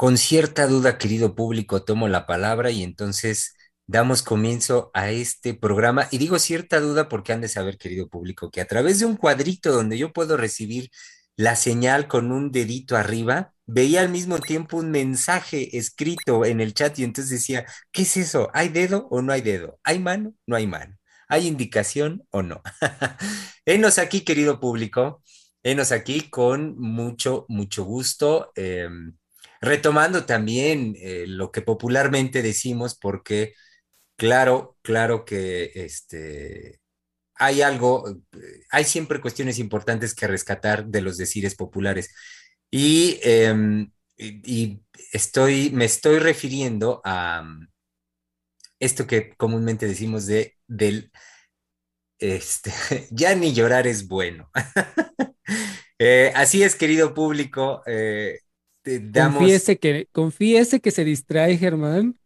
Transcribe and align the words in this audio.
Con 0.00 0.16
cierta 0.16 0.66
duda, 0.66 0.96
querido 0.96 1.34
público, 1.34 1.82
tomo 1.84 2.08
la 2.08 2.26
palabra 2.26 2.70
y 2.70 2.82
entonces 2.82 3.54
damos 3.86 4.22
comienzo 4.22 4.90
a 4.94 5.10
este 5.10 5.52
programa. 5.52 6.08
Y 6.10 6.16
digo 6.16 6.38
cierta 6.38 6.80
duda 6.80 7.10
porque 7.10 7.34
han 7.34 7.42
de 7.42 7.48
saber, 7.48 7.76
querido 7.76 8.08
público, 8.08 8.50
que 8.50 8.62
a 8.62 8.64
través 8.64 8.98
de 8.98 9.04
un 9.04 9.18
cuadrito 9.18 9.70
donde 9.72 9.98
yo 9.98 10.14
puedo 10.14 10.38
recibir 10.38 10.88
la 11.36 11.54
señal 11.54 12.08
con 12.08 12.32
un 12.32 12.50
dedito 12.50 12.96
arriba, 12.96 13.52
veía 13.66 14.00
al 14.00 14.08
mismo 14.08 14.38
tiempo 14.38 14.78
un 14.78 14.90
mensaje 14.90 15.76
escrito 15.76 16.46
en 16.46 16.62
el 16.62 16.72
chat 16.72 16.98
y 16.98 17.04
entonces 17.04 17.28
decía, 17.28 17.66
¿qué 17.92 18.00
es 18.00 18.16
eso? 18.16 18.48
¿Hay 18.54 18.70
dedo 18.70 19.06
o 19.10 19.20
no 19.20 19.34
hay 19.34 19.42
dedo? 19.42 19.78
¿Hay 19.84 19.98
mano? 19.98 20.32
No 20.46 20.56
hay 20.56 20.66
mano. 20.66 20.96
¿Hay 21.28 21.46
indicación 21.46 22.26
o 22.30 22.40
no? 22.40 22.62
Enos 23.66 23.98
aquí, 23.98 24.22
querido 24.22 24.60
público. 24.60 25.22
Enos 25.62 25.92
aquí 25.92 26.30
con 26.30 26.78
mucho, 26.78 27.44
mucho 27.50 27.84
gusto. 27.84 28.50
Em, 28.56 29.14
retomando 29.60 30.24
también 30.24 30.96
eh, 30.98 31.24
lo 31.26 31.52
que 31.52 31.62
popularmente 31.62 32.42
decimos, 32.42 32.96
porque 32.98 33.54
claro, 34.16 34.78
claro 34.82 35.24
que 35.24 35.72
este, 35.74 36.80
hay 37.34 37.62
algo, 37.62 38.08
eh, 38.10 38.64
hay 38.70 38.84
siempre 38.84 39.20
cuestiones 39.20 39.58
importantes 39.58 40.14
que 40.14 40.26
rescatar 40.26 40.86
de 40.86 41.02
los 41.02 41.16
decires 41.18 41.54
populares. 41.56 42.14
Y, 42.70 43.18
em, 43.22 43.92
estoy, 45.12 45.70
me 45.70 45.86
estoy 45.86 46.18
refiriendo 46.18 47.00
a 47.04 47.42
mm, 47.42 47.68
esto 48.80 49.06
que 49.06 49.34
comúnmente 49.36 49.86
decimos 49.86 50.26
de, 50.26 50.56
del, 50.66 51.10
este, 52.18 52.72
ya 53.10 53.34
ni 53.34 53.52
llorar 53.54 53.86
es 53.86 54.08
bueno. 54.08 54.50
Eh, 56.02 56.32
así 56.34 56.62
es, 56.62 56.76
querido 56.76 57.12
público, 57.12 57.82
Confiese 58.82 59.78
que, 59.78 60.08
confiese 60.12 60.80
que 60.80 60.90
se 60.90 61.04
distrae, 61.04 61.56
Germán, 61.56 62.18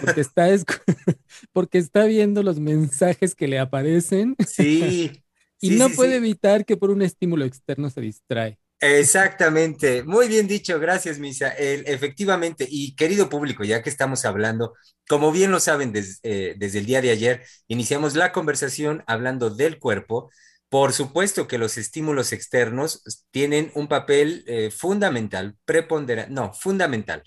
porque 0.00 0.20
está, 0.20 0.46
porque 1.52 1.78
está 1.78 2.04
viendo 2.04 2.42
los 2.42 2.58
mensajes 2.58 3.34
que 3.34 3.48
le 3.48 3.58
aparecen. 3.58 4.36
Sí. 4.46 5.22
y 5.60 5.70
no 5.70 5.88
puede 5.90 6.16
evitar 6.16 6.64
que 6.64 6.76
por 6.76 6.90
un 6.90 7.02
estímulo 7.02 7.44
externo 7.44 7.90
se 7.90 8.00
distrae. 8.00 8.58
Exactamente, 8.84 10.02
muy 10.02 10.26
bien 10.26 10.48
dicho, 10.48 10.80
gracias 10.80 11.20
Misa. 11.20 11.50
efectivamente, 11.50 12.66
y 12.68 12.96
querido 12.96 13.28
público, 13.28 13.62
ya 13.62 13.80
que 13.80 13.88
estamos 13.88 14.24
hablando, 14.24 14.74
como 15.08 15.30
bien 15.30 15.52
lo 15.52 15.60
saben 15.60 15.92
eh, 16.24 16.56
desde 16.58 16.80
el 16.80 16.86
día 16.86 17.00
de 17.00 17.10
ayer, 17.10 17.44
iniciamos 17.68 18.16
la 18.16 18.32
conversación 18.32 19.04
hablando 19.06 19.50
del 19.50 19.78
cuerpo, 19.78 20.32
por 20.72 20.94
supuesto 20.94 21.46
que 21.46 21.58
los 21.58 21.76
estímulos 21.76 22.32
externos 22.32 23.02
tienen 23.30 23.70
un 23.74 23.88
papel 23.88 24.42
eh, 24.46 24.70
fundamental, 24.70 25.58
preponderante, 25.66 26.32
no, 26.32 26.54
fundamental 26.54 27.24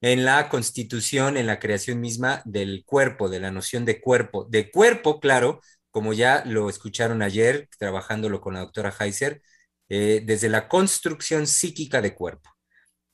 en 0.00 0.24
la 0.24 0.48
constitución, 0.48 1.36
en 1.36 1.46
la 1.46 1.60
creación 1.60 2.00
misma 2.00 2.42
del 2.44 2.82
cuerpo, 2.84 3.28
de 3.28 3.38
la 3.38 3.52
noción 3.52 3.84
de 3.84 4.00
cuerpo. 4.00 4.44
De 4.50 4.72
cuerpo, 4.72 5.20
claro, 5.20 5.60
como 5.92 6.14
ya 6.14 6.42
lo 6.46 6.68
escucharon 6.68 7.22
ayer, 7.22 7.68
trabajándolo 7.78 8.40
con 8.40 8.54
la 8.54 8.60
doctora 8.60 8.92
Heiser, 8.98 9.40
eh, 9.88 10.22
desde 10.26 10.48
la 10.48 10.66
construcción 10.66 11.46
psíquica 11.46 12.02
de 12.02 12.16
cuerpo. 12.16 12.50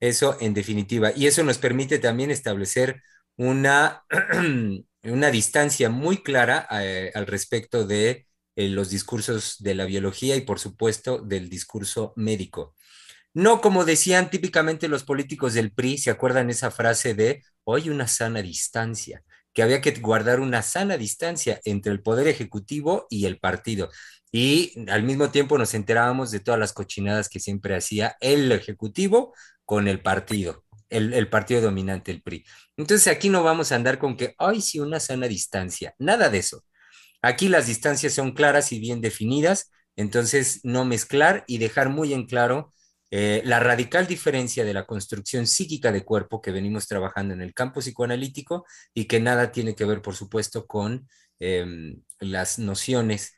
Eso 0.01 0.39
en 0.41 0.55
definitiva. 0.55 1.13
Y 1.15 1.27
eso 1.27 1.43
nos 1.45 1.59
permite 1.59 1.99
también 1.99 2.31
establecer 2.31 3.03
una, 3.37 4.05
una 5.03 5.31
distancia 5.31 5.91
muy 5.91 6.23
clara 6.23 6.67
eh, 6.81 7.13
al 7.15 7.27
respecto 7.27 7.87
de 7.87 8.27
los 8.57 8.91
discursos 8.91 9.57
de 9.61 9.75
la 9.75 9.85
biología 9.85 10.37
y 10.37 10.41
por 10.41 10.59
supuesto 10.59 11.19
del 11.19 11.49
discurso 11.49 12.13
médico. 12.17 12.75
No 13.35 13.61
como 13.61 13.85
decían 13.85 14.31
típicamente 14.31 14.89
los 14.89 15.05
políticos 15.05 15.55
del 15.55 15.73
PRI, 15.73 15.99
¿se 15.99 16.11
acuerdan 16.11 16.49
esa 16.49 16.71
frase 16.71 17.15
de 17.15 17.43
hoy 17.65 17.91
una 17.91 18.09
sana 18.09 18.43
distancia? 18.43 19.23
que 19.57 19.63
había 19.63 19.81
que 19.81 19.93
guardar 19.93 20.41
una 20.41 20.61
sana 20.61 20.99
distancia 20.99 21.63
entre 21.65 21.91
el 21.91 22.03
poder 22.03 22.29
ejecutivo 22.29 23.07
y 23.09 23.25
el 23.25 23.39
partido. 23.39 23.91
Y 24.31 24.75
al 24.91 25.03
mismo 25.03 25.31
tiempo 25.31 25.57
nos 25.57 25.73
enterábamos 25.73 26.31
de 26.31 26.41
todas 26.41 26.61
las 26.61 26.75
cochinadas 26.75 27.31
que 27.31 27.41
siempre 27.41 27.75
hacía 27.75 28.19
el 28.21 28.53
ejecutivo 28.53 29.33
con 29.65 29.89
el 29.89 30.03
partido, 30.03 30.67
el, 30.91 31.15
el, 31.15 31.31
partido 31.31 31.63
dominante, 31.63 32.13
el 32.13 32.21
PRI. 32.21 32.45
Entonces 32.77 33.07
aquí 33.07 33.31
no 33.31 33.43
vamos 33.43 33.73
a 33.73 33.77
andar 33.77 33.99
con 33.99 34.19
que, 34.19 34.35
ay, 34.37 34.61
sí, 34.61 34.79
una 34.79 35.01
sana 35.01 35.27
distancia, 35.27 35.95
nada 35.99 36.29
de 36.29 36.37
eso. 36.37 36.63
Aquí 37.27 37.49
las 37.49 37.67
distancias 37.67 38.13
son 38.15 38.31
claras 38.35 38.71
y 38.71 38.79
bien 38.79 39.01
definidas, 39.01 39.73
entonces 39.97 40.61
no 40.63 40.85
mezclar 40.85 41.43
y 41.49 41.59
dejar 41.59 41.89
muy 41.89 42.13
en 42.13 42.25
claro 42.25 42.73
eh, 43.11 43.43
la 43.45 43.59
radical 43.59 44.07
diferencia 44.07 44.65
de 44.65 44.73
la 44.73 44.87
construcción 44.87 45.49
psíquica 45.49 45.91
de 45.91 46.05
cuerpo 46.05 46.41
que 46.41 46.53
venimos 46.53 46.87
trabajando 46.87 47.35
en 47.35 47.43
el 47.43 47.53
campo 47.53 47.81
psicoanalítico 47.81 48.65
y 48.95 49.07
que 49.07 49.19
nada 49.19 49.51
tiene 49.51 49.75
que 49.75 49.85
ver, 49.85 50.03
por 50.03 50.15
supuesto, 50.15 50.69
con 50.69 51.09
em, 51.41 52.01
las 52.21 52.61
nociones 52.61 53.35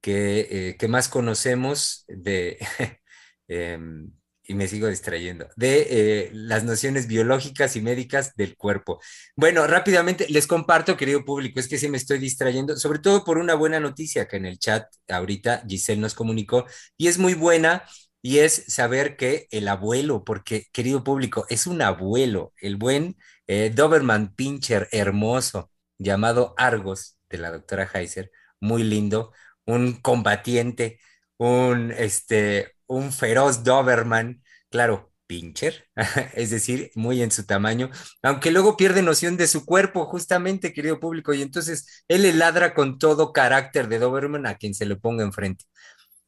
que, 0.00 0.76
eh, 0.80 0.88
más 0.88 1.08
conocemos 1.08 2.04
de, 2.08 2.58
em, 3.46 4.10
y 4.48 4.54
me 4.54 4.66
sigo 4.66 4.88
distrayendo, 4.88 5.46
de 5.56 5.86
eh, 5.90 6.30
las 6.32 6.64
nociones 6.64 7.06
biológicas 7.06 7.76
y 7.76 7.82
médicas 7.82 8.34
del 8.34 8.56
cuerpo. 8.56 8.98
Bueno, 9.36 9.66
rápidamente 9.66 10.26
les 10.30 10.46
comparto, 10.46 10.96
querido 10.96 11.22
público, 11.24 11.60
es 11.60 11.68
que 11.68 11.76
se 11.76 11.90
me 11.90 11.98
estoy 11.98 12.18
distrayendo, 12.18 12.76
sobre 12.78 12.98
todo 12.98 13.24
por 13.24 13.36
una 13.36 13.54
buena 13.54 13.78
noticia 13.78 14.26
que 14.26 14.38
en 14.38 14.46
el 14.46 14.58
chat 14.58 14.86
ahorita 15.06 15.64
Giselle 15.68 16.00
nos 16.00 16.14
comunicó, 16.14 16.64
y 16.96 17.08
es 17.08 17.18
muy 17.18 17.34
buena, 17.34 17.84
y 18.22 18.38
es 18.38 18.64
saber 18.68 19.18
que 19.18 19.48
el 19.50 19.68
abuelo, 19.68 20.24
porque 20.24 20.66
querido 20.72 21.04
público, 21.04 21.44
es 21.50 21.66
un 21.66 21.82
abuelo, 21.82 22.54
el 22.60 22.76
buen 22.76 23.18
eh, 23.46 23.70
Doberman 23.74 24.34
Pincher 24.34 24.88
hermoso, 24.92 25.70
llamado 25.98 26.54
Argos, 26.56 27.18
de 27.28 27.36
la 27.36 27.50
doctora 27.50 27.88
Heiser, 27.92 28.30
muy 28.60 28.82
lindo, 28.82 29.32
un 29.66 30.00
combatiente, 30.00 31.00
un, 31.36 31.92
este, 31.92 32.77
un 32.88 33.12
feroz 33.12 33.64
Doberman, 33.64 34.42
claro, 34.70 35.12
pincher, 35.28 35.88
es 36.34 36.50
decir, 36.50 36.90
muy 36.96 37.22
en 37.22 37.30
su 37.30 37.44
tamaño, 37.46 37.90
aunque 38.22 38.50
luego 38.50 38.76
pierde 38.76 39.02
noción 39.02 39.36
de 39.36 39.46
su 39.46 39.64
cuerpo, 39.64 40.06
justamente, 40.06 40.72
querido 40.72 40.98
público, 40.98 41.32
y 41.34 41.42
entonces 41.42 42.04
él 42.08 42.22
le 42.22 42.32
ladra 42.32 42.74
con 42.74 42.98
todo 42.98 43.32
carácter 43.32 43.88
de 43.88 44.00
Doberman 44.00 44.46
a 44.46 44.56
quien 44.56 44.74
se 44.74 44.86
le 44.86 44.96
ponga 44.96 45.24
enfrente. 45.24 45.64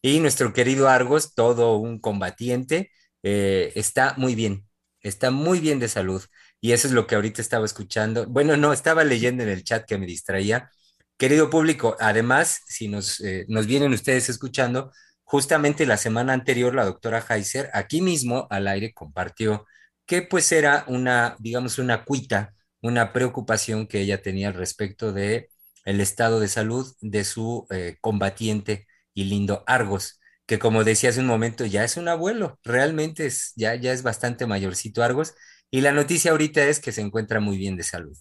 Y 0.02 0.20
nuestro 0.20 0.52
querido 0.52 0.88
Argos, 0.88 1.34
todo 1.34 1.76
un 1.76 2.00
combatiente, 2.00 2.90
eh, 3.22 3.72
está 3.74 4.14
muy 4.16 4.34
bien, 4.34 4.66
está 5.02 5.30
muy 5.30 5.60
bien 5.60 5.78
de 5.78 5.88
salud. 5.88 6.22
Y 6.60 6.72
eso 6.72 6.88
es 6.88 6.94
lo 6.94 7.06
que 7.06 7.14
ahorita 7.14 7.42
estaba 7.42 7.64
escuchando. 7.66 8.26
Bueno, 8.26 8.56
no, 8.56 8.72
estaba 8.72 9.04
leyendo 9.04 9.42
en 9.42 9.48
el 9.50 9.64
chat 9.64 9.86
que 9.86 9.98
me 9.98 10.06
distraía. 10.06 10.70
Querido 11.18 11.50
público, 11.50 11.96
además, 12.00 12.60
si 12.66 12.88
nos, 12.88 13.20
eh, 13.20 13.44
nos 13.48 13.66
vienen 13.66 13.92
ustedes 13.92 14.28
escuchando, 14.30 14.92
Justamente 15.30 15.86
la 15.86 15.96
semana 15.96 16.32
anterior, 16.32 16.74
la 16.74 16.84
doctora 16.84 17.24
Heiser, 17.28 17.70
aquí 17.72 18.02
mismo 18.02 18.48
al 18.50 18.66
aire, 18.66 18.92
compartió 18.92 19.64
que 20.06 20.22
pues 20.22 20.50
era 20.50 20.84
una, 20.88 21.36
digamos, 21.38 21.78
una 21.78 22.04
cuita, 22.04 22.52
una 22.82 23.12
preocupación 23.12 23.86
que 23.86 24.00
ella 24.00 24.22
tenía 24.22 24.48
al 24.48 24.54
respecto 24.54 25.12
de 25.12 25.50
el 25.84 26.00
estado 26.00 26.40
de 26.40 26.48
salud 26.48 26.92
de 27.00 27.24
su 27.24 27.66
eh, 27.70 27.96
combatiente 28.00 28.86
y 29.14 29.24
lindo 29.24 29.62
Argos, 29.68 30.20
que 30.46 30.58
como 30.58 30.82
decía 30.84 31.10
hace 31.10 31.20
un 31.20 31.26
momento, 31.26 31.64
ya 31.64 31.84
es 31.84 31.96
un 31.96 32.08
abuelo, 32.08 32.58
realmente 32.64 33.26
es, 33.26 33.52
ya, 33.56 33.76
ya 33.76 33.92
es 33.92 34.02
bastante 34.02 34.46
mayorcito 34.46 35.02
Argos, 35.04 35.34
y 35.70 35.80
la 35.82 35.92
noticia 35.92 36.32
ahorita 36.32 36.64
es 36.64 36.80
que 36.80 36.90
se 36.92 37.02
encuentra 37.02 37.38
muy 37.40 37.56
bien 37.56 37.76
de 37.76 37.84
salud. 37.84 38.16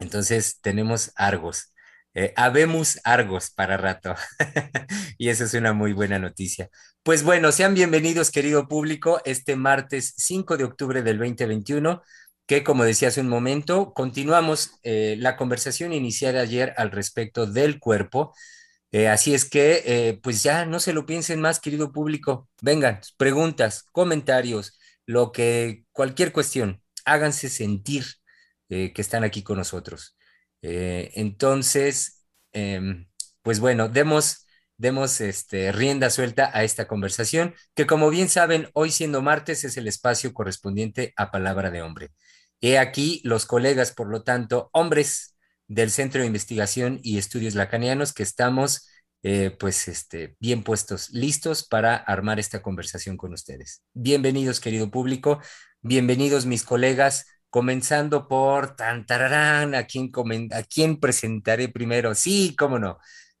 Entonces 0.00 0.60
tenemos 0.60 1.12
Argos. 1.16 1.72
Eh, 2.20 2.32
habemos 2.34 2.98
Argos 3.04 3.50
para 3.50 3.76
rato. 3.76 4.16
y 5.18 5.28
esa 5.28 5.44
es 5.44 5.54
una 5.54 5.72
muy 5.72 5.92
buena 5.92 6.18
noticia. 6.18 6.68
Pues 7.04 7.22
bueno, 7.22 7.52
sean 7.52 7.74
bienvenidos, 7.74 8.32
querido 8.32 8.66
público, 8.66 9.22
este 9.24 9.54
martes 9.54 10.14
5 10.16 10.56
de 10.56 10.64
octubre 10.64 11.02
del 11.02 11.18
2021 11.18 12.02
que, 12.48 12.64
como 12.64 12.82
decía 12.82 13.08
hace 13.08 13.20
un 13.20 13.28
momento, 13.28 13.92
continuamos 13.94 14.72
eh, 14.82 15.14
la 15.20 15.36
conversación 15.36 15.92
iniciada 15.92 16.40
ayer 16.40 16.74
al 16.76 16.90
respecto 16.90 17.46
del 17.46 17.78
cuerpo. 17.78 18.34
Eh, 18.90 19.06
así 19.06 19.32
es 19.32 19.48
que, 19.48 20.18
pues 20.20 20.42
ya 20.42 20.64
no 20.66 20.80
se 20.80 20.94
lo 20.94 21.06
piensen 21.06 21.40
más, 21.40 21.60
querido 21.60 21.92
público. 21.92 22.48
Vengan, 22.60 23.00
preguntas, 23.16 23.84
comentarios, 23.92 24.76
lo 25.06 25.30
que, 25.30 25.84
cualquier 25.92 26.32
cuestión, 26.32 26.82
háganse 27.04 27.48
sentir 27.48 28.06
que 28.68 28.92
están 28.96 29.22
aquí 29.22 29.44
con 29.44 29.58
nosotros. 29.58 30.17
Entonces, 30.62 32.26
em, 32.52 33.08
pues 33.42 33.60
bueno, 33.60 33.88
demos 33.88 34.46
demos 34.78 35.20
este, 35.20 35.72
rienda 35.72 36.08
suelta 36.08 36.50
a 36.54 36.64
esta 36.64 36.86
conversación, 36.86 37.54
que 37.74 37.86
como 37.86 38.10
bien 38.10 38.28
saben, 38.28 38.70
hoy 38.72 38.90
siendo 38.90 39.20
martes 39.22 39.64
es 39.64 39.76
el 39.76 39.88
espacio 39.88 40.32
correspondiente 40.32 41.12
a 41.16 41.30
Palabra 41.30 41.70
de 41.70 41.82
Hombre. 41.82 42.10
He 42.60 42.78
aquí 42.78 43.20
los 43.24 43.44
colegas, 43.44 43.92
por 43.92 44.08
lo 44.08 44.22
tanto, 44.22 44.70
hombres 44.72 45.36
del 45.66 45.90
Centro 45.90 46.20
de 46.20 46.28
Investigación 46.28 47.00
y 47.02 47.18
Estudios 47.18 47.54
Lacanianos, 47.54 48.12
que 48.12 48.22
estamos 48.22 48.88
eh, 49.24 49.50
pues 49.58 49.88
este, 49.88 50.36
bien 50.38 50.62
puestos, 50.62 51.10
listos 51.10 51.66
para 51.66 51.96
armar 51.96 52.38
esta 52.38 52.62
conversación 52.62 53.16
con 53.16 53.32
ustedes. 53.32 53.82
Bienvenidos, 53.92 54.60
querido 54.60 54.90
público, 54.90 55.40
bienvenidos 55.82 56.46
mis 56.46 56.62
colegas, 56.62 57.26
comenzando 57.50 58.28
por 58.28 58.76
Tantararán, 58.76 59.74
¿a 59.74 59.84
quién, 59.84 60.10
a 60.52 60.62
quién 60.62 60.98
presentaré 60.98 61.68
primero? 61.68 62.14
Sí, 62.14 62.54
cómo 62.56 62.78
no 62.78 62.98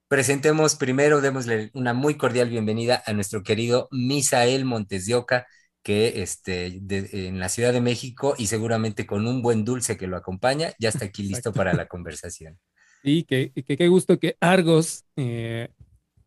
Presentemos 0.08 0.74
primero, 0.74 1.20
démosle 1.20 1.70
una 1.74 1.92
muy 1.92 2.16
cordial 2.16 2.48
bienvenida 2.48 3.02
a 3.04 3.12
nuestro 3.12 3.42
querido 3.42 3.88
Misael 3.90 4.64
Montes 4.64 5.04
de 5.04 5.14
Oca, 5.14 5.46
que 5.82 6.22
este, 6.22 6.80
en 7.28 7.38
la 7.38 7.50
Ciudad 7.50 7.74
de 7.74 7.82
México 7.82 8.34
y 8.38 8.46
seguramente 8.46 9.04
con 9.04 9.26
un 9.26 9.42
buen 9.42 9.66
dulce 9.66 9.98
que 9.98 10.06
lo 10.06 10.16
acompaña, 10.16 10.72
ya 10.78 10.88
está 10.88 11.04
aquí 11.04 11.24
listo 11.24 11.52
para 11.52 11.74
la 11.74 11.88
conversación. 11.88 12.58
Sí, 13.02 13.24
que 13.24 13.52
qué 13.52 13.88
gusto 13.88 14.18
que 14.18 14.38
Argos 14.40 15.04
eh, 15.16 15.68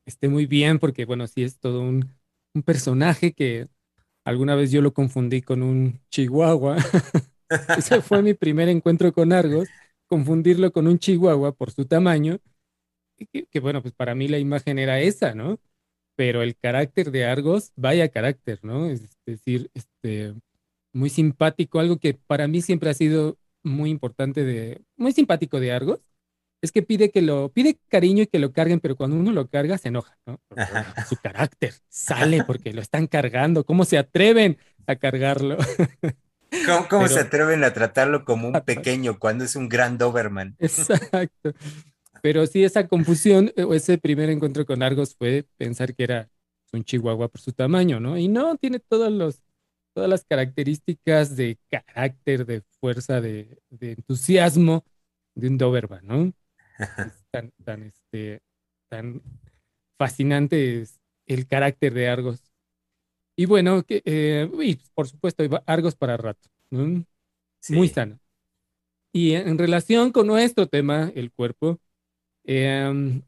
esté 0.06 0.30
muy 0.30 0.46
bien, 0.46 0.78
porque 0.78 1.06
bueno, 1.06 1.26
sí 1.26 1.42
es 1.42 1.58
todo 1.58 1.82
un, 1.82 2.08
un, 2.54 2.62
personaje 2.62 3.34
que 3.34 3.68
alguna 4.24 4.54
vez 4.54 4.72
yo 4.72 4.84
lo 4.84 4.94
confundí 4.94 5.42
con 5.42 5.64
un 5.64 6.00
chihuahua. 6.12 6.78
Ese 7.78 8.02
fue 8.02 8.22
mi 8.22 8.34
primer 8.34 8.70
encuentro 8.70 9.12
con 9.14 9.34
Argos, 9.34 9.68
confundirlo 10.08 10.72
con 10.72 10.88
un 10.88 11.00
chihuahua 11.00 11.54
por 11.54 11.72
su 11.72 11.86
tamaño 11.86 12.40
que, 13.28 13.60
bueno, 13.60 13.82
pues 13.82 13.94
para 13.94 14.16
mí 14.16 14.28
la 14.28 14.40
imagen 14.40 14.80
era 14.80 15.00
esa, 15.00 15.36
¿no? 15.36 15.60
Pero 16.16 16.42
el 16.42 16.56
carácter 16.56 17.12
de 17.12 17.26
Argos, 17.26 17.72
vaya 17.76 18.10
carácter, 18.10 18.60
¿no? 18.64 18.88
Es 18.88 19.18
decir, 19.26 19.70
este, 19.74 20.34
muy 20.94 21.10
simpático, 21.10 21.80
algo 21.80 21.98
que 21.98 22.14
para 22.14 22.48
mí 22.48 22.62
siempre 22.62 22.90
ha 22.90 22.94
sido 22.94 23.38
muy 23.64 23.90
importante 23.90 24.44
de, 24.44 24.82
muy 24.98 25.12
simpático 25.14 25.60
de 25.60 25.72
Argos, 25.72 26.00
es 26.62 26.72
que 26.72 26.84
pide 26.84 27.10
que 27.10 27.22
lo, 27.22 27.50
pide 27.50 27.80
cariño 27.88 28.24
y 28.24 28.28
que 28.28 28.40
lo 28.40 28.54
carguen, 28.54 28.80
pero 28.80 28.96
cuando 28.96 29.16
uno 29.16 29.32
lo 29.32 29.48
carga 29.48 29.78
se 29.80 29.88
enoja, 29.88 30.18
¿no? 30.28 30.40
su 31.10 31.16
carácter 31.18 31.74
sale 31.90 32.44
porque 32.44 32.72
lo 32.72 32.82
están 32.82 33.08
cargando, 33.08 33.66
¿cómo 33.66 33.84
se 33.84 33.98
atreven 33.98 34.58
a 34.86 34.96
cargarlo? 34.96 35.58
¿Cómo, 36.90 37.08
se 37.08 37.20
atreven 37.20 37.64
a 37.64 37.74
tratarlo 37.74 38.26
como 38.26 38.48
un 38.48 38.62
pequeño 38.62 39.20
cuando 39.20 39.46
es 39.46 39.56
un 39.56 39.70
gran 39.70 39.98
Doberman? 39.98 40.56
Exacto. 40.60 41.54
Pero 42.22 42.46
sí, 42.46 42.64
esa 42.64 42.88
confusión 42.88 43.52
o 43.66 43.74
ese 43.74 43.98
primer 43.98 44.30
encuentro 44.30 44.66
con 44.66 44.84
Argos 44.84 45.16
fue 45.16 45.46
pensar 45.58 45.96
que 45.96 46.04
era 46.04 46.30
un 46.74 46.84
chihuahua 46.84 47.30
por 47.30 47.42
su 47.42 47.52
tamaño, 47.52 48.00
¿no? 48.00 48.18
Y 48.18 48.28
no, 48.28 48.56
tiene 48.58 48.80
todos 48.80 49.12
los, 49.12 49.42
todas 49.94 50.10
las 50.10 50.24
características 50.24 51.36
de 51.36 51.58
carácter, 51.70 52.46
de 52.46 52.62
fuerza, 52.80 53.22
de, 53.22 53.60
entusiasmo 53.80 54.86
de 55.36 55.48
un 55.48 55.58
Doberman, 55.58 56.06
¿no? 56.06 56.34
tan, 57.32 57.52
tan, 57.64 57.84
este, 57.84 58.42
tan 58.90 59.22
fascinante 59.98 60.82
es 60.82 61.00
el 61.26 61.48
carácter 61.48 61.94
de 61.94 62.10
Argos. 62.10 62.51
Y 63.36 63.46
bueno, 63.46 63.84
que, 63.84 64.02
eh, 64.06 64.50
y 64.62 64.76
por 64.94 65.08
supuesto, 65.08 65.44
Argos 65.66 65.96
para 65.96 66.18
rato, 66.18 66.50
¿no? 66.70 67.06
Muy 67.70 67.88
sano. 67.88 68.20
Y 69.14 69.34
en 69.34 69.58
relación 69.58 70.12
con 70.12 70.28
nuestro 70.28 70.68
tema, 70.68 71.12
el 71.16 71.32
cuerpo, 71.32 71.80
Em, 72.44 73.22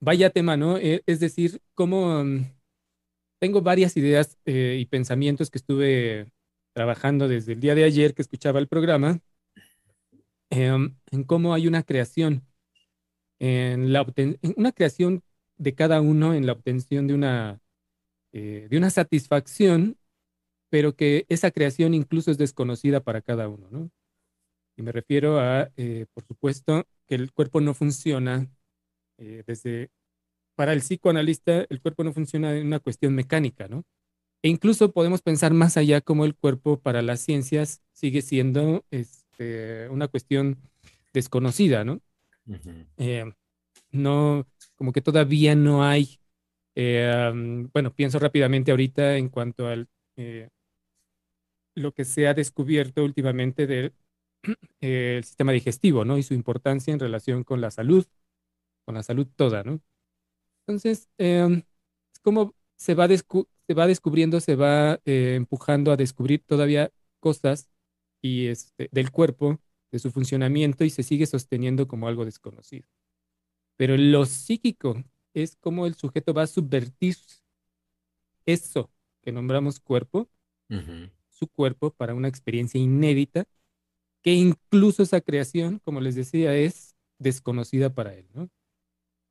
vaya 0.00 0.30
tema, 0.30 0.56
¿no? 0.56 0.78
E, 0.78 1.02
es 1.06 1.20
decir, 1.20 1.60
como 1.74 2.24
mm, 2.24 2.44
tengo 3.40 3.62
varias 3.62 3.96
ideas 3.96 4.38
eh, 4.46 4.78
y 4.80 4.86
pensamientos 4.86 5.50
que 5.50 5.58
estuve 5.58 6.26
trabajando 6.74 7.28
desde 7.28 7.54
el 7.54 7.60
día 7.60 7.74
de 7.74 7.84
ayer 7.84 8.14
que 8.14 8.22
escuchaba 8.22 8.60
el 8.60 8.68
programa, 8.68 9.20
em, 10.50 10.96
en 11.10 11.24
cómo 11.24 11.54
hay 11.54 11.66
una 11.66 11.82
creación, 11.82 12.44
en 13.38 13.92
la 13.92 14.04
una 14.56 14.72
creación 14.72 15.22
de 15.56 15.74
cada 15.74 16.00
uno 16.00 16.34
en 16.34 16.46
la 16.46 16.52
obtención 16.52 17.06
de 17.06 17.14
una, 17.14 17.59
eh, 18.32 18.68
de 18.70 18.78
una 18.78 18.90
satisfacción, 18.90 19.96
pero 20.70 20.94
que 20.94 21.26
esa 21.28 21.50
creación 21.50 21.94
incluso 21.94 22.30
es 22.30 22.38
desconocida 22.38 23.00
para 23.00 23.22
cada 23.22 23.48
uno, 23.48 23.68
¿no? 23.70 23.90
Y 24.76 24.82
me 24.82 24.92
refiero 24.92 25.40
a, 25.40 25.70
eh, 25.76 26.06
por 26.14 26.24
supuesto, 26.24 26.86
que 27.06 27.16
el 27.16 27.32
cuerpo 27.32 27.60
no 27.60 27.74
funciona 27.74 28.48
eh, 29.18 29.42
desde, 29.46 29.90
para 30.54 30.72
el 30.72 30.80
psicoanalista, 30.80 31.66
el 31.68 31.80
cuerpo 31.80 32.04
no 32.04 32.12
funciona 32.12 32.56
en 32.56 32.66
una 32.66 32.80
cuestión 32.80 33.14
mecánica, 33.14 33.68
¿no? 33.68 33.84
E 34.42 34.48
incluso 34.48 34.92
podemos 34.92 35.20
pensar 35.20 35.52
más 35.52 35.76
allá 35.76 36.00
como 36.00 36.24
el 36.24 36.34
cuerpo 36.34 36.80
para 36.80 37.02
las 37.02 37.20
ciencias 37.20 37.82
sigue 37.92 38.22
siendo 38.22 38.84
este, 38.90 39.88
una 39.90 40.08
cuestión 40.08 40.56
desconocida, 41.12 41.84
¿no? 41.84 42.00
Eh, 42.96 43.30
no, 43.90 44.46
como 44.76 44.92
que 44.92 45.02
todavía 45.02 45.54
no 45.54 45.84
hay, 45.84 46.20
eh, 46.74 47.32
bueno, 47.72 47.94
pienso 47.94 48.18
rápidamente 48.18 48.70
ahorita 48.70 49.16
en 49.16 49.28
cuanto 49.28 49.66
al 49.66 49.88
lo 51.74 51.92
que 51.92 52.04
se 52.04 52.26
ha 52.28 52.34
descubierto 52.34 53.04
últimamente 53.04 53.66
de 53.66 53.92
el 54.80 55.24
sistema 55.24 55.52
digestivo, 55.52 56.04
¿no? 56.04 56.18
Y 56.18 56.22
su 56.22 56.34
importancia 56.34 56.92
en 56.92 57.00
relación 57.00 57.44
con 57.44 57.60
la 57.60 57.70
salud, 57.70 58.06
con 58.84 58.94
la 58.94 59.02
salud 59.02 59.26
toda, 59.36 59.62
¿no? 59.64 59.80
Entonces, 60.66 61.08
em, 61.18 61.62
es 62.14 62.20
como 62.22 62.54
se 62.76 62.94
va, 62.94 63.08
se 63.08 63.74
va 63.74 63.86
descubriendo, 63.86 64.40
se 64.40 64.56
va 64.56 65.00
eh, 65.04 65.34
empujando 65.36 65.92
a 65.92 65.96
descubrir 65.96 66.42
todavía 66.46 66.92
cosas 67.20 67.70
y 68.22 68.46
este, 68.48 68.88
del 68.92 69.10
cuerpo, 69.10 69.60
de 69.92 69.98
su 69.98 70.10
funcionamiento 70.12 70.84
y 70.84 70.90
se 70.90 71.02
sigue 71.02 71.26
sosteniendo 71.26 71.88
como 71.88 72.08
algo 72.08 72.24
desconocido. 72.24 72.86
Pero 73.76 73.96
lo 73.96 74.26
psíquico 74.26 75.02
es 75.34 75.56
como 75.56 75.86
el 75.86 75.94
sujeto 75.94 76.34
va 76.34 76.42
a 76.42 76.46
subvertir 76.46 77.16
eso 78.46 78.90
que 79.22 79.32
nombramos 79.32 79.80
cuerpo, 79.80 80.28
su 81.28 81.48
cuerpo, 81.48 81.90
para 81.90 82.14
una 82.14 82.28
experiencia 82.28 82.80
inédita 82.80 83.44
que 84.22 84.32
incluso 84.32 85.02
esa 85.02 85.20
creación, 85.20 85.80
como 85.80 86.00
les 86.00 86.14
decía, 86.14 86.54
es 86.54 86.94
desconocida 87.18 87.94
para 87.94 88.14
él, 88.14 88.28
¿no? 88.34 88.48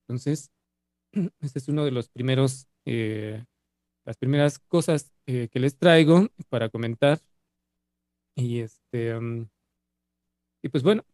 Entonces, 0.03 0.51
este 1.41 1.60
es 1.60 1.68
uno 1.68 1.86
de 1.86 1.91
los 1.91 2.10
primeros, 2.10 2.68
eh, 2.86 3.46
las 4.06 4.18
primeras 4.18 4.60
cosas 4.60 5.13
eh, 5.27 5.50
que 5.51 5.60
les 5.60 5.77
traigo 5.77 6.29
para 6.50 6.70
comentar. 6.70 7.20
Y 8.36 8.60
este, 8.60 9.20
mm, 9.20 9.50
y 10.63 10.70
pues 10.70 10.84
bueno, 10.84 11.06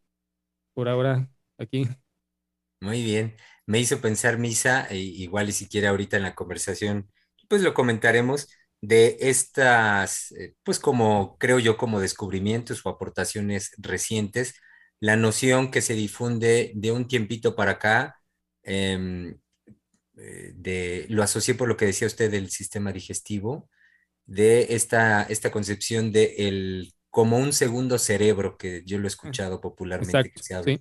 por 0.74 0.88
ahora 0.88 1.28
aquí. 1.58 1.88
Muy 2.80 3.02
bien. 3.02 3.34
Me 3.66 3.80
hizo 3.80 4.00
pensar 4.00 4.38
Misa, 4.38 4.86
e 4.88 4.96
igual 4.98 5.48
y 5.48 5.52
si 5.52 5.68
quiere 5.68 5.88
ahorita 5.88 6.16
en 6.16 6.22
la 6.24 6.34
conversación, 6.34 7.10
pues 7.48 7.62
lo 7.62 7.74
comentaremos 7.74 8.48
de 8.80 9.16
estas, 9.20 10.32
eh, 10.32 10.54
pues 10.62 10.78
como 10.78 11.36
creo 11.38 11.58
yo, 11.58 11.76
como 11.76 12.00
descubrimientos 12.00 12.84
o 12.84 12.90
aportaciones 12.90 13.72
recientes, 13.78 14.54
la 15.00 15.16
noción 15.16 15.70
que 15.70 15.82
se 15.82 15.94
difunde 15.94 16.72
de 16.74 16.92
un 16.92 17.08
tiempito 17.08 17.56
para 17.56 17.72
acá, 17.72 18.16
em, 18.62 19.38
eh, 20.16 20.52
de, 20.54 21.06
lo 21.08 21.22
asocié 21.22 21.54
por 21.54 21.68
lo 21.68 21.76
que 21.76 21.86
decía 21.86 22.06
usted 22.06 22.30
del 22.30 22.50
sistema 22.50 22.92
digestivo, 22.92 23.68
de 24.26 24.74
esta, 24.74 25.22
esta 25.24 25.50
concepción 25.52 26.12
de 26.12 26.34
el, 26.48 26.94
como 27.10 27.38
un 27.38 27.52
segundo 27.52 27.98
cerebro, 27.98 28.56
que 28.58 28.82
yo 28.86 28.98
lo 28.98 29.04
he 29.06 29.08
escuchado 29.08 29.60
popularmente 29.60 30.30
que 30.30 30.42
se 30.42 30.54
habla. 30.54 30.80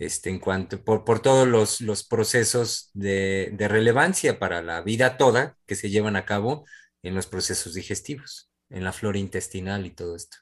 Este, 0.00 0.30
en 0.30 0.38
cuanto, 0.38 0.82
por, 0.82 1.04
por 1.04 1.20
todos 1.20 1.46
los, 1.46 1.82
los 1.82 2.04
procesos 2.04 2.90
de, 2.94 3.50
de, 3.52 3.68
relevancia 3.68 4.38
para 4.38 4.62
la 4.62 4.80
vida 4.80 5.18
toda 5.18 5.58
que 5.66 5.74
se 5.74 5.90
llevan 5.90 6.16
a 6.16 6.24
cabo, 6.24 6.64
en 7.02 7.14
los 7.14 7.26
procesos 7.26 7.74
digestivos, 7.74 8.50
en 8.70 8.82
la 8.82 8.94
flora 8.94 9.18
intestinal 9.18 9.84
y 9.84 9.90
todo 9.90 10.16
esto. 10.16 10.38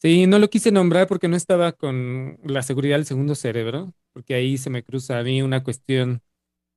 Sí, 0.00 0.26
no 0.26 0.40
lo 0.40 0.50
quise 0.50 0.72
nombrar 0.72 1.06
porque 1.06 1.28
no 1.28 1.36
estaba 1.36 1.70
con 1.70 2.40
la 2.42 2.64
seguridad 2.64 2.96
del 2.96 3.06
segundo 3.06 3.36
cerebro, 3.36 3.94
porque 4.12 4.34
ahí 4.34 4.58
se 4.58 4.68
me 4.68 4.82
cruza 4.82 5.16
a 5.16 5.22
mí 5.22 5.42
una 5.42 5.62
cuestión 5.62 6.20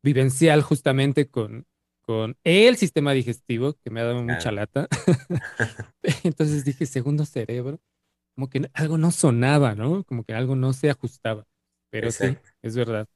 vivencial 0.03 0.61
justamente 0.61 1.27
con, 1.27 1.65
con 2.01 2.37
el 2.43 2.77
sistema 2.77 3.13
digestivo, 3.13 3.73
que 3.83 3.89
me 3.89 4.01
ha 4.01 4.05
dado 4.05 4.21
mucha 4.21 4.51
lata. 4.51 4.87
Entonces 6.23 6.65
dije 6.65 6.85
segundo 6.85 7.25
cerebro. 7.25 7.79
como 8.35 8.47
que 8.47 8.69
algo 8.73 8.99
no 8.99 9.09
sonaba, 9.09 9.73
¿no? 9.73 10.03
Como 10.03 10.23
que 10.23 10.35
algo 10.35 10.55
no 10.55 10.71
se 10.73 10.91
ajustaba. 10.91 11.47
Pero 11.89 12.11
sí, 12.11 12.37
es 12.61 12.75
verdad. 12.75 13.07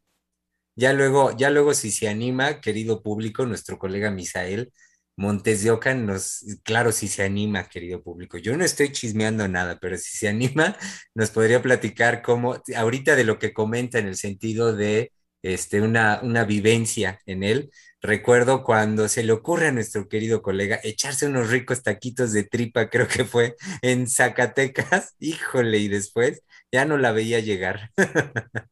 Ya 0.76 0.94
luego, 0.94 1.36
ya 1.36 1.50
luego 1.50 1.74
si 1.74 1.92
se 1.92 2.08
anima, 2.08 2.62
querido 2.62 3.04
público, 3.04 3.46
nuestro 3.46 3.78
colega 3.78 4.12
Misael 4.12 4.72
Montes 5.20 5.64
de 5.64 5.72
Oca 5.72 5.94
nos, 5.94 6.46
claro, 6.64 6.94
si 6.94 7.10
se 7.10 7.24
anima, 7.24 7.68
querido 7.68 8.02
público. 8.02 8.38
Yo 8.38 8.56
no 8.56 8.64
estoy 8.64 8.94
chismeando 8.94 9.50
nada, 9.50 9.78
pero 9.82 9.98
si 9.98 10.18
se 10.18 10.30
anima, 10.30 10.78
nos 11.14 11.30
podría 11.32 11.62
platicar 11.62 12.22
cómo, 12.22 12.56
ahorita 12.76 13.18
de 13.18 13.26
lo 13.26 13.38
que 13.38 13.54
comenta 13.54 14.00
en 14.00 14.08
el 14.08 14.16
sentido 14.16 14.74
de 14.74 15.12
este, 15.42 15.82
una, 15.82 16.22
una 16.24 16.46
vivencia 16.46 17.20
en 17.26 17.44
él. 17.44 17.70
Recuerdo 18.02 18.64
cuando 18.64 19.10
se 19.10 19.24
le 19.24 19.34
ocurre 19.34 19.68
a 19.68 19.72
nuestro 19.74 20.08
querido 20.08 20.42
colega 20.42 20.80
echarse 20.84 21.26
unos 21.28 21.50
ricos 21.50 21.84
taquitos 21.84 22.32
de 22.32 22.44
tripa, 22.46 22.90
creo 22.90 23.08
que 23.10 23.26
fue 23.26 23.56
en 23.82 24.08
Zacatecas, 24.08 25.16
híjole, 25.20 25.80
y 25.80 25.90
después 25.90 26.44
ya 26.72 26.86
no 26.86 26.98
la 26.98 27.12
veía 27.12 27.40
llegar. 27.40 27.92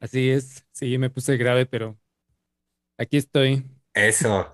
Así 0.00 0.30
es, 0.30 0.64
sí, 0.72 0.98
me 0.98 1.10
puse 1.10 1.36
grave, 1.36 1.66
pero 1.66 1.98
aquí 2.98 3.16
estoy. 3.16 3.64
Eso. 3.94 4.52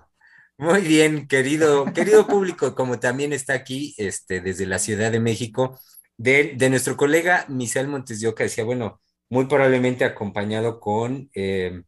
Muy 0.57 0.81
bien, 0.81 1.27
querido, 1.27 1.85
querido 1.93 2.27
público, 2.27 2.75
como 2.75 2.99
también 2.99 3.31
está 3.31 3.53
aquí 3.53 3.95
este, 3.97 4.41
desde 4.41 4.65
la 4.65 4.77
Ciudad 4.77 5.09
de 5.11 5.21
México, 5.21 5.79
de, 6.17 6.57
nuestro 6.69 6.97
colega 6.97 7.45
Misael 7.47 7.87
Montes 7.87 8.19
de 8.19 8.27
Oca, 8.27 8.43
decía, 8.43 8.65
bueno, 8.65 9.01
muy 9.29 9.45
probablemente 9.45 10.03
acompañado 10.03 10.81
con, 10.81 11.29
eh, 11.33 11.83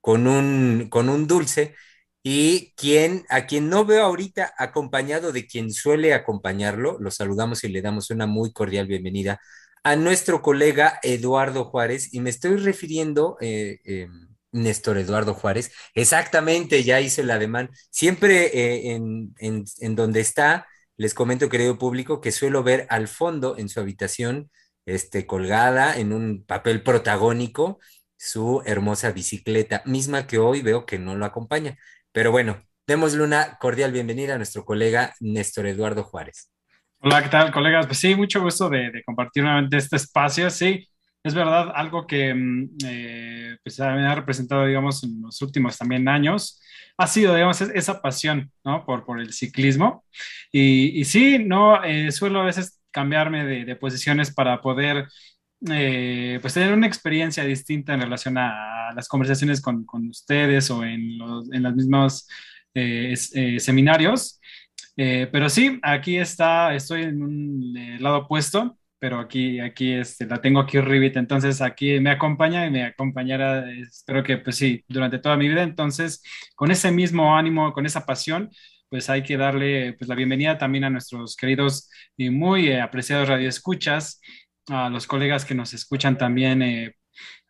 con, 0.00 0.28
un, 0.28 0.88
con 0.88 1.08
un 1.08 1.26
dulce, 1.26 1.74
y 2.22 2.72
quien, 2.76 3.24
a 3.30 3.46
quien 3.46 3.70
no 3.70 3.84
veo 3.84 4.04
ahorita 4.04 4.54
acompañado 4.58 5.32
de 5.32 5.46
quien 5.46 5.72
suele 5.72 6.12
acompañarlo, 6.14 6.98
lo 7.00 7.10
saludamos 7.10 7.64
y 7.64 7.68
le 7.68 7.82
damos 7.82 8.10
una 8.10 8.26
muy 8.26 8.52
cordial 8.52 8.86
bienvenida 8.86 9.40
a 9.82 9.96
nuestro 9.96 10.42
colega 10.42 10.98
Eduardo 11.02 11.64
Juárez, 11.64 12.12
y 12.12 12.20
me 12.20 12.30
estoy 12.30 12.56
refiriendo, 12.56 13.36
eh, 13.40 13.80
eh, 13.84 14.08
Néstor 14.52 14.98
Eduardo 14.98 15.34
Juárez, 15.34 15.72
exactamente, 15.94 16.82
ya 16.84 17.00
hice 17.00 17.22
el 17.22 17.30
ademán, 17.30 17.70
siempre 17.90 18.46
eh, 18.46 18.94
en, 18.94 19.34
en, 19.38 19.96
donde 19.96 20.20
está, 20.20 20.66
les 20.96 21.14
comento, 21.14 21.48
querido 21.48 21.78
público, 21.78 22.20
que 22.20 22.32
suelo 22.32 22.62
ver 22.62 22.86
al 22.90 23.08
fondo 23.08 23.56
en 23.56 23.68
su 23.68 23.80
habitación, 23.80 24.50
este, 24.86 25.26
colgada 25.26 25.96
en 25.96 26.12
un 26.12 26.44
papel 26.44 26.82
protagónico, 26.82 27.78
su 28.16 28.62
hermosa 28.66 29.12
bicicleta, 29.12 29.82
misma 29.86 30.26
que 30.26 30.38
hoy 30.38 30.62
veo 30.62 30.84
que 30.86 30.98
no 30.98 31.14
lo 31.16 31.24
acompaña. 31.24 31.78
Pero 32.12 32.32
bueno, 32.32 32.60
démosle 32.86 33.22
una 33.22 33.56
cordial 33.58 33.92
bienvenida 33.92 34.34
a 34.34 34.36
nuestro 34.36 34.64
colega 34.64 35.14
Néstor 35.20 35.66
Eduardo 35.66 36.04
Juárez. 36.04 36.50
Hola, 37.02 37.22
¿qué 37.22 37.30
tal, 37.30 37.50
colegas? 37.50 37.86
Pues 37.86 37.98
sí, 37.98 38.14
mucho 38.14 38.42
gusto 38.42 38.68
de, 38.68 39.02
compartir 39.06 39.42
nuevamente 39.42 39.78
este 39.78 39.96
espacio. 39.96 40.50
Sí, 40.50 40.86
es 41.22 41.34
verdad, 41.34 41.72
algo 41.74 42.06
que 42.06 42.34
mm, 42.34 42.68
eh, 42.86 43.56
pues, 43.64 43.80
ha 43.80 44.14
representado, 44.14 44.66
digamos, 44.66 45.02
en 45.04 45.22
los 45.22 45.40
últimos 45.40 45.78
también 45.78 46.06
años, 46.08 46.60
ha 46.98 47.06
sido, 47.06 47.34
digamos, 47.34 47.58
esa 47.62 48.02
pasión, 48.02 48.52
¿no? 48.64 48.84
Por, 48.84 49.06
por 49.06 49.18
el 49.18 49.32
ciclismo. 49.32 50.04
Y, 50.52 51.00
y 51.00 51.04
sí, 51.06 51.38
no, 51.38 51.82
eh, 51.82 52.12
suelo 52.12 52.42
a 52.42 52.44
veces 52.44 52.78
cambiarme 52.90 53.46
de, 53.46 53.76
posiciones 53.76 54.30
para 54.34 54.60
poder, 54.60 55.08
eh, 55.70 56.38
pues, 56.42 56.52
tener 56.52 56.74
una 56.74 56.86
experiencia 56.86 57.44
distinta 57.44 57.94
en 57.94 58.02
relación 58.02 58.36
a, 58.36 58.92
las 58.94 59.08
conversaciones 59.08 59.62
con, 59.62 59.86
con, 59.86 60.08
ustedes 60.08 60.70
o 60.70 60.84
en, 60.84 61.16
los, 61.16 61.50
en 61.52 61.62
los 61.62 61.74
mismos 61.74 62.28
seminarios. 63.58 64.39
Eh, 65.02 65.28
pero 65.32 65.48
sí, 65.48 65.80
aquí 65.82 66.18
está, 66.18 66.74
estoy 66.74 67.04
en 67.04 67.22
un 67.22 67.74
eh, 67.74 67.98
lado 68.00 68.18
opuesto, 68.18 68.78
pero 68.98 69.18
aquí, 69.18 69.58
aquí 69.58 69.94
este, 69.94 70.26
la 70.26 70.42
tengo 70.42 70.60
aquí 70.60 70.78
Rivit, 70.78 71.16
entonces 71.16 71.62
aquí 71.62 71.98
me 72.00 72.10
acompaña 72.10 72.66
y 72.66 72.70
me 72.70 72.84
acompañará, 72.84 73.64
espero 73.72 74.22
que 74.22 74.36
pues 74.36 74.56
sí, 74.56 74.84
durante 74.88 75.18
toda 75.18 75.38
mi 75.38 75.48
vida, 75.48 75.62
entonces 75.62 76.22
con 76.54 76.70
ese 76.70 76.92
mismo 76.92 77.34
ánimo, 77.34 77.72
con 77.72 77.86
esa 77.86 78.04
pasión, 78.04 78.50
pues 78.90 79.08
hay 79.08 79.22
que 79.22 79.38
darle 79.38 79.94
pues 79.94 80.06
la 80.06 80.14
bienvenida 80.14 80.58
también 80.58 80.84
a 80.84 80.90
nuestros 80.90 81.34
queridos 81.34 81.88
y 82.18 82.28
muy 82.28 82.68
eh, 82.68 82.82
apreciados 82.82 83.26
radioescuchas, 83.26 84.20
a 84.68 84.90
los 84.90 85.06
colegas 85.06 85.46
que 85.46 85.54
nos 85.54 85.72
escuchan 85.72 86.18
también 86.18 86.94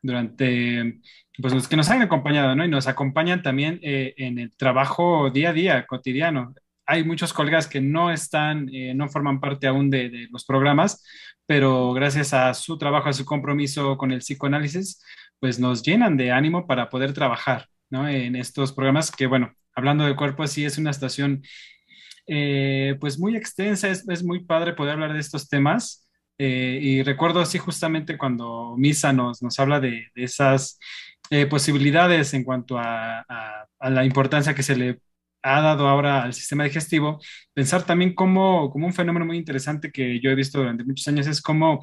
durante, 0.03 1.01
pues 1.43 1.53
los 1.53 1.67
que 1.67 1.77
nos 1.77 1.91
han 1.91 2.03
acompañado, 2.03 2.55
¿no? 2.55 2.65
Y 2.65 2.69
nos 2.69 2.87
acompañan 2.87 3.43
también 3.43 3.81
en 3.83 4.39
el 4.39 4.57
trabajo 4.57 5.31
día 5.31 5.51
a 5.51 5.53
día, 5.53 5.87
cotidiano 5.87 6.55
hay 6.91 7.05
muchos 7.05 7.33
colegas 7.33 7.69
que 7.69 7.81
no 7.81 8.11
están, 8.11 8.69
eh, 8.73 8.95
no 8.95 9.09
forman 9.09 9.39
parte 9.39 9.69
aún 9.69 9.91
de, 9.91 10.27
los 10.33 10.45
programas, 10.45 11.05
pero 11.47 11.93
gracias 11.93 12.35
a 12.35 12.53
su 12.53 12.79
trabajo, 12.79 13.09
a 13.09 13.13
su 13.13 13.25
compromiso 13.25 13.97
con 13.97 14.11
el 14.11 14.19
psicoanálisis, 14.19 15.01
pues 15.39 15.61
nos 15.61 15.85
llenan 15.85 16.17
de 16.17 16.33
ánimo 16.33 16.67
para 16.67 16.91
poder 16.91 17.13
trabajar 17.13 17.69
¿no? 17.91 18.09
en 18.09 18.35
estos 18.35 18.73
programas 18.73 19.13
que, 19.13 19.27
bueno, 19.27 19.55
hablando 19.73 20.05
del 20.05 20.17
cuerpo, 20.17 20.45
sí 20.49 20.65
es 20.65 20.79
una 20.79 20.91
estación 20.91 21.45
eh, 22.27 22.97
pues 22.99 23.21
muy 23.21 23.37
extensa, 23.37 23.89
es, 23.89 24.25
muy 24.25 24.45
padre 24.45 24.73
poder 24.73 24.95
hablar 24.95 25.13
de 25.13 25.21
estos 25.21 25.49
temas. 25.49 26.09
Eh, 26.39 26.81
y 26.83 27.03
recuerdo 27.05 27.41
así 27.41 27.59
justamente 27.59 28.19
cuando 28.19 28.75
Misa 28.77 29.13
nos, 29.13 29.43
nos 29.43 29.61
habla 29.61 29.79
de, 29.79 30.09
esas 30.17 30.77
posibilidades 31.49 32.35
en 32.35 32.43
cuanto 32.43 32.77
a, 32.77 33.21
a, 33.79 33.91
la 33.91 34.05
importancia 34.05 34.53
que 34.53 34.65
se 34.65 34.75
le 34.75 34.99
ha 35.43 35.61
dado 35.61 35.89
ahora 35.89 36.23
al 36.23 36.35
sistema 36.35 36.65
digestivo, 36.65 37.21
pensar 37.55 37.85
también 37.85 38.15
como, 38.15 38.71
como 38.71 38.87
un 38.87 38.93
fenómeno 38.93 39.27
muy 39.27 39.37
interesante 39.37 39.91
que 39.91 40.21
yo 40.21 40.31
he 40.31 40.35
visto 40.35 40.59
durante 40.59 40.85
muchos 40.85 41.07
años 41.09 41.27
es 41.27 41.41
como 41.41 41.81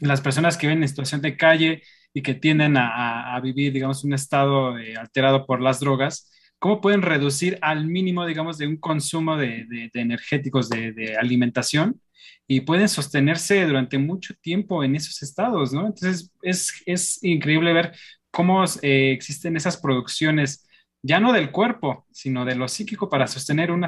las 0.00 0.20
personas 0.20 0.56
que 0.56 0.66
ven 0.66 0.82
en 0.82 0.88
situación 0.88 1.20
de 1.20 1.36
calle 1.36 1.82
y 2.14 2.22
que 2.22 2.34
tienden 2.34 2.76
a, 2.76 3.38
vivir, 3.42 3.72
digamos, 3.72 4.04
un 4.04 4.14
estado 4.14 4.78
eh, 4.78 4.96
alterado 4.96 5.46
por 5.46 5.60
las 5.60 5.80
drogas, 5.80 6.30
cómo 6.58 6.80
pueden 6.80 7.02
reducir 7.02 7.58
al 7.62 7.86
mínimo, 7.86 8.26
digamos, 8.26 8.58
de 8.58 8.66
un 8.66 8.76
consumo 8.78 9.36
de, 9.36 9.66
de, 9.68 9.90
energéticos 9.94 10.68
de, 10.68 11.16
alimentación 11.20 12.00
y 12.46 12.62
pueden 12.62 12.88
sostenerse 12.88 13.64
durante 13.66 13.98
mucho 13.98 14.34
tiempo 14.40 14.82
en 14.82 14.96
esos 14.96 15.22
estados, 15.22 15.72
¿no? 15.72 15.86
Entonces, 15.86 16.32
es, 16.42 16.82
es 16.86 17.22
increíble 17.22 17.72
ver 17.72 17.92
cómo 18.30 18.64
eh, 18.82 19.12
existen 19.12 19.56
esas 19.56 19.76
producciones 19.76 20.67
ya 21.02 21.20
no 21.20 21.32
del 21.32 21.50
cuerpo, 21.50 22.06
sino 22.10 22.44
de 22.44 22.56
lo 22.56 22.68
psíquico 22.68 23.08
para 23.08 23.26
sostener 23.26 23.70
una, 23.70 23.86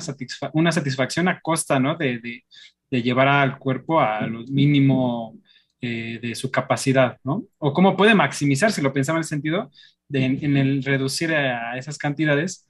una 0.53 0.73
satisfacción 0.73 1.29
a 1.29 1.41
costa, 1.41 1.79
¿no? 1.81 1.97
De, 1.97 2.45
llevar 2.91 3.29
al 3.29 3.59
cuerpo 3.59 4.01
a 4.01 4.27
lo 4.27 4.45
mínimo 4.49 5.39
eh, 5.81 6.19
de 6.21 6.35
su 6.35 6.51
capacidad, 6.51 7.19
¿no? 7.23 7.45
O 7.59 7.73
cómo 7.73 7.97
puede 7.97 8.15
maximizar, 8.15 8.73
si 8.73 8.83
lo 8.83 8.93
pensaba 8.93 9.19
en 9.19 9.21
el 9.21 9.29
sentido, 9.29 9.71
de, 10.09 10.25
en, 10.25 10.57
el 10.57 10.83
reducir 10.83 11.33
a 11.33 11.79
esas 11.79 11.99
cantidades, 11.99 12.67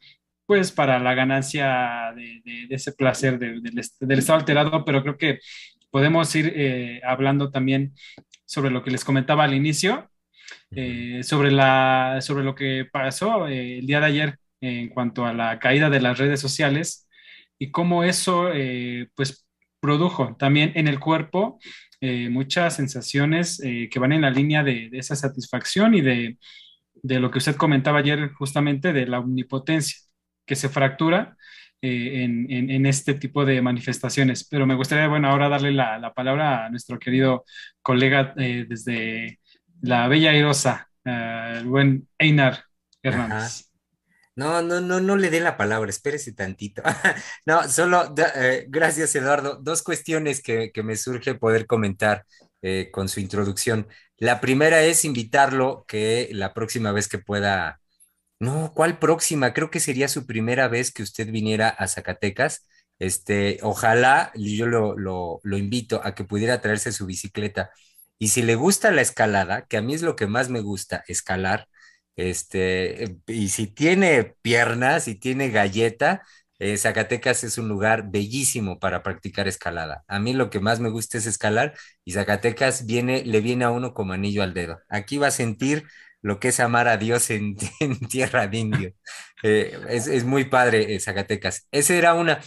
pues 0.50 0.72
para 0.72 0.98
la 0.98 1.14
ganancia 1.14 2.12
de, 2.16 2.66
ese 2.70 2.90
placer 2.90 3.38
del, 3.38 3.62
estado 3.78 4.40
alterado, 4.40 4.84
pero 4.84 5.00
creo 5.00 5.16
que 5.16 5.38
podemos 5.92 6.34
ir 6.34 6.52
eh, 6.56 7.00
hablando 7.04 7.52
también 7.52 7.94
sobre 8.46 8.72
lo 8.72 8.82
que 8.82 8.90
les 8.90 9.04
comentaba 9.04 9.44
al 9.44 9.54
inicio, 9.54 10.10
eh, 10.72 11.22
sobre, 11.24 11.50
la, 11.50 12.18
sobre 12.20 12.44
lo 12.44 12.54
que 12.54 12.86
pasó 12.90 13.48
eh, 13.48 13.78
el 13.78 13.86
día 13.86 13.98
de 13.98 14.06
ayer 14.06 14.38
en 14.60 14.88
cuanto 14.90 15.26
a 15.26 15.32
la 15.32 15.58
caída 15.58 15.90
de 15.90 16.00
las 16.00 16.16
redes 16.16 16.38
sociales 16.40 17.08
y 17.58 17.72
cómo 17.72 18.04
eso 18.04 18.52
eh, 18.52 19.08
pues 19.16 19.48
produjo 19.80 20.36
también 20.38 20.72
en 20.76 20.86
el 20.86 21.00
cuerpo 21.00 21.58
muchas 22.02 22.76
sensaciones 22.76 23.60
que 23.60 23.98
van 23.98 24.12
en 24.12 24.22
la 24.22 24.30
línea 24.30 24.62
de, 24.62 24.88
esa 24.92 25.14
satisfacción 25.16 25.94
y 25.94 26.00
de, 26.00 26.38
de, 26.94 27.20
lo 27.20 27.30
que 27.30 27.38
usted 27.38 27.56
comentaba 27.56 27.98
ayer 27.98 28.32
justamente 28.32 28.94
de 28.94 29.06
la 29.06 29.18
omnipotencia 29.18 29.98
que 30.46 30.56
se 30.56 30.70
fractura 30.70 31.36
en, 31.82 32.50
en, 32.50 32.86
este 32.86 33.14
tipo 33.14 33.44
de 33.44 33.60
manifestaciones. 33.60 34.44
Pero 34.48 34.66
me 34.66 34.76
gustaría, 34.76 35.08
bueno, 35.08 35.28
ahora 35.28 35.50
darle 35.50 35.72
la, 35.72 35.98
la 35.98 36.14
palabra 36.14 36.64
a 36.66 36.70
nuestro 36.70 36.98
querido 36.98 37.44
colega 37.82 38.32
desde 38.34 39.39
la 39.82 40.08
bella 40.08 40.30
airosa, 40.30 40.88
uh, 41.04 41.58
el 41.58 41.66
buen 41.66 42.08
Einar 42.18 42.64
Hernández. 43.02 43.70
No, 44.36 44.62
no, 44.62 44.80
no, 44.80 45.00
no 45.00 45.16
le 45.16 45.28
dé 45.28 45.40
la 45.40 45.56
palabra, 45.56 45.90
espérese 45.90 46.32
tantito. 46.32 46.82
no, 47.46 47.68
solo, 47.68 48.14
eh, 48.36 48.64
gracias 48.68 49.14
Eduardo. 49.14 49.56
Dos 49.60 49.82
cuestiones 49.82 50.42
que, 50.42 50.72
me 50.82 50.96
surge 50.96 51.34
poder 51.34 51.66
comentar 51.66 52.24
eh, 52.62 52.90
con 52.90 53.08
su 53.08 53.20
introducción. 53.20 53.86
La 54.16 54.40
primera 54.40 54.82
es 54.82 55.04
invitarlo 55.04 55.84
que 55.86 56.30
la 56.32 56.54
próxima 56.54 56.92
vez 56.92 57.08
que 57.08 57.18
pueda, 57.18 57.80
no, 58.38 58.72
¿cuál 58.74 58.98
próxima? 58.98 59.52
Creo 59.52 59.70
que 59.70 59.80
sería 59.80 60.08
su 60.08 60.26
primera 60.26 60.68
vez 60.68 60.92
que 60.92 61.02
usted 61.02 61.30
viniera 61.30 61.68
a 61.68 61.88
Zacatecas. 61.88 62.66
Este, 62.98 63.58
ojalá, 63.62 64.32
yo 64.34 64.66
lo, 64.66 64.96
lo, 64.96 65.40
lo 65.42 65.58
invito 65.58 66.00
a 66.04 66.14
que 66.14 66.24
pudiera 66.24 66.60
traerse 66.60 66.92
su 66.92 67.06
bicicleta 67.06 67.70
y 68.20 68.28
si 68.28 68.42
le 68.42 68.54
gusta 68.54 68.92
la 68.92 69.02
escalada, 69.02 69.66
que 69.66 69.78
a 69.78 69.82
mí 69.82 69.94
es 69.94 70.02
lo 70.02 70.14
que 70.16 70.28
más 70.28 70.50
me 70.50 70.60
gusta, 70.60 71.04
escalar, 71.08 71.68
este, 72.16 73.16
y 73.26 73.48
si 73.48 73.66
tiene 73.66 74.34
piernas 74.42 75.08
y 75.08 75.14
tiene 75.16 75.50
galleta, 75.50 76.22
eh, 76.60 76.76
Zacatecas 76.76 77.42
es 77.44 77.56
un 77.58 77.68
lugar 77.68 78.10
bellísimo 78.10 78.78
para 78.78 79.02
practicar 79.02 79.48
escalada. 79.48 80.04
A 80.06 80.18
mí 80.20 80.34
lo 80.34 80.50
que 80.50 80.60
más 80.60 80.80
me 80.80 80.90
gusta 80.90 81.16
es 81.18 81.26
escalar 81.26 81.74
y 82.04 82.12
Zacatecas 82.12 82.84
viene, 82.86 83.24
le 83.24 83.40
viene 83.40 83.64
a 83.64 83.70
uno 83.70 83.94
como 83.94 84.12
anillo 84.12 84.42
al 84.42 84.52
dedo. 84.54 84.80
Aquí 84.90 85.16
va 85.16 85.28
a 85.28 85.30
sentir 85.30 85.84
lo 86.22 86.38
que 86.38 86.48
es 86.48 86.60
amar 86.60 86.88
a 86.88 86.98
Dios 86.98 87.30
en, 87.30 87.56
tierra 88.10 88.46
de 88.46 88.58
indio. 88.58 88.92
Eh, 89.42 89.78
es, 89.88 90.24
muy 90.24 90.44
padre 90.44 90.94
eh, 90.94 91.00
Zacatecas. 91.00 91.66
Esa 91.72 91.94
era 91.94 92.14
una. 92.14 92.40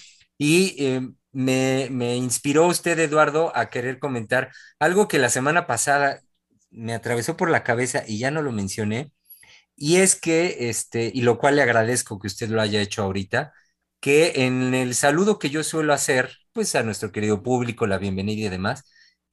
Y 0.44 1.00
me, 1.32 1.88
me 1.92 2.16
inspiró 2.18 2.68
usted, 2.68 3.00
Eduardo, 3.00 3.56
a 3.56 3.70
querer 3.70 4.00
comentar 4.00 4.52
algo 4.80 5.08
que 5.08 5.18
la 5.20 5.30
semana 5.30 5.68
pasada 5.68 6.22
me 6.72 6.94
atravesó 6.94 7.38
por 7.38 7.50
la 7.50 7.64
cabeza 7.64 8.04
y 8.08 8.20
ya 8.20 8.32
no 8.32 8.42
lo 8.42 8.52
mencioné. 8.52 9.12
Y 9.76 9.98
es 9.98 10.16
que, 10.20 10.70
este, 10.70 11.12
y 11.14 11.22
lo 11.22 11.38
cual 11.40 11.56
le 11.58 11.64
agradezco 11.64 12.20
que 12.20 12.28
usted 12.28 12.50
lo 12.50 12.62
haya 12.62 12.82
hecho 12.82 13.04
ahorita, 13.04 13.54
que 14.00 14.46
en 14.46 14.74
el 14.74 14.96
saludo 14.96 15.40
que 15.40 15.50
yo 15.50 15.64
suelo 15.64 15.94
hacer, 15.94 16.38
pues 16.54 16.76
a 16.76 16.84
nuestro 16.84 17.12
querido 17.12 17.44
público, 17.44 17.88
la 17.88 17.98
bienvenida 17.98 18.48
y 18.48 18.50
demás, 18.50 18.84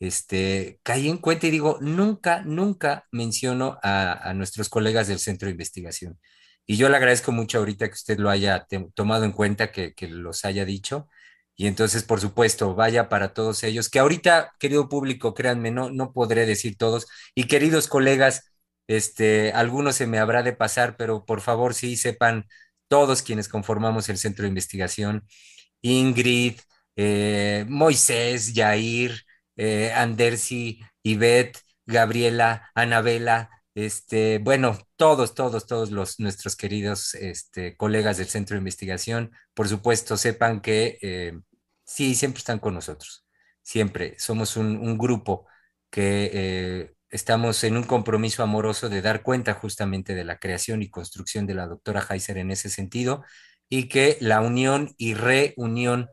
este, 0.01 0.81
caí 0.83 1.09
en 1.09 1.19
cuenta 1.19 1.47
y 1.47 1.51
digo, 1.51 1.79
nunca, 1.81 2.43
nunca 2.43 3.07
menciono 3.13 3.79
a, 3.83 4.33
nuestros 4.35 4.69
colegas 4.69 5.09
del 5.09 5.19
centro 5.19 5.47
de 5.47 5.53
investigación. 5.53 6.19
Y 6.71 6.77
yo 6.77 6.89
le 6.89 6.97
agradezco 6.97 7.33
mucho 7.33 7.59
ahorita 7.59 7.89
que 7.89 7.95
usted 7.95 8.21
lo 8.21 8.31
haya 8.31 8.65
tomado 8.95 9.25
en 9.25 9.33
cuenta, 9.33 9.73
que, 9.73 9.93
los 10.09 10.45
haya 10.45 10.65
dicho. 10.65 11.09
Y 11.57 11.67
entonces, 11.67 12.05
por 12.05 12.21
supuesto, 12.21 12.77
vaya 12.77 13.09
para 13.09 13.35
todos 13.35 13.65
ellos, 13.65 13.89
que 13.89 13.99
ahorita, 13.99 14.53
querido 14.61 14.89
público, 14.89 15.35
créanme, 15.35 15.73
no, 15.73 15.91
no 15.91 16.13
podré 16.13 16.47
decir 16.47 16.77
todos. 16.77 17.09
Y 17.35 17.49
queridos 17.49 17.89
colegas, 17.89 18.53
este, 18.87 19.51
algunos 19.53 19.97
se 19.97 20.07
me 20.07 20.21
habrá 20.21 20.45
de 20.45 20.53
pasar, 20.53 20.97
pero 20.97 21.25
por 21.25 21.41
favor, 21.41 21.75
sí 21.75 21.97
sepan 21.97 22.47
todos 22.87 23.23
quienes 23.23 23.49
conformamos 23.49 24.09
el 24.09 24.19
centro 24.19 24.45
de 24.45 24.51
investigación, 24.51 25.27
Ingrid, 25.83 26.61
eh, 26.95 27.65
Moisés, 27.69 28.55
Yair, 28.55 29.25
eh, 29.57 29.93
Andersi, 29.93 30.81
Ivette, 31.03 31.59
Gabriela, 31.85 32.71
Anabela, 32.77 33.51
este, 33.87 34.39
bueno, 34.39 34.79
todos, 34.97 35.35
todos, 35.35 35.67
todos 35.67 35.91
los 35.91 36.21
nuestros 36.21 36.57
queridos 36.57 37.15
este, 37.15 37.77
colegas 37.77 38.17
del 38.17 38.29
centro 38.29 38.55
de 38.55 38.59
investigación, 38.59 39.33
por 39.55 39.69
supuesto, 39.69 40.17
sepan 40.17 40.61
que 40.61 40.99
eh, 41.03 41.39
sí, 41.85 42.15
siempre 42.15 42.39
están 42.39 42.59
con 42.59 42.75
nosotros, 42.75 43.27
siempre. 43.63 44.17
Somos 44.19 44.57
un, 44.57 44.77
un 44.79 44.99
grupo 44.99 45.47
que 45.91 46.95
estamos 47.11 47.65
en 47.65 47.77
un 47.77 47.83
compromiso 47.83 48.43
amoroso 48.43 48.89
de 48.89 49.03
dar 49.03 49.23
cuenta 49.23 49.55
justamente 49.55 50.15
de 50.15 50.25
la 50.25 50.39
creación 50.39 50.83
y 50.83 50.91
construcción 50.91 51.47
de 51.47 51.55
la 51.55 51.67
doctora 51.67 52.07
Heiser 52.09 52.39
en 52.39 52.51
ese 52.53 52.71
sentido 52.71 53.25
y 53.69 53.89
que 53.89 54.17
la 54.21 54.41
unión 54.41 54.95
y 54.97 55.15
reunión 55.15 56.09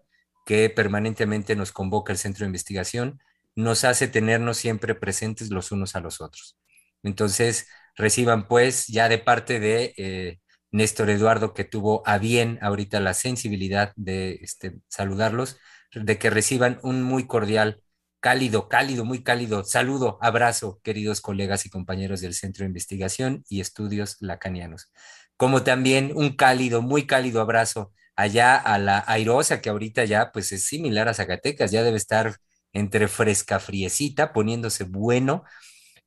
que 0.45 0.69
permanentemente 0.69 1.55
nos 1.55 1.71
convoca 1.71 2.11
el 2.11 2.17
centro 2.17 2.43
de 2.43 2.47
investigación 2.47 3.19
nos 3.55 3.83
hace 3.83 4.07
tenernos 4.07 4.57
siempre 4.57 4.95
presentes 4.95 5.49
los 5.49 5.71
unos 5.71 5.95
a 5.95 5.99
los 5.99 6.21
otros. 6.21 6.57
Entonces, 7.03 7.67
reciban 7.95 8.47
pues 8.47 8.87
ya 8.87 9.09
de 9.09 9.17
parte 9.19 9.59
de 9.59 9.93
eh, 9.97 10.39
Néstor 10.71 11.09
Eduardo, 11.09 11.53
que 11.53 11.63
tuvo 11.63 12.03
a 12.07 12.17
bien 12.17 12.59
ahorita 12.61 12.99
la 12.99 13.13
sensibilidad 13.13 13.93
de 13.95 14.39
este, 14.41 14.77
saludarlos, 14.87 15.57
de 15.93 16.17
que 16.19 16.29
reciban 16.29 16.79
un 16.83 17.03
muy 17.03 17.25
cordial 17.27 17.81
cálido, 18.19 18.67
cálido, 18.67 19.05
muy 19.05 19.23
cálido. 19.23 19.63
Saludo, 19.63 20.17
abrazo, 20.21 20.79
queridos 20.83 21.21
colegas 21.21 21.65
y 21.65 21.69
compañeros 21.69 22.21
del 22.21 22.33
Centro 22.33 22.63
de 22.63 22.67
Investigación 22.67 23.43
y 23.49 23.61
Estudios 23.61 24.17
Lacanianos. 24.19 24.91
Como 25.37 25.63
también 25.63 26.11
un 26.15 26.35
cálido, 26.35 26.81
muy 26.81 27.05
cálido 27.07 27.41
abrazo 27.41 27.93
allá 28.15 28.55
a 28.55 28.79
la 28.79 29.03
airosa, 29.07 29.61
que 29.61 29.69
ahorita 29.69 30.05
ya 30.05 30.31
pues 30.31 30.51
es 30.51 30.65
similar 30.65 31.07
a 31.07 31.13
Zacatecas, 31.13 31.71
ya 31.71 31.83
debe 31.83 31.97
estar 31.97 32.35
entre 32.73 33.07
fresca, 33.07 33.59
friecita, 33.59 34.33
poniéndose 34.33 34.83
bueno 34.83 35.43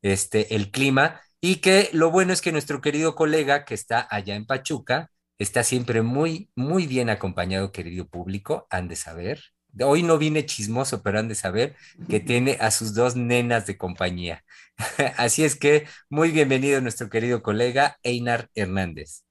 este, 0.03 0.55
el 0.55 0.71
clima. 0.71 1.21
Y 1.41 1.57
que 1.57 1.89
lo 1.93 2.11
bueno 2.11 2.33
es 2.33 2.43
que 2.43 2.53
nuestro 2.53 2.81
querido 2.81 3.15
colega 3.15 3.65
que 3.65 3.75
está 3.75 4.07
allá 4.11 4.35
en 4.37 4.47
Pachuca 4.47 5.11
está 5.39 5.63
siempre 5.65 6.03
muy, 6.03 6.51
muy 6.55 6.87
bien 6.87 7.09
acompañado, 7.11 7.73
querido 7.73 8.07
público, 8.07 8.67
han 8.71 8.89
de 8.89 8.97
saber, 8.97 9.41
Hoy 9.79 10.03
no 10.03 10.19
vine 10.19 10.47
chismoso, 10.47 11.03
pero 11.03 11.19
han 11.19 11.29
de 11.29 11.35
saber 11.35 11.77
que 12.09 12.21
tiene 12.21 12.57
a 12.61 12.71
sus 12.71 12.95
dos 12.95 13.17
nenas 13.17 13.67
de 13.67 13.77
compañía. 13.77 14.45
Así 15.17 15.45
es 15.45 15.57
que 15.57 15.85
muy 16.09 16.31
bienvenido 16.31 16.81
nuestro 16.81 17.09
querido 17.09 17.43
colega 17.43 17.97
Einar 18.03 18.49
Hernández. 18.55 19.25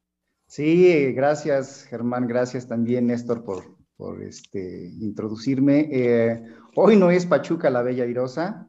Sí, 0.47 1.11
gracias 1.13 1.85
Germán, 1.89 2.27
gracias 2.27 2.67
también 2.67 3.07
Néstor 3.07 3.43
por, 3.43 3.77
por 3.97 4.23
este, 4.23 4.89
introducirme. 4.99 5.87
Eh, 5.91 6.41
hoy 6.75 6.95
no 6.95 7.11
es 7.11 7.25
Pachuca 7.25 7.69
la 7.69 7.83
Bella 7.83 8.05
Irosa, 8.05 8.68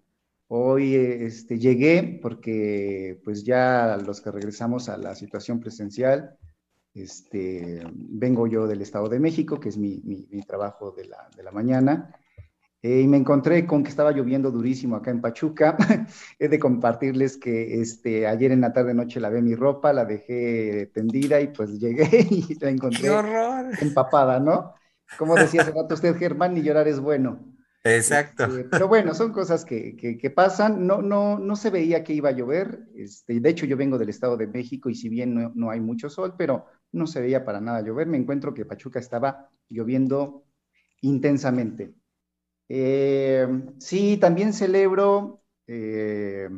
hoy 0.52 0.96
este, 0.96 1.58
llegué 1.58 2.18
porque 2.20 3.20
pues 3.24 3.44
ya 3.44 3.96
los 4.04 4.20
que 4.20 4.32
regresamos 4.32 4.88
a 4.88 4.96
la 4.96 5.14
situación 5.14 5.60
presencial, 5.60 6.36
este, 6.92 7.80
vengo 7.94 8.48
yo 8.48 8.66
del 8.66 8.82
Estado 8.82 9.08
de 9.08 9.20
México, 9.20 9.60
que 9.60 9.68
es 9.68 9.78
mi, 9.78 10.26
trabajo 10.48 10.90
de 10.90 11.06
la, 11.06 11.52
mañana, 11.52 12.12
eh, 12.82 13.00
y 13.00 13.06
me 13.06 13.16
encontré 13.16 13.64
con 13.64 13.84
que 13.84 13.90
estaba 13.90 14.10
lloviendo 14.10 14.50
durísimo 14.50 14.96
acá 14.96 15.12
en 15.12 15.20
Pachuca. 15.20 15.76
He 16.40 16.48
de 16.48 16.58
compartirles 16.58 17.36
que 17.36 17.80
este, 17.80 18.26
ayer 18.26 18.50
en 18.50 18.62
la 18.62 18.72
tarde 18.72 18.92
noche 18.92 19.20
lavé 19.20 19.42
mi 19.42 19.54
ropa, 19.54 19.92
la 19.92 20.04
dejé 20.04 20.90
tendida 20.92 21.40
y 21.40 21.48
pues 21.48 21.78
llegué 21.78 22.26
y 22.30 22.58
la 22.58 22.70
encontré 22.70 23.08
empapada, 23.80 24.40
¿no? 24.40 24.74
Como 25.16 25.36
decía 25.36 25.62
hace 25.62 25.70
rato 25.70 25.94
usted, 25.94 26.16
Germán, 26.16 26.54
ni 26.54 26.62
llorar 26.62 26.88
es 26.88 26.98
bueno. 26.98 27.49
Exacto. 27.82 28.44
Este, 28.44 28.64
pero 28.64 28.88
bueno, 28.88 29.14
son 29.14 29.32
cosas 29.32 29.64
que, 29.64 29.96
que, 29.96 30.30
pasan. 30.30 30.86
No, 30.86 31.00
no, 31.00 31.38
no 31.38 31.56
se 31.56 31.70
veía 31.70 32.04
que 32.04 32.12
iba 32.12 32.28
a 32.28 32.32
llover. 32.32 32.86
Este, 32.94 33.40
de 33.40 33.48
hecho, 33.48 33.66
yo 33.66 33.76
vengo 33.76 33.98
del 33.98 34.10
Estado 34.10 34.36
de 34.36 34.46
México 34.46 34.90
y 34.90 34.94
si 34.94 35.08
bien 35.08 35.34
no, 35.34 35.52
no, 35.54 35.70
hay 35.70 35.80
mucho 35.80 36.10
sol, 36.10 36.34
pero 36.36 36.66
no 36.92 37.06
se 37.06 37.20
veía 37.20 37.44
para 37.44 37.60
nada 37.60 37.80
llover. 37.80 38.06
Me 38.06 38.18
encuentro 38.18 38.52
que 38.52 38.66
Pachuca 38.66 38.98
estaba 38.98 39.48
lloviendo 39.68 40.44
intensamente. 41.00 41.94
Eh, 42.68 43.48
sí, 43.78 44.16
también 44.18 44.52
celebro 44.52 45.42
eh, 45.66 46.48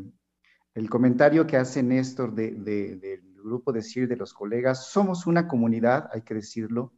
el 0.75 0.91
comentario 0.91 1.47
que 1.47 1.57
hace 1.57 1.83
Néstor 1.83 2.35
del 2.35 3.23
grupo 3.43 3.73
de 3.73 3.83
CIR 3.83 4.09
de 4.09 4.17
los 4.17 4.35
colegas. 4.35 4.89
Somos 4.91 5.27
una 5.27 5.49
comunidad, 5.49 6.11
hay 6.13 6.23
que 6.23 6.35
decirlo, 6.35 6.93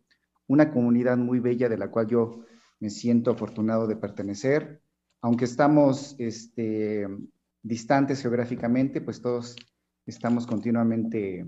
una 0.47 0.71
comunidad 0.71 1.17
muy 1.17 1.41
bella 1.41 1.69
de 1.69 1.79
la 1.79 1.91
cual 1.91 2.07
yo 2.07 2.45
me 2.81 2.91
siento 2.91 3.31
afortunado 3.31 3.87
de 3.87 3.97
pertenecer. 3.97 4.83
Aunque 5.21 5.45
estamos 5.45 6.17
este, 6.19 7.07
distantes 7.63 8.21
geográficamente, 8.23 9.01
pues 9.01 9.21
todos 9.21 9.57
estamos 10.07 10.47
continuamente 10.47 11.47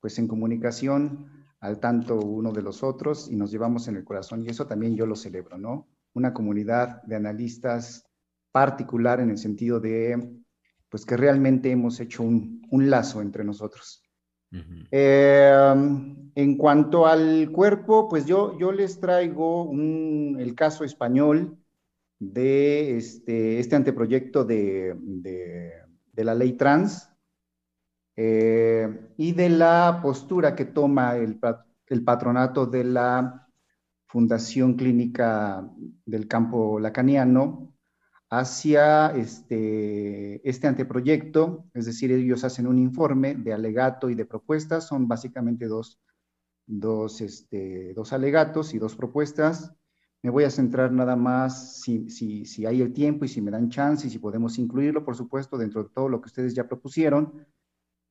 pues 0.00 0.18
en 0.18 0.28
comunicación, 0.28 1.46
al 1.60 1.80
tanto 1.80 2.18
uno 2.18 2.52
de 2.52 2.60
los 2.60 2.82
otros 2.82 3.30
y 3.30 3.36
nos 3.36 3.50
llevamos 3.50 3.88
en 3.88 3.96
el 3.96 4.04
corazón 4.04 4.44
y 4.44 4.50
eso 4.50 4.66
también 4.66 4.96
yo 4.96 5.06
lo 5.06 5.16
celebro, 5.16 5.56
¿no? 5.56 5.88
Una 6.12 6.34
comunidad 6.34 7.02
de 7.04 7.16
analistas 7.16 8.04
particular 8.52 9.18
en 9.18 9.30
el 9.30 9.38
sentido 9.38 9.80
de, 9.80 10.44
pues 10.90 11.06
que 11.06 11.16
realmente 11.16 11.70
hemos 11.70 11.98
hecho 12.00 12.22
un, 12.22 12.60
lazo 12.70 13.22
entre 13.22 13.42
nosotros. 13.42 14.03
Em, 14.90 16.30
en 16.34 16.56
cuanto 16.56 17.06
al 17.06 17.50
cuerpo, 17.50 18.08
pues 18.08 18.26
yo, 18.26 18.58
yo 18.58 18.72
les 18.72 19.00
traigo 19.00 19.70
el 19.72 20.54
caso 20.54 20.84
español 20.84 21.58
de 22.18 22.96
este, 22.96 23.58
este 23.58 23.76
anteproyecto 23.76 24.44
de, 24.44 24.94
de, 24.98 26.24
la 26.24 26.34
ley 26.34 26.52
trans 26.52 27.10
eh, 28.16 29.10
y 29.16 29.32
de 29.32 29.48
la 29.48 29.98
postura 30.02 30.54
que 30.54 30.64
toma 30.64 31.16
el, 31.16 31.38
el 31.88 32.04
patronato 32.04 32.66
de 32.66 32.84
la 32.84 33.48
Fundación 34.06 34.74
Clínica 34.74 35.68
del 36.06 36.28
Campo 36.28 36.78
Lacaniano 36.78 37.73
hacia 38.38 39.08
este, 39.16 40.48
este 40.48 40.66
anteproyecto, 40.66 41.66
es 41.72 41.86
decir, 41.86 42.10
ellos 42.10 42.42
hacen 42.42 42.66
un 42.66 42.78
informe 42.78 43.34
de 43.34 43.52
alegato 43.52 44.10
y 44.10 44.14
de 44.14 44.26
propuestas, 44.26 44.88
son 44.88 45.06
básicamente 45.06 45.66
dos, 45.66 46.00
dos, 46.66 47.20
este, 47.20 47.94
dos 47.94 48.12
alegatos 48.12 48.74
y 48.74 48.78
dos 48.78 48.96
propuestas. 48.96 49.72
Me 50.22 50.30
voy 50.30 50.44
a 50.44 50.50
centrar 50.50 50.90
nada 50.90 51.16
más 51.16 51.80
si, 51.80 52.10
si, 52.10 52.44
si 52.46 52.66
hay 52.66 52.80
el 52.80 52.92
tiempo 52.92 53.24
y 53.24 53.28
si 53.28 53.40
me 53.40 53.50
dan 53.50 53.68
chance 53.68 54.06
y 54.06 54.10
si 54.10 54.18
podemos 54.18 54.58
incluirlo, 54.58 55.04
por 55.04 55.16
supuesto, 55.16 55.56
dentro 55.56 55.84
de 55.84 55.90
todo 55.90 56.08
lo 56.08 56.20
que 56.20 56.26
ustedes 56.26 56.54
ya 56.54 56.66
propusieron. 56.66 57.46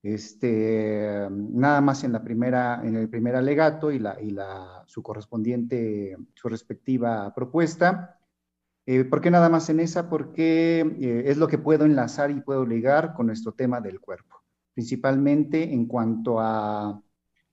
Este, 0.04 1.28
nada 1.32 1.82
más 1.82 2.04
en 2.04 2.12
la 2.12 2.24
primera, 2.24 2.82
en 2.84 2.96
el 2.96 3.10
primer 3.10 3.36
alegato 3.36 3.92
y, 3.92 4.00
la, 4.00 4.22
y 4.22 4.30
la, 4.30 4.84
su 4.86 5.02
correspondiente, 5.02 6.16
su 6.34 6.50
respectiva 6.50 7.34
propuesta. 7.34 8.20
Eh, 8.86 9.06
¿Por 9.06 9.22
qué 9.22 9.32
nada 9.32 9.50
más 9.50 9.70
en 9.70 9.80
esa? 9.80 10.10
Porque 10.10 10.82
eh, 11.00 11.24
es 11.28 11.38
lo 11.38 11.48
que 11.48 11.58
puedo 11.58 11.86
enlazar 11.86 12.32
y 12.32 12.42
puedo 12.42 12.66
ligar 12.66 13.14
con 13.14 13.28
nuestro 13.28 13.54
tema 13.54 13.80
del 13.80 14.00
cuerpo, 14.00 14.44
principalmente 14.74 15.74
en 15.74 15.86
cuanto 15.86 16.40
a 16.40 17.02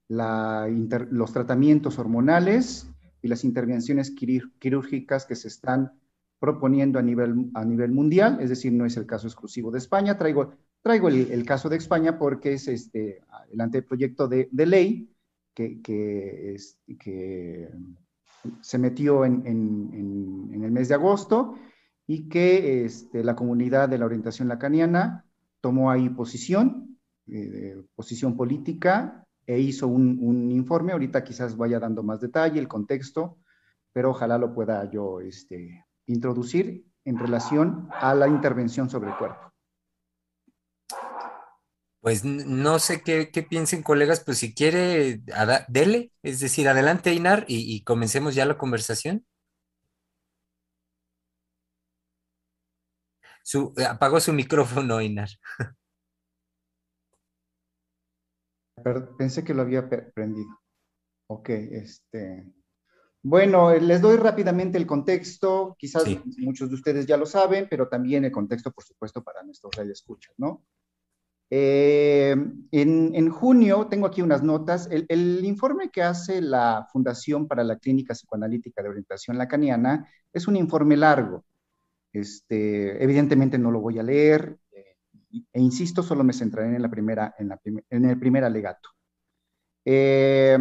los 0.09 1.31
tratamientos 1.31 1.97
hormonales 1.97 2.89
y 3.21 3.29
las 3.29 3.45
intervenciones 3.45 4.11
quirúrgicas 4.11 5.25
que 5.25 5.35
se 5.35 5.47
están 5.47 5.93
proponiendo 6.37 6.99
a 6.99 7.01
nivel, 7.01 7.51
a 7.53 7.63
nivel 7.63 7.91
mundial, 7.91 8.39
es 8.41 8.49
decir, 8.49 8.73
no 8.73 8.85
es 8.85 8.97
el 8.97 9.05
caso 9.05 9.27
exclusivo 9.27 9.71
de 9.71 9.77
España. 9.77 10.17
Traigo, 10.17 10.55
traigo 10.81 11.07
el, 11.07 11.45
caso 11.45 11.69
de 11.69 11.77
España 11.77 12.17
porque 12.17 12.53
es 12.53 12.67
este, 12.67 13.21
el 13.51 13.61
anteproyecto 13.61 14.27
de, 14.27 14.49
de 14.51 14.65
ley 14.65 15.15
que, 15.53 15.81
que, 15.81 16.55
es, 16.55 16.79
que 16.99 17.69
se 18.61 18.77
metió 18.77 19.25
en, 19.25 19.45
en, 19.45 20.63
el 20.63 20.71
mes 20.71 20.89
de 20.89 20.95
agosto 20.95 21.55
y 22.07 22.29
que 22.29 22.85
este, 22.85 23.23
la 23.23 23.35
comunidad 23.35 23.89
de 23.89 23.97
la 23.97 24.05
orientación 24.05 24.47
lacaniana 24.47 25.25
tomó 25.59 25.91
ahí 25.91 26.09
posición, 26.09 26.99
eh, 27.27 27.83
posición 27.95 28.37
política 28.37 29.25
e 29.45 29.59
hizo 29.59 29.87
un, 29.87 30.19
un, 30.21 30.51
informe. 30.51 30.91
Ahorita 30.91 31.23
quizás 31.23 31.57
vaya 31.57 31.79
dando 31.79 32.03
más 32.03 32.19
detalle, 32.21 32.59
el 32.59 32.67
contexto, 32.67 33.37
pero 33.91 34.11
ojalá 34.11 34.37
lo 34.37 34.53
pueda 34.53 34.89
yo 34.89 35.19
este, 35.19 35.85
introducir 36.05 36.85
en 37.05 37.17
relación 37.17 37.89
a 37.91 38.13
la 38.13 38.27
intervención 38.27 38.89
sobre 38.89 39.09
el 39.09 39.17
cuerpo. 39.17 39.50
Pues 42.01 42.25
no 42.25 42.79
sé 42.79 43.03
qué, 43.03 43.27
piensen 43.47 43.83
colegas, 43.83 44.23
pues 44.23 44.39
si 44.39 44.55
quiere, 44.55 45.21
dele, 45.67 46.11
es 46.23 46.39
decir, 46.39 46.67
adelante 46.67 47.13
Inar 47.13 47.45
y, 47.47 47.83
comencemos 47.83 48.33
ya 48.33 48.45
la 48.45 48.57
conversación. 48.57 49.23
Su, 53.43 53.73
apagó 53.87 54.19
su 54.19 54.33
micrófono, 54.33 54.99
Inar. 55.01 55.29
Pensé 59.17 59.43
que 59.43 59.53
lo 59.53 59.61
había 59.61 59.87
prendido. 59.87 60.59
Ok, 61.27 61.49
este. 61.49 62.51
Bueno, 63.21 63.75
les 63.75 64.01
doy 64.01 64.17
rápidamente 64.17 64.79
el 64.79 64.87
contexto. 64.87 65.75
Quizás 65.77 66.05
muchos 66.39 66.69
de 66.69 66.75
ustedes 66.75 67.05
ya 67.05 67.17
lo 67.17 67.27
saben, 67.27 67.67
pero 67.69 67.87
también 67.87 68.25
el 68.25 68.31
contexto, 68.31 68.71
por 68.71 68.83
supuesto, 68.83 69.23
para 69.23 69.43
nuestros 69.43 69.77
escuchas, 69.77 70.33
¿no? 70.37 70.65
Eh, 71.53 72.33
en, 72.71 73.29
junio, 73.29 73.87
tengo 73.87 74.07
aquí 74.07 74.21
unas 74.21 74.41
notas, 74.41 74.87
el, 74.89 75.43
informe 75.43 75.89
que 75.91 76.01
hace 76.01 76.41
la 76.41 76.87
Fundación 76.93 77.45
para 77.45 77.65
la 77.65 77.77
Clínica 77.77 78.13
Psicoanalítica 78.13 78.81
de 78.81 78.87
Orientación 78.87 79.37
Lacaniana 79.37 80.07
es 80.31 80.47
un 80.47 80.55
informe 80.55 80.95
largo. 80.95 81.43
Este, 82.13 83.03
evidentemente 83.03 83.57
no 83.57 83.69
lo 83.69 83.81
voy 83.81 83.99
a 83.99 84.03
leer, 84.03 84.59
eh, 84.71 84.95
e 85.51 85.59
insisto, 85.61 86.01
solo 86.01 86.23
me 86.23 86.31
centraré 86.31 86.73
en, 86.73 86.81
la 86.81 86.89
primera, 86.89 87.35
en, 87.37 88.05
el 88.05 88.19
primer 88.19 88.45
alegato. 88.45 88.89
Eh, 89.83 90.57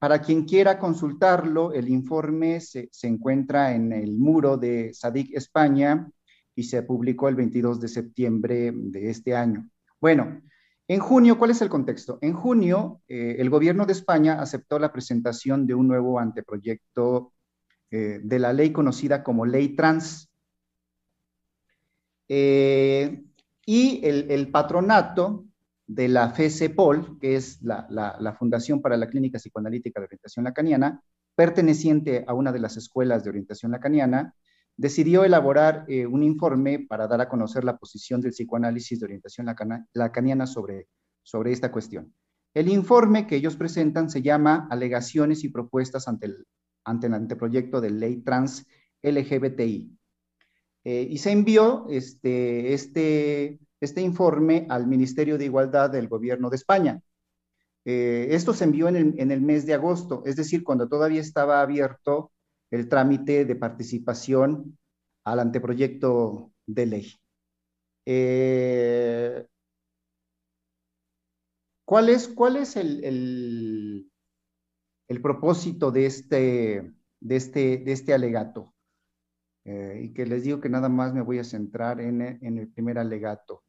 para 0.00 0.20
quien 0.20 0.44
quiera 0.44 0.76
consultarlo, 0.76 1.72
el 1.72 1.88
informe 1.88 2.60
se, 2.60 2.88
se, 2.90 3.06
encuentra 3.06 3.74
en 3.74 3.92
el 3.92 4.18
muro 4.18 4.56
de 4.56 4.92
SADIC 4.92 5.36
España 5.36 6.10
y 6.56 6.64
se 6.64 6.82
publicó 6.82 7.28
el 7.28 7.36
22 7.36 7.80
de 7.80 7.88
septiembre 7.88 8.72
de 8.74 9.10
este 9.10 9.36
año. 9.36 9.70
Bueno, 10.02 10.42
en 10.88 10.98
junio, 10.98 11.38
¿cuál 11.38 11.52
es 11.52 11.62
el 11.62 11.68
contexto? 11.68 12.18
En 12.22 12.32
junio, 12.32 13.02
eh, 13.06 13.36
el 13.38 13.48
gobierno 13.48 13.86
de 13.86 13.92
España 13.92 14.40
aceptó 14.42 14.80
la 14.80 14.92
presentación 14.92 15.64
de 15.64 15.76
un 15.76 15.86
nuevo 15.86 16.18
anteproyecto 16.18 17.34
eh, 17.88 18.18
de 18.20 18.38
la 18.40 18.52
ley 18.52 18.72
conocida 18.72 19.22
como 19.22 19.46
Ley 19.46 19.76
Trans. 19.76 20.28
Eh, 22.28 23.22
y 23.64 24.04
el, 24.04 24.50
patronato 24.50 25.44
de 25.86 26.08
la 26.08 26.30
FECEPOL, 26.30 27.20
que 27.20 27.36
es 27.36 27.62
la, 27.62 27.86
la, 27.88 28.32
Fundación 28.32 28.82
para 28.82 28.96
la 28.96 29.08
Clínica 29.08 29.38
Psicoanalítica 29.38 30.00
de 30.00 30.06
Orientación 30.06 30.44
Lacaniana, 30.46 31.00
perteneciente 31.36 32.24
a 32.26 32.34
una 32.34 32.50
de 32.50 32.58
las 32.58 32.76
escuelas 32.76 33.22
de 33.22 33.30
orientación 33.30 33.70
lacaniana, 33.70 34.34
decidió 34.82 35.22
elaborar 35.24 35.84
eh, 35.86 36.06
un 36.06 36.24
informe 36.24 36.80
para 36.80 37.06
dar 37.06 37.20
a 37.20 37.28
conocer 37.28 37.62
la 37.62 37.78
posición 37.78 38.20
del 38.20 38.32
psicoanálisis 38.32 38.98
de 38.98 39.04
orientación 39.04 39.46
lacaniana 39.94 40.44
sobre, 40.44 40.88
sobre 41.22 41.52
esta 41.52 41.70
cuestión. 41.70 42.12
El 42.52 42.68
informe 42.68 43.28
que 43.28 43.36
ellos 43.36 43.54
presentan 43.54 44.10
se 44.10 44.22
llama 44.22 44.66
Alegaciones 44.72 45.44
y 45.44 45.50
propuestas 45.50 46.08
ante 46.08 46.26
el, 46.26 46.46
ante 46.84 47.06
el 47.06 47.14
anteproyecto 47.14 47.80
de 47.80 47.90
ley 47.90 48.16
trans 48.22 48.66
LGBTI. 49.02 49.96
Eh, 50.82 51.06
y 51.08 51.18
se 51.18 51.30
envió 51.30 51.86
este, 51.88 52.74
este, 52.74 53.60
este 53.80 54.00
informe 54.00 54.66
al 54.68 54.88
Ministerio 54.88 55.38
de 55.38 55.44
Igualdad 55.44 55.90
del 55.90 56.08
Gobierno 56.08 56.50
de 56.50 56.56
España. 56.56 57.00
Eh, 57.84 58.26
esto 58.30 58.52
se 58.52 58.64
envió 58.64 58.88
en 58.88 58.96
el, 58.96 59.14
en 59.16 59.30
el 59.30 59.42
mes 59.42 59.64
de 59.64 59.74
agosto, 59.74 60.24
es 60.26 60.34
decir, 60.34 60.64
cuando 60.64 60.88
todavía 60.88 61.20
estaba 61.20 61.60
abierto 61.60 62.31
el 62.72 62.88
trámite 62.88 63.44
de 63.44 63.54
participación 63.54 64.78
al 65.24 65.40
anteproyecto 65.40 66.52
de 66.66 66.86
ley. 66.86 67.12
Eh, 68.06 69.46
¿Cuál 71.84 72.08
es, 72.08 72.28
cuál 72.28 72.56
es 72.56 72.76
el, 72.76 74.10
el, 75.06 75.22
propósito 75.22 75.90
de 75.90 76.06
este, 76.06 76.92
de 77.20 77.36
este, 77.36 77.78
de 77.78 77.92
este 77.92 78.14
alegato? 78.14 78.74
Eh, 79.64 80.00
y 80.04 80.14
que 80.14 80.24
les 80.24 80.42
digo 80.42 80.60
que 80.60 80.70
nada 80.70 80.88
más 80.88 81.12
me 81.12 81.20
voy 81.20 81.38
a 81.38 81.44
centrar 81.44 82.00
en, 82.00 82.22
en 82.22 82.58
el 82.58 82.68
primer 82.72 82.98
alegato. 82.98 83.62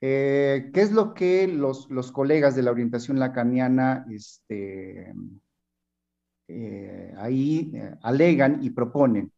Eh, 0.00 0.70
¿Qué 0.72 0.80
es 0.80 0.92
lo 0.92 1.12
que 1.12 1.46
los, 1.46 1.90
los, 1.90 2.10
colegas 2.10 2.56
de 2.56 2.62
la 2.62 2.70
orientación 2.70 3.18
lacaniana 3.18 4.06
este, 4.10 5.12
eh, 6.52 7.14
ahí 7.16 7.70
eh, 7.74 7.94
alegan 8.02 8.58
y 8.62 8.70
proponen 8.70 9.32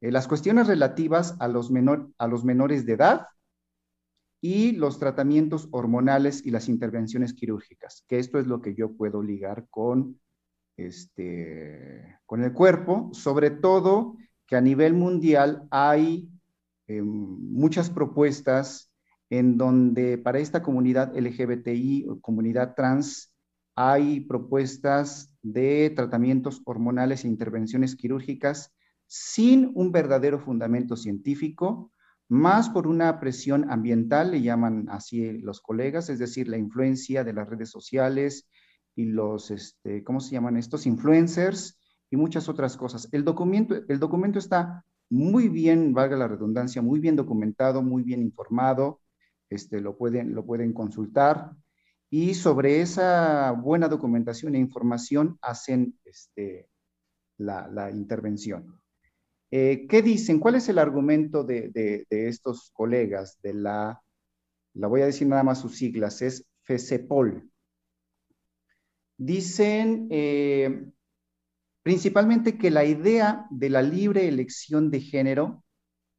eh, 0.00 0.10
las 0.10 0.26
cuestiones 0.26 0.66
relativas 0.66 1.36
a 1.40 1.48
los, 1.48 1.70
a 2.16 2.26
los 2.26 2.44
menores 2.44 2.86
de 2.86 2.94
edad 2.94 3.26
y 4.40 4.72
los 4.72 4.98
tratamientos 4.98 5.68
hormonales 5.72 6.46
y 6.46 6.50
las 6.50 6.68
intervenciones 6.68 7.34
quirúrgicas, 7.34 8.04
que 8.08 8.18
esto 8.18 8.38
es 8.38 8.46
lo 8.46 8.62
que 8.62 8.74
yo 8.74 8.96
puedo 8.96 9.22
ligar 9.22 9.66
con, 9.68 10.18
este, 10.78 12.18
con 12.24 12.42
el 12.42 12.54
cuerpo, 12.54 13.10
sobre 13.12 13.50
todo 13.50 14.16
que 14.46 14.56
a 14.56 14.60
nivel 14.62 14.94
mundial 14.94 15.66
hay 15.70 16.30
muchas 16.88 17.90
propuestas 17.90 18.90
en 19.28 19.58
donde 19.58 20.16
para 20.16 20.38
esta 20.38 20.62
comunidad 20.62 21.14
LGBTI 21.14 22.06
o 22.08 22.20
comunidad 22.20 22.74
trans 22.74 23.30
hay 23.80 24.18
propuestas 24.18 25.32
de 25.40 25.92
tratamientos 25.94 26.62
hormonales 26.64 27.24
e 27.24 27.28
intervenciones 27.28 27.94
quirúrgicas 27.94 28.74
sin 29.06 29.70
un 29.72 29.92
verdadero 29.92 30.40
fundamento 30.40 30.96
científico, 30.96 31.92
más 32.28 32.70
por 32.70 32.88
una 32.88 33.20
presión 33.20 33.70
ambiental, 33.70 34.32
le 34.32 34.42
llaman 34.42 34.88
así 34.90 35.38
los 35.38 35.60
colegas, 35.60 36.10
es 36.10 36.18
decir, 36.18 36.48
la 36.48 36.58
influencia 36.58 37.22
de 37.22 37.32
las 37.32 37.48
redes 37.48 37.70
sociales 37.70 38.48
y 38.96 39.04
los, 39.04 39.52
este, 39.52 40.02
¿cómo 40.02 40.18
se 40.18 40.32
llaman 40.32 40.56
estos? 40.56 40.84
Influencers 40.84 41.78
y 42.10 42.16
muchas 42.16 42.48
otras 42.48 42.76
cosas. 42.76 43.08
El 43.12 43.24
documento, 43.24 43.76
el 43.86 44.00
documento 44.00 44.40
está 44.40 44.84
muy 45.08 45.48
bien, 45.48 45.94
valga 45.94 46.16
la 46.16 46.26
redundancia, 46.26 46.82
muy 46.82 46.98
bien 46.98 47.14
documentado, 47.14 47.80
muy 47.80 48.02
bien 48.02 48.22
informado, 48.22 49.02
este, 49.48 49.80
lo, 49.80 49.96
pueden, 49.96 50.34
lo 50.34 50.44
pueden 50.44 50.72
consultar 50.72 51.52
y 52.10 52.34
sobre 52.34 52.80
esa 52.80 53.52
buena 53.52 53.88
documentación 53.88 54.54
e 54.54 54.58
información 54.58 55.38
hacen 55.42 55.98
este, 56.04 56.68
la, 57.36 57.90
intervención. 57.90 58.80
Eh, 59.50 59.86
¿Qué 59.88 60.02
dicen? 60.02 60.40
¿Cuál 60.40 60.56
es 60.56 60.68
el 60.68 60.78
argumento 60.78 61.44
de, 61.44 62.06
estos 62.10 62.70
colegas 62.72 63.38
de 63.42 63.54
la, 63.54 64.02
la 64.74 64.86
voy 64.86 65.02
a 65.02 65.06
decir 65.06 65.26
nada 65.26 65.42
más 65.42 65.60
sus 65.60 65.76
siglas, 65.76 66.22
es 66.22 66.46
FECEPOL? 66.62 67.50
Dicen 69.18 70.08
eh, 70.10 70.86
principalmente 71.82 72.56
que 72.56 72.70
la 72.70 72.84
idea 72.84 73.46
de 73.50 73.70
la 73.70 73.82
libre 73.82 74.28
elección 74.28 74.90
de 74.90 75.00
género 75.00 75.64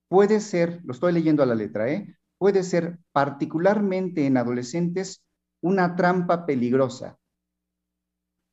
puede 0.08 0.40
ser, 0.40 0.82
lo 0.84 0.94
estoy 0.94 1.14
leyendo 1.14 1.42
a 1.42 1.46
la 1.46 1.56
letra, 1.56 1.92
¿eh? 1.92 2.16
puede 2.38 2.64
ser 2.64 3.00
particularmente 3.12 4.26
en 4.26 4.38
adolescentes 4.38 5.24
una 5.62 5.96
trampa 5.96 6.46
peligrosa. 6.46 7.18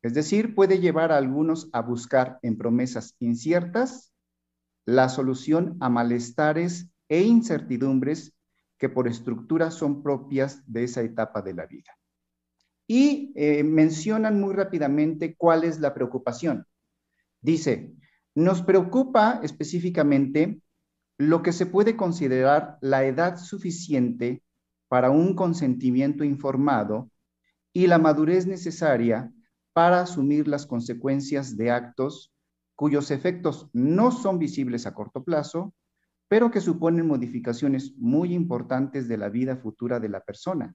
Es 0.03 0.15
decir, 0.15 0.55
puede 0.55 0.79
llevar 0.79 1.13
a 1.13 1.17
algunos 1.17 1.69
a 1.73 1.81
buscar 1.81 2.39
en 2.43 2.57
promesas 2.57 3.17
inciertas 3.19 4.13
la 4.85 5.09
solución 5.09 5.77
a 5.81 5.89
malestares 5.89 6.89
e 7.09 7.23
incertidumbres 7.23 8.35
que 8.79 8.89
por 8.89 9.09
estructura 9.09 9.71
son 9.71 10.03
propias 10.03 10.63
de 10.71 10.85
esa 10.85 11.03
etapa 11.03 11.43
de 11.43 11.55
la 11.55 11.67
vida. 11.67 11.99
Y 12.87 13.33
eh, 13.35 13.65
mencionan 13.65 14.41
muy 14.41 14.55
rápidamente 14.55 15.35
cuál 15.35 15.65
es 15.65 15.81
la 15.81 15.93
preocupación. 15.93 16.67
Dice, 17.41 17.95
nos 18.35 18.63
preocupa 18.63 19.41
específicamente 19.43 20.61
lo 21.19 21.43
que 21.43 21.53
se 21.53 21.67
puede 21.67 21.97
considerar 21.97 22.79
la 22.81 23.05
edad 23.05 23.39
suficiente 23.39 24.43
para 24.89 25.11
un 25.11 25.35
consentimiento 25.35 26.25
informado 26.25 27.11
y 27.73 27.87
la 27.87 27.99
madurez 27.99 28.47
necesaria 28.47 29.33
para 29.73 30.01
asumir 30.01 30.49
las 30.49 30.67
consecuencias 30.67 31.57
de 31.57 31.71
actos 31.71 32.33
cuyos 32.75 33.11
efectos 33.11 33.69
no 33.73 34.11
son 34.11 34.39
visibles 34.39 34.87
a 34.87 34.95
corto 34.95 35.25
plazo, 35.25 35.75
pero 36.29 36.51
que 36.51 36.61
suponen 36.61 37.07
modificaciones 37.07 37.95
muy 37.97 38.35
importantes 38.35 39.09
de 39.09 39.17
la 39.17 39.29
vida 39.29 39.57
futura 39.57 39.99
de 39.99 40.09
la 40.09 40.21
persona, 40.21 40.75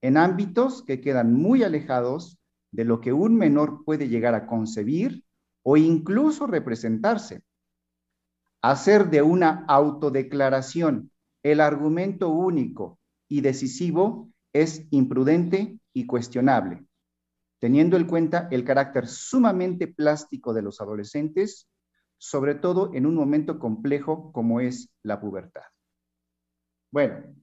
en 0.00 0.16
ámbitos 0.16 0.82
que 0.82 1.00
quedan 1.00 1.32
muy 1.32 1.62
alejados 1.62 2.38
de 2.72 2.84
lo 2.84 3.00
que 3.00 3.12
un 3.12 3.36
menor 3.36 3.84
puede 3.84 4.08
llegar 4.08 4.34
a 4.34 4.46
concebir 4.46 5.24
o 5.62 5.76
incluso 5.76 6.46
representarse. 6.46 7.42
Hacer 8.60 9.10
de 9.10 9.22
una 9.22 9.64
autodeclaración 9.68 11.10
el 11.42 11.60
argumento 11.60 12.30
único 12.30 12.98
y 13.28 13.40
decisivo 13.40 14.30
es 14.52 14.86
imprudente 14.90 15.78
y 15.92 16.06
cuestionable, 16.06 16.84
teniendo 17.58 17.96
en 17.96 18.06
cuenta 18.06 18.48
el 18.50 18.64
carácter 18.64 19.06
sumamente 19.06 19.88
plástico 19.88 20.54
de 20.54 20.62
los 20.62 20.80
adolescentes 20.80 21.68
sobre 22.24 22.54
todo 22.54 22.90
en 22.94 23.04
un 23.04 23.14
momento 23.14 23.58
complejo 23.58 24.32
como 24.32 24.60
es 24.60 24.88
la 25.02 25.20
pubertad. 25.20 25.60
Bueno, 26.90 27.34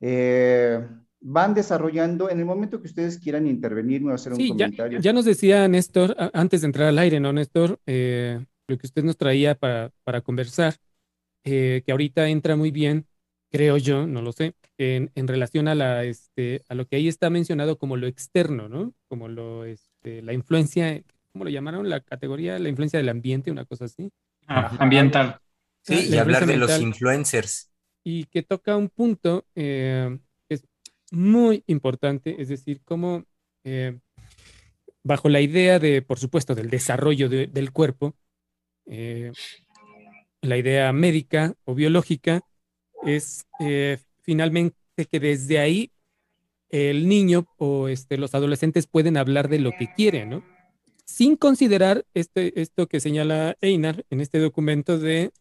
eh, 0.00 0.88
van 1.20 1.52
desarrollando, 1.52 2.30
en 2.30 2.38
el 2.38 2.46
momento 2.46 2.80
que 2.80 2.86
ustedes 2.86 3.18
quieran 3.18 3.46
intervenir, 3.46 4.00
me 4.00 4.06
voy 4.06 4.12
a 4.12 4.14
hacer 4.14 4.32
un 4.32 4.48
comentario. 4.48 5.00
Ya, 5.00 5.12
nos 5.12 5.26
decía 5.26 5.68
Néstor, 5.68 6.16
antes 6.32 6.62
de 6.62 6.68
entrar 6.68 6.88
al 6.88 6.98
aire, 6.98 7.20
¿no, 7.20 7.34
Néstor? 7.34 7.78
Eh, 7.84 8.42
lo 8.66 8.78
que 8.78 8.86
usted 8.86 9.04
nos 9.04 9.18
traía 9.18 9.54
para, 9.54 9.92
para 10.04 10.22
conversar, 10.22 10.76
eh, 11.44 11.82
que 11.84 11.92
ahorita 11.92 12.28
entra 12.28 12.56
muy 12.56 12.70
bien, 12.70 13.06
creo 13.50 13.76
yo, 13.76 14.06
no 14.06 14.22
lo 14.22 14.32
sé, 14.32 14.54
en, 14.78 15.10
en, 15.14 15.28
relación 15.28 15.68
a, 15.68 15.74
la, 15.74 16.04
este, 16.04 16.62
a 16.68 16.74
lo 16.74 16.86
que 16.86 16.96
ahí 16.96 17.08
está 17.08 17.30
mencionado 17.30 17.78
como 17.78 17.96
lo 17.96 18.06
externo, 18.06 18.68
¿no? 18.68 18.94
Como 19.08 19.28
lo, 19.28 19.64
este, 19.64 20.22
la 20.22 20.32
influencia 20.32 21.02
¿cómo 21.32 21.44
lo 21.44 21.50
llamaron? 21.50 21.88
La 21.88 22.00
categoría, 22.00 22.58
la 22.58 22.68
influencia 22.68 22.98
del 22.98 23.08
ambiente, 23.08 23.50
una 23.50 23.64
cosa 23.64 23.86
así. 23.86 24.10
Ah, 24.46 24.76
ambiental. 24.78 25.40
Sí, 25.82 26.08
y 26.10 26.16
hablar 26.16 26.46
de 26.46 26.56
los 26.56 26.78
influencers. 26.80 27.70
Y 28.04 28.24
que 28.24 28.42
toca 28.42 28.76
un 28.76 28.88
punto 28.88 29.46
eh, 29.54 30.18
que 30.48 30.54
es 30.54 30.64
muy 31.10 31.64
importante, 31.66 32.40
es 32.40 32.48
decir, 32.48 32.80
cómo 32.84 33.24
eh, 33.64 33.98
bajo 35.02 35.28
la 35.28 35.40
idea 35.40 35.78
de, 35.78 36.02
por 36.02 36.18
supuesto, 36.18 36.54
del 36.54 36.70
desarrollo 36.70 37.28
del 37.28 37.72
cuerpo, 37.72 38.14
eh, 38.86 39.32
la 40.42 40.56
idea 40.56 40.92
médica 40.92 41.54
o 41.64 41.74
biológica 41.74 42.42
es 43.04 43.46
finalmente 44.22 44.76
que 45.10 45.20
desde 45.20 45.58
ahí 45.58 45.90
el 46.68 47.08
niño 47.08 47.46
o 47.56 47.88
este, 47.88 48.16
los 48.16 48.34
adolescentes 48.34 48.86
pueden 48.86 49.16
hablar 49.16 49.48
de 49.48 49.58
lo 49.58 49.72
que 49.72 49.92
quieren, 49.94 50.30
¿no? 50.30 50.44
sin 51.10 51.36
considerar 51.36 52.06
este, 52.14 52.60
esto 52.60 52.86
que 52.86 53.00
señala 53.00 53.56
Einar 53.60 54.04
en 54.10 54.20
este 54.20 54.38
documento 54.38 54.98
de 54.98 55.32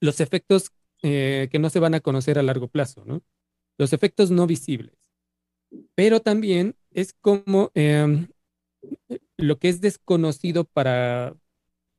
los 0.00 0.20
efectos 0.20 0.72
eh, 1.02 1.48
que 1.52 1.60
no 1.60 1.70
se 1.70 1.78
van 1.78 1.94
a 1.94 2.00
conocer 2.00 2.38
a 2.38 2.42
largo 2.42 2.66
plazo, 2.66 3.04
¿no? 3.04 3.22
Los 3.78 3.92
efectos 3.92 4.30
no 4.30 4.46
visibles. 4.46 4.96
Pero 5.94 6.20
también 6.20 6.74
es 6.90 7.12
como 7.12 7.70
em, 7.74 8.28
lo 9.36 9.58
que 9.58 9.68
es 9.68 9.80
desconocido 9.80 10.64
para, 10.64 11.36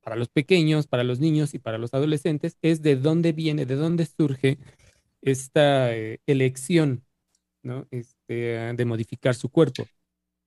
para 0.03 0.15
los 0.15 0.29
pequeños, 0.29 0.87
para 0.87 1.03
los 1.03 1.19
niños 1.19 1.53
y 1.53 1.59
para 1.59 1.77
los 1.77 1.93
adolescentes, 1.93 2.57
es 2.61 2.81
de 2.81 2.95
dónde 2.95 3.31
viene, 3.31 3.65
de 3.65 3.75
dónde 3.75 4.05
surge 4.05 4.57
esta 5.21 5.95
eh, 5.95 6.19
elección, 6.27 7.03
¿no? 7.63 7.87
Este, 7.89 8.33
de 8.73 8.85
modificar 8.85 9.33
su 9.33 9.49
cuerpo. 9.49 9.87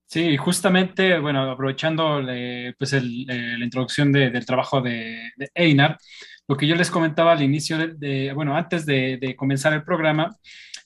Sí, 0.09 0.37
justamente, 0.37 1.19
bueno, 1.19 1.51
aprovechando 1.51 2.23
pues 2.79 2.93
la 2.93 3.65
introducción 3.65 4.13
del 4.13 4.47
trabajo 4.47 4.81
de, 4.81 5.33
Einar, 5.53 5.99
lo 6.47 6.57
que 6.57 6.67
yo 6.69 6.77
les 6.77 6.93
comentaba 6.93 7.33
al 7.33 7.43
inicio, 7.43 7.77
de, 7.77 8.33
bueno, 8.33 8.57
antes 8.57 8.87
de, 8.87 9.35
comenzar 9.37 9.73
el 9.73 9.83
programa, 9.83 10.37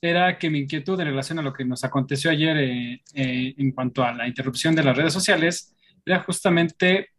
era 0.00 0.38
que 0.38 0.48
mi 0.48 0.60
inquietud 0.60 0.98
en 0.98 1.08
relación 1.08 1.38
a 1.38 1.42
lo 1.42 1.52
que 1.52 1.66
nos 1.66 1.84
aconteció 1.84 2.30
ayer 2.30 2.56
eh, 2.56 3.02
eh, 3.14 3.54
en 3.58 3.72
cuanto 3.72 4.02
a 4.02 4.14
la 4.14 4.26
interrupción 4.26 4.74
de 4.74 4.84
las 4.84 4.96
redes 4.96 5.12
sociales, 5.12 5.74
era 6.06 6.20
justamente 6.20 7.10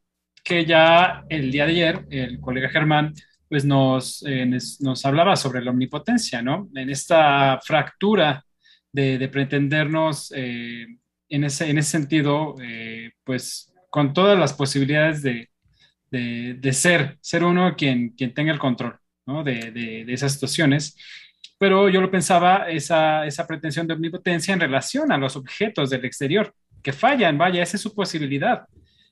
que 0.43 0.65
ya 0.65 1.23
el 1.29 1.51
día 1.51 1.65
de 1.65 1.71
ayer 1.71 2.05
el 2.09 2.39
colega 2.39 2.69
Germán 2.69 3.13
pues 3.47 3.65
nos, 3.65 4.23
eh, 4.25 4.45
nos 4.79 5.05
hablaba 5.05 5.35
sobre 5.35 5.61
la 5.61 5.71
omnipotencia, 5.71 6.41
¿no? 6.41 6.69
En 6.73 6.89
esta 6.89 7.59
fractura 7.61 8.45
de, 8.93 9.27
pretendernos 9.27 10.31
en 11.31 11.43
ese, 11.45 11.69
en 11.69 11.77
ese 11.77 11.91
sentido, 11.91 12.55
eh, 12.61 13.11
pues 13.23 13.73
con 13.89 14.13
todas 14.13 14.37
las 14.37 14.53
posibilidades 14.53 15.21
de, 15.21 15.49
de, 16.11 16.73
ser, 16.73 17.17
ser 17.21 17.43
uno 17.43 17.75
quien, 17.75 18.09
quien 18.09 18.33
tenga 18.33 18.51
el 18.51 18.59
control 18.59 18.97
¿no? 19.25 19.43
de, 19.43 19.71
de, 19.71 20.13
esas 20.13 20.33
situaciones. 20.33 20.95
Pero 21.57 21.89
yo 21.89 22.01
lo 22.01 22.11
pensaba, 22.11 22.69
esa, 22.69 23.25
esa 23.25 23.47
pretensión 23.47 23.87
de 23.87 23.93
omnipotencia 23.93 24.53
en 24.53 24.59
relación 24.59 25.11
a 25.11 25.17
los 25.17 25.35
objetos 25.35 25.89
del 25.89 26.05
exterior, 26.05 26.53
que 26.83 26.91
fallan, 26.91 27.37
vaya, 27.37 27.63
esa 27.63 27.77
es 27.77 27.81
su 27.81 27.93
posibilidad, 27.93 28.65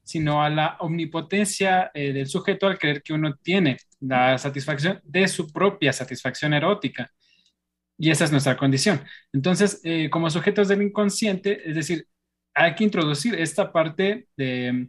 sino 0.09 0.41
a 0.43 0.49
la 0.49 0.75
omnipotencia 0.79 1.91
eh, 1.93 2.11
del 2.11 2.25
sujeto 2.25 2.65
al 2.65 2.79
creer 2.79 3.03
que 3.03 3.13
uno 3.13 3.35
tiene 3.35 3.77
la 3.99 4.39
satisfacción 4.39 4.99
de 5.03 5.27
su 5.27 5.51
propia 5.51 5.93
satisfacción 5.93 6.51
erótica 6.55 7.11
y 7.95 8.09
esa 8.09 8.25
es 8.25 8.31
nuestra 8.31 8.57
condición. 8.57 9.01
Entonces, 9.31 9.81
eh, 9.83 10.09
como 10.09 10.31
sujetos 10.31 10.67
del 10.67 10.81
inconsciente, 10.81 11.61
es 11.63 11.75
decir, 11.75 12.07
hay 12.55 12.73
que 12.73 12.85
introducir 12.85 13.35
esta 13.35 13.71
parte 13.71 14.27
de 14.35 14.87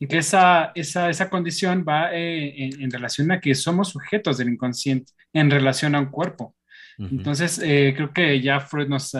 que 0.00 0.18
esa, 0.18 0.72
esa, 0.74 1.08
esa 1.08 1.30
condición 1.30 1.84
va 1.86 2.12
eh, 2.12 2.70
en, 2.80 2.90
relación 2.90 3.30
a 3.30 3.40
que 3.40 3.54
somos 3.54 3.90
sujetos 3.90 4.38
del 4.38 4.48
inconsciente 4.48 5.12
en 5.32 5.52
relación 5.52 5.94
a 5.94 6.00
un 6.00 6.06
cuerpo. 6.06 6.56
Entonces, 7.00 7.60
eh, 7.62 7.94
creo 7.94 8.12
que 8.12 8.40
ya 8.40 8.58
Freud 8.58 8.88
nos, 8.88 9.14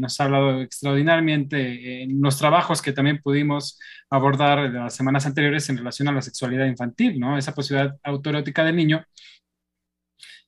nos 0.00 0.20
ha 0.20 0.24
hablado 0.24 0.60
extraordinariamente 0.60 2.02
en 2.02 2.20
los 2.20 2.36
trabajos 2.36 2.82
que 2.82 2.92
también 2.92 3.20
pudimos 3.22 3.78
abordar 4.10 4.68
las 4.70 4.96
semanas 4.96 5.24
anteriores 5.24 5.68
en 5.68 5.76
relación 5.76 6.08
a 6.08 6.12
la 6.12 6.20
sexualidad 6.20 6.66
infantil, 6.66 7.20
¿no? 7.20 7.38
Esa 7.38 7.54
posibilidad 7.54 7.96
autoerótica 8.02 8.64
del 8.64 8.74
niño 8.74 9.04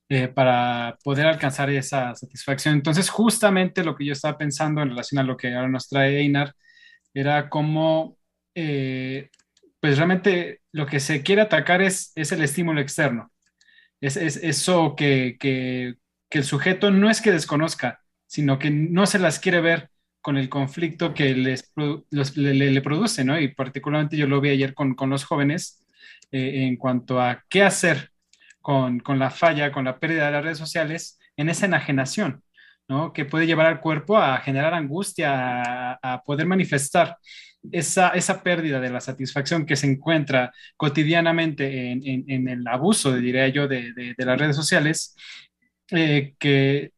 eh, 0.07 0.27
para 0.27 0.99
poder 1.03 1.25
alcanzar 1.25 1.71
esa 1.71 2.13
satisfacción. 2.13 2.75
Entonces, 2.75 3.09
justamente 3.09 3.83
lo 3.83 3.95
que 3.95 4.05
yo 4.05 4.13
estaba 4.13 4.37
pensando 4.37 4.83
en 4.83 4.89
relación 4.89 5.17
a 5.17 5.23
lo 5.23 5.35
que 5.35 5.51
ahora 5.55 5.67
nos 5.67 5.89
trae 5.89 6.19
Einar 6.19 6.53
era 7.11 7.49
cómo, 7.49 8.17
eh, 8.53 9.29
pues 9.79 9.97
realmente 9.97 10.61
lo 10.71 10.85
que 10.85 10.99
se 10.99 11.23
quiere 11.23 11.41
atacar 11.41 11.81
es, 11.81 12.11
es 12.15 12.31
el 12.31 12.43
estímulo 12.43 12.81
externo. 12.81 13.31
Es, 13.99 14.15
es 14.17 14.37
eso 14.37 14.95
que, 14.95 15.37
que, 15.39 15.95
que, 16.35 16.39
el 16.39 16.43
sujeto 16.43 16.91
no 16.91 17.09
es 17.09 17.21
que 17.21 17.31
desconozca, 17.31 18.01
sino 18.27 18.59
que 18.59 18.69
no 18.69 19.05
se 19.05 19.19
las 19.19 19.39
quiere 19.39 19.61
ver 19.61 19.89
con 20.19 20.37
el 20.37 20.49
conflicto 20.49 21.13
que 21.13 21.33
les, 21.33 21.71
le, 22.35 22.71
le, 22.71 22.81
produce, 22.81 23.23
¿no? 23.23 23.39
Y 23.39 23.53
particularmente 23.53 24.17
yo 24.17 24.27
lo 24.27 24.41
vi 24.41 24.49
ayer 24.49 24.73
con, 24.73 24.95
con 24.95 25.09
los 25.09 25.23
jóvenes 25.23 25.85
eh, 26.31 26.65
en 26.65 26.75
cuanto 26.75 27.21
a 27.21 27.43
qué 27.47 27.63
hacer 27.63 28.09
con, 28.59 28.99
con, 28.99 29.19
la 29.19 29.29
falla, 29.29 29.71
con 29.71 29.85
la 29.85 29.99
pérdida 29.99 30.25
de 30.25 30.31
las 30.31 30.43
redes 30.43 30.57
sociales, 30.57 31.19
en 31.37 31.49
esa 31.49 31.67
enajenación, 31.67 32.43
¿no? 32.87 33.13
Que 33.13 33.23
puede 33.23 33.45
llevar 33.45 33.67
al 33.67 33.79
cuerpo 33.79 34.17
a 34.17 34.39
generar 34.39 34.73
angustia, 34.73 35.93
a, 35.93 36.23
poder 36.25 36.47
manifestar 36.47 37.17
esa, 37.71 38.09
esa, 38.09 38.43
pérdida 38.43 38.79
de 38.79 38.89
la 38.89 38.99
satisfacción 38.99 39.65
que 39.65 39.75
se 39.75 39.87
encuentra 39.87 40.51
cotidianamente 40.75 41.91
en, 41.91 42.25
en, 42.27 42.47
el 42.47 42.67
abuso, 42.67 43.15
diría 43.15 43.47
yo, 43.47 43.67
de, 43.67 43.93
de, 43.93 44.25
las 44.25 44.39
redes 44.39 44.55
sociales, 44.55 45.15
eh, 45.91 46.35
que, 46.39 46.91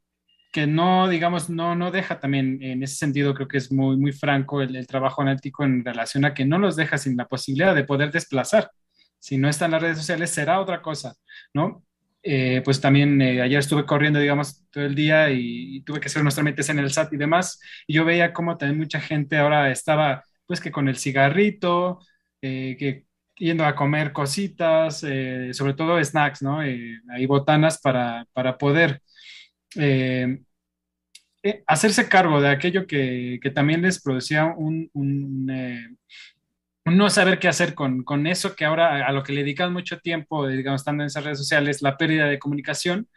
que, 0.52 0.68
no, 0.68 1.08
digamos, 1.08 1.50
no, 1.50 1.76
no 1.76 1.92
deja 1.92 2.20
también, 2.20 2.62
en 2.62 2.84
ese 2.84 2.96
sentido, 2.96 3.34
creo 3.34 3.48
que 3.48 3.58
es 3.58 3.72
muy, 3.72 3.98
muy 3.98 4.14
franco 4.14 4.62
el, 4.62 4.88
trabajo 4.88 5.22
analítico 5.22 5.64
en 5.64 5.84
relación 5.84 6.26
a 6.26 6.34
que 6.34 6.46
no 6.46 6.60
los 6.60 6.76
deja 6.76 6.98
sin 6.98 7.18
la 7.18 7.28
posibilidad 7.28 7.76
de 7.76 7.84
poder 7.84 8.12
desplazar 8.12 8.72
si 9.20 9.38
no 9.38 9.50
está 9.50 9.66
en 9.66 9.72
las 9.72 9.82
redes 9.82 9.98
sociales, 9.98 10.30
será 10.30 10.62
otra 10.62 10.82
cosa, 10.82 11.16
¿no? 11.54 11.84
Eh, 12.24 12.62
pues 12.64 12.80
también 12.82 13.22
eh, 13.22 13.42
ayer 13.42 13.60
estuve 13.60 13.86
corriendo, 13.86 14.20
digamos, 14.20 14.66
todo 14.70 14.86
el 14.86 14.96
día 14.96 15.30
y, 15.32 15.82
tuve 15.82 16.00
que 16.00 16.08
hacer 16.08 16.22
unos 16.22 16.36
trámites 16.36 16.70
en 16.70 16.80
el 16.80 16.92
SAT 16.92 17.14
y 17.14 17.18
demás, 17.18 17.60
y 17.88 17.96
yo 17.96 18.06
veía 18.06 18.34
como 18.34 18.58
también 18.58 18.80
mucha 18.80 19.00
gente 19.02 19.38
ahora 19.38 19.72
estaba, 19.72 20.24
pues 20.46 20.62
que 20.62 20.72
con 20.72 20.88
el 20.88 20.98
cigarrito, 20.98 22.00
que 22.42 23.07
yendo 23.38 23.66
a 23.66 23.76
comer 23.76 24.12
cositas, 24.12 25.00
sobre 25.00 25.74
todo 25.76 26.04
snacks, 26.04 26.42
¿no? 26.42 26.60
hay 26.60 27.26
botanas 27.28 27.80
para, 27.80 28.26
para 28.34 28.58
poder 28.58 29.02
hacerse 31.66 32.10
cargo 32.10 32.42
de 32.42 32.50
aquello 32.50 32.88
que, 32.88 33.40
que 33.42 33.52
también 33.52 33.82
les 33.82 34.02
producía 34.02 34.46
un, 34.46 34.90
un 34.94 35.50
no 36.96 37.10
saber 37.10 37.40
qué 37.40 37.48
hacer 37.48 37.74
con, 37.74 38.04
con, 38.04 38.28
eso 38.28 38.56
que 38.56 38.66
ahora 38.66 39.06
a 39.06 39.12
lo 39.12 39.24
que 39.24 39.34
le 39.34 39.42
dedican 39.42 39.74
mucho 39.74 40.00
tiempo, 40.00 40.48
digamos, 40.48 40.82
estando 40.82 41.04
en 41.04 41.08
esas 41.08 41.24
redes 41.24 41.38
sociales, 41.38 41.82
la 41.82 41.98
pérdida 41.98 42.28
de 42.28 42.40
comunicación, 42.40 43.08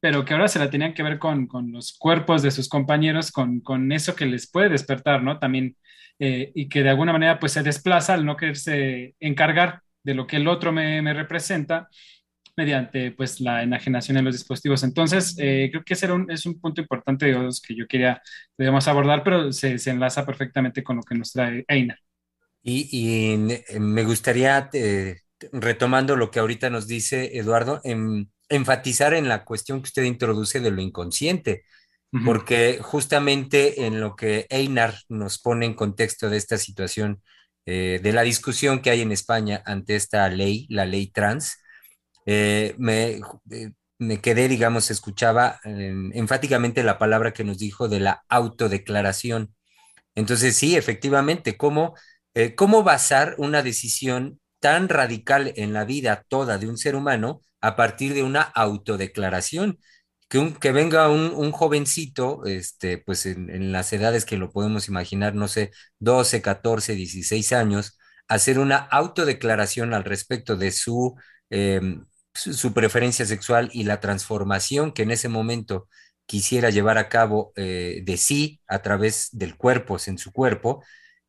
pero 0.00 0.24
que 0.24 0.32
ahora 0.32 0.48
se 0.48 0.58
la 0.58 0.70
tenían 0.70 0.94
que 0.94 1.02
ver 1.02 1.18
con, 1.18 1.46
con 1.46 1.72
los 1.72 1.92
cuerpos 1.98 2.42
de 2.42 2.50
sus 2.50 2.68
compañeros, 2.68 3.30
con, 3.30 3.60
con, 3.60 3.92
eso 3.92 4.14
que 4.14 4.26
les 4.26 4.50
puede 4.50 4.70
despertar, 4.70 5.22
¿no? 5.22 5.38
También, 5.38 5.76
eh, 6.24 6.52
y 6.54 6.68
que 6.68 6.84
de 6.84 6.90
alguna 6.90 7.12
manera 7.12 7.40
pues 7.40 7.50
se 7.50 7.64
desplaza 7.64 8.14
al 8.14 8.24
no 8.24 8.36
quererse 8.36 9.16
encargar 9.18 9.80
de 10.04 10.14
lo 10.14 10.24
que 10.24 10.36
el 10.36 10.46
otro 10.46 10.70
me, 10.70 11.02
me 11.02 11.14
representa 11.14 11.88
mediante 12.56 13.10
pues 13.10 13.40
la 13.40 13.64
enajenación 13.64 14.18
en 14.18 14.26
los 14.26 14.34
dispositivos. 14.34 14.84
Entonces, 14.84 15.34
eh, 15.38 15.68
creo 15.72 15.82
que 15.84 15.94
ese 15.94 16.12
un, 16.12 16.30
es 16.30 16.46
un 16.46 16.60
punto 16.60 16.80
importante 16.80 17.32
los 17.32 17.60
que 17.60 17.74
yo 17.74 17.88
quería 17.88 18.22
digamos, 18.56 18.86
abordar, 18.86 19.24
pero 19.24 19.52
se, 19.52 19.78
se, 19.78 19.90
enlaza 19.90 20.24
perfectamente 20.24 20.84
con 20.84 20.94
lo 20.98 21.02
que 21.02 21.16
nos 21.16 21.32
trae 21.32 21.64
Einar. 21.66 21.98
Y, 22.62 22.88
y 22.92 23.80
me 23.80 24.04
gustaría, 24.04 24.70
eh, 24.74 25.16
retomando 25.50 26.14
lo 26.14 26.30
que 26.30 26.38
ahorita 26.38 26.70
nos 26.70 26.86
dice 26.86 27.36
Eduardo, 27.36 27.80
en, 27.82 28.30
enfatizar 28.48 29.12
en 29.12 29.28
la 29.28 29.44
cuestión 29.44 29.80
que 29.80 29.88
usted 29.88 30.04
introduce 30.04 30.60
de 30.60 30.70
lo 30.70 30.82
inconsciente, 30.82 31.64
porque 32.24 32.78
justamente 32.82 33.86
en 33.86 34.00
lo 34.00 34.16
que 34.16 34.46
Einar 34.50 34.94
nos 35.08 35.38
pone 35.38 35.64
en 35.64 35.74
contexto 35.74 36.28
de 36.28 36.36
esta 36.36 36.58
situación, 36.58 37.22
eh, 37.64 38.00
de 38.02 38.12
la 38.12 38.22
discusión 38.22 38.82
que 38.82 38.90
hay 38.90 39.00
en 39.00 39.12
España 39.12 39.62
ante 39.64 39.96
esta 39.96 40.28
ley, 40.28 40.66
la 40.68 40.84
ley 40.84 41.06
trans, 41.10 41.58
eh, 42.26 42.74
me, 42.78 43.20
eh, 43.50 43.72
me, 43.98 44.20
quedé, 44.20 44.48
digamos, 44.48 44.90
escuchaba 44.90 45.60
enfáticamente 45.64 46.82
la 46.82 46.98
palabra 46.98 47.32
que 47.32 47.44
nos 47.44 47.58
dijo 47.58 47.88
de 47.88 48.00
la 48.00 48.22
autodeclaración. 48.28 49.54
Entonces, 50.14 50.56
sí, 50.56 50.76
efectivamente, 50.76 51.56
¿cómo, 51.56 51.94
¿cómo 52.56 52.82
basar 52.82 53.36
una 53.38 53.62
decisión 53.62 54.40
tan 54.60 54.88
radical 54.88 55.52
en 55.56 55.72
la 55.72 55.84
vida 55.84 56.24
toda 56.28 56.58
de 56.58 56.68
un 56.68 56.78
ser 56.78 56.96
humano 56.96 57.42
a 57.60 57.76
partir 57.76 58.14
de 58.14 58.22
una 58.22 58.42
autodeclaración? 58.42 59.78
Que, 60.32 60.38
un, 60.38 60.54
que 60.54 60.72
venga 60.72 61.10
un, 61.10 61.32
un, 61.34 61.52
jovencito, 61.52 62.46
este, 62.46 62.96
pues 62.96 63.26
en, 63.26 63.70
las 63.70 63.92
edades 63.92 64.24
que 64.24 64.38
lo 64.38 64.50
podemos 64.50 64.88
imaginar, 64.88 65.34
no 65.34 65.46
sé, 65.46 65.72
12, 65.98 66.40
14, 66.40 66.94
16 66.94 67.52
años, 67.52 67.98
hacer 68.28 68.58
una 68.58 68.78
autodeclaración 68.78 69.92
al 69.92 70.04
respecto 70.04 70.56
de 70.56 70.70
su 70.72 71.16
eh, 71.50 71.82
su, 72.34 72.54
su, 72.54 72.72
preferencia 72.72 73.26
sexual 73.26 73.68
y 73.74 73.84
la 73.84 74.00
transformación 74.00 74.92
que 74.92 75.02
en 75.02 75.10
ese 75.10 75.28
momento 75.28 75.88
quisiera 76.24 76.70
llevar 76.70 76.96
a 76.96 77.10
cabo 77.10 77.52
eh, 77.56 78.00
de 78.04 78.16
sí 78.16 78.62
a 78.66 78.80
través 78.80 79.28
del 79.32 79.56
cuerpo, 79.56 79.98
en 80.06 80.16
su 80.16 80.32
cuerpo, 80.32 80.82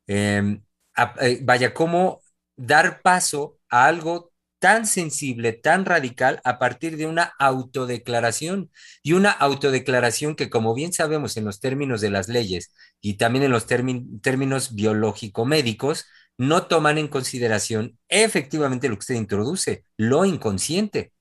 a, 0.08 1.14
eh, 1.20 1.40
vaya, 1.42 1.74
cómo 1.74 2.22
dar 2.56 3.02
paso 3.02 3.58
a 3.68 3.86
algo 3.86 4.32
tan 4.64 4.86
sensible, 4.86 5.52
tan 5.52 5.84
radical, 5.84 6.40
a 6.42 6.58
partir 6.58 6.96
de 6.96 7.04
una 7.04 7.34
autodeclaración 7.38 8.70
y 9.02 9.12
una 9.12 9.30
autodeclaración 9.30 10.36
que, 10.36 10.48
como 10.48 10.72
bien 10.72 10.94
sabemos 10.94 11.36
en 11.36 11.44
los 11.44 11.60
términos 11.60 12.00
de 12.00 12.08
las 12.08 12.30
leyes 12.30 12.72
y 13.02 13.18
también 13.18 13.44
en 13.44 13.50
los 13.50 13.66
términos 13.66 14.74
biológico-médicos, 14.74 16.06
no 16.38 16.62
toman 16.66 16.96
en 16.96 17.08
consideración 17.08 17.98
efectivamente 18.08 18.88
lo 18.88 18.94
que 18.94 19.00
usted 19.00 19.16
introduce, 19.16 19.84
lo 19.98 20.24
inconsciente. 20.24 21.12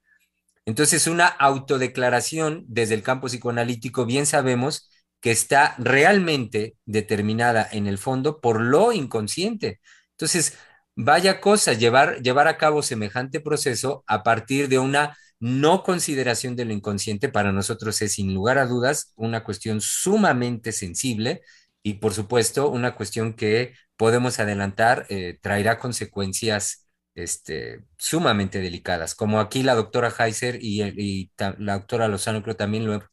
Entonces, 0.63 1.05
una 1.07 1.27
autodeclaración 1.27 2.63
desde 2.69 2.93
el 2.93 3.03
campo 3.03 3.27
psicoanalítico, 3.27 4.05
bien 4.05 4.25
sabemos 4.25 4.89
que 5.19 5.31
está 5.31 5.75
realmente 5.79 6.77
determinada 6.85 7.67
en 7.69 7.87
el 7.87 7.97
fondo 7.97 8.39
por 8.39 8.61
lo 8.61 8.93
inconsciente. 8.93 9.81
Entonces, 10.11 10.57
vaya 10.95 11.41
cosa 11.41 11.73
llevar, 11.73 12.21
llevar 12.21 12.47
a 12.47 12.57
cabo 12.57 12.83
semejante 12.83 13.39
proceso 13.39 14.03
a 14.07 14.23
partir 14.23 14.67
de 14.69 14.79
una 14.79 15.17
no 15.39 15.83
consideración 15.83 16.55
de 16.55 16.65
lo 16.65 16.73
inconsciente 16.73 17.29
para 17.29 17.51
nosotros 17.51 18.01
es 18.01 18.13
sin 18.13 18.33
lugar 18.33 18.57
a 18.57 18.65
dudas 18.65 19.11
una 19.15 19.43
cuestión 19.43 19.81
sumamente 19.81 20.71
sensible 20.71 21.41
y 21.83 21.95
por 21.95 22.13
supuesto 22.13 22.69
una 22.69 22.95
cuestión 22.95 23.33
que 23.33 23.73
podemos 23.97 24.39
adelantar 24.39 25.05
eh, 25.09 25.37
traerá 25.41 25.79
consecuencias 25.79 26.87
este, 27.15 27.83
sumamente 27.97 28.59
delicadas. 28.61 29.15
Como 29.15 29.39
aquí 29.39 29.63
la 29.63 29.75
doctora 29.75 30.13
Heiser 30.17 30.57
y, 30.61 31.31
la 31.37 31.73
doctora 31.73 32.07
Lozano 32.07 32.41
creo 32.41 32.55
también 32.55 32.85
lo, 32.85 33.03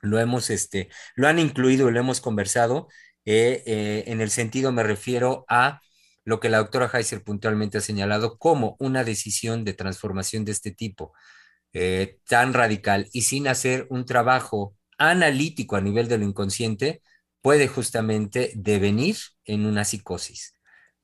lo 0.00 0.18
hemos, 0.18 0.50
este, 0.50 0.88
lo 1.16 1.28
han 1.28 1.38
incluido 1.38 1.88
y 1.88 1.92
lo 1.92 2.00
hemos 2.00 2.20
conversado. 2.20 2.88
Eh, 3.24 3.62
eh, 3.66 4.04
en 4.06 4.20
el 4.20 4.30
sentido 4.30 4.72
me 4.72 4.82
refiero 4.82 5.44
a 5.48 5.80
lo 6.24 6.40
que 6.40 6.48
la 6.48 6.58
doctora 6.58 6.90
Heiser 6.92 7.22
puntualmente 7.24 7.78
ha 7.78 7.80
señalado 7.80 8.38
como 8.38 8.76
una 8.78 9.04
decisión 9.04 9.64
de 9.64 9.74
transformación 9.74 10.44
de 10.44 10.52
este 10.52 10.70
tipo 10.72 11.12
eh, 11.72 12.18
tan 12.28 12.52
radical 12.52 13.08
y 13.12 13.22
sin 13.22 13.48
hacer 13.48 13.86
un 13.90 14.04
trabajo 14.04 14.76
analítico 14.98 15.76
a 15.76 15.80
nivel 15.80 16.08
de 16.08 16.18
lo 16.18 16.24
inconsciente, 16.24 17.02
puede 17.40 17.66
justamente 17.68 18.52
devenir 18.54 19.16
en 19.44 19.66
una 19.66 19.84
psicosis. 19.84 20.54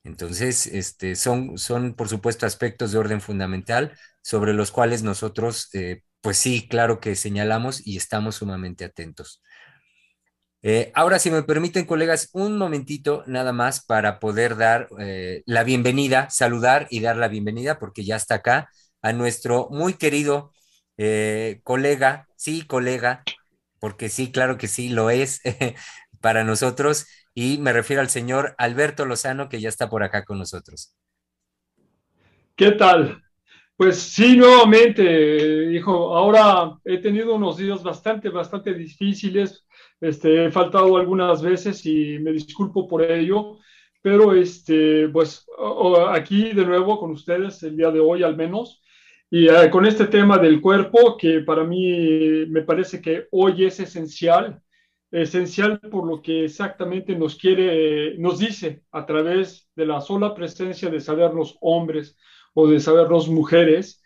Entonces, 0.03 0.67
este, 0.67 1.15
son, 1.15 1.57
son, 1.57 1.93
por 1.95 2.07
supuesto, 2.07 2.45
aspectos 2.45 2.91
de 2.91 2.99
orden 2.99 3.21
fundamental 3.21 3.97
sobre 4.21 4.53
los 4.53 4.71
cuales 4.71 5.03
nosotros, 5.03 5.69
eh, 5.73 6.03
pues 6.21 6.37
sí, 6.37 6.67
claro 6.69 6.99
que 6.99 7.15
señalamos 7.15 7.85
y 7.85 7.97
estamos 7.97 8.35
sumamente 8.35 8.85
atentos. 8.85 9.41
Eh, 10.61 10.91
ahora, 10.93 11.19
si 11.19 11.31
me 11.31 11.43
permiten, 11.43 11.85
colegas, 11.85 12.29
un 12.33 12.57
momentito 12.57 13.23
nada 13.27 13.53
más 13.53 13.85
para 13.85 14.19
poder 14.19 14.57
dar 14.57 14.89
eh, 14.99 15.41
la 15.45 15.63
bienvenida, 15.63 16.29
saludar 16.29 16.87
y 16.89 16.99
dar 16.99 17.15
la 17.15 17.29
bienvenida, 17.29 17.79
porque 17.79 18.03
ya 18.03 18.17
está 18.17 18.35
acá, 18.35 18.69
a 19.01 19.13
nuestro 19.13 19.69
muy 19.71 19.93
querido 19.93 20.51
eh, 20.97 21.61
colega, 21.63 22.27
sí, 22.35 22.63
colega, 22.67 23.23
porque 23.79 24.09
sí, 24.09 24.31
claro 24.31 24.57
que 24.57 24.67
sí, 24.67 24.89
lo 24.89 25.09
es, 25.09 25.41
para 26.19 26.43
nosotros 26.43 27.07
y 27.33 27.57
me 27.59 27.71
refiero 27.71 28.01
al 28.01 28.09
señor 28.09 28.53
Alberto 28.57 29.05
Lozano 29.05 29.47
que 29.47 29.61
ya 29.61 29.69
está 29.69 29.89
por 29.89 30.03
acá 30.03 30.25
con 30.25 30.39
nosotros. 30.39 30.93
¿Qué 32.57 32.71
tal? 32.71 33.23
Pues 33.77 33.97
sí, 33.97 34.35
nuevamente, 34.35 35.71
hijo, 35.71 36.17
ahora 36.17 36.77
he 36.83 36.97
tenido 36.97 37.35
unos 37.35 37.55
días 37.55 37.81
bastante, 37.81 38.27
bastante 38.27 38.73
difíciles, 38.73 39.65
este, 40.01 40.45
he 40.45 40.51
faltado 40.51 40.97
algunas 40.97 41.41
veces 41.41 41.85
y 41.85 42.19
me 42.19 42.31
disculpo 42.31 42.87
por 42.87 43.01
ello, 43.03 43.57
pero 44.01 44.33
este, 44.33 45.09
pues 45.09 45.45
aquí 46.09 46.53
de 46.53 46.65
nuevo 46.65 46.99
con 46.99 47.11
ustedes 47.11 47.61
el 47.63 47.75
día 47.75 47.91
de 47.91 47.99
hoy 47.99 48.23
al 48.23 48.37
menos, 48.37 48.81
y 49.31 49.47
uh, 49.47 49.69
con 49.69 49.85
este 49.85 50.07
tema 50.07 50.37
del 50.39 50.59
cuerpo 50.59 51.15
que 51.17 51.41
para 51.41 51.63
mí 51.63 52.45
me 52.47 52.63
parece 52.63 53.01
que 53.01 53.27
hoy 53.31 53.65
es 53.65 53.79
esencial, 53.79 54.59
esencial 55.11 55.79
por 55.79 56.07
lo 56.07 56.21
que 56.21 56.45
exactamente 56.45 57.15
nos 57.15 57.35
quiere, 57.35 58.17
nos 58.17 58.39
dice 58.39 58.83
a 58.91 59.05
través 59.05 59.69
de 59.75 59.85
la 59.85 60.01
sola 60.01 60.33
presencia 60.33 60.89
de 60.89 60.99
sabernos 60.99 61.57
hombres 61.61 62.17
o 62.55 62.67
de 62.67 62.79
sabernos 62.79 63.27
mujeres 63.27 64.01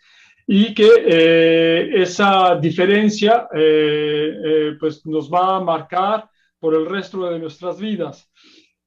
y 0.46 0.74
que 0.74 0.88
eh, 1.06 2.02
esa 2.02 2.56
diferencia 2.56 3.48
eh, 3.54 4.36
eh, 4.44 4.76
pues 4.78 5.04
nos 5.06 5.30
va 5.30 5.56
a 5.56 5.60
marcar 5.60 6.28
por 6.58 6.74
el 6.74 6.86
resto 6.86 7.30
de 7.30 7.38
nuestras 7.38 7.78
vidas. 7.78 8.30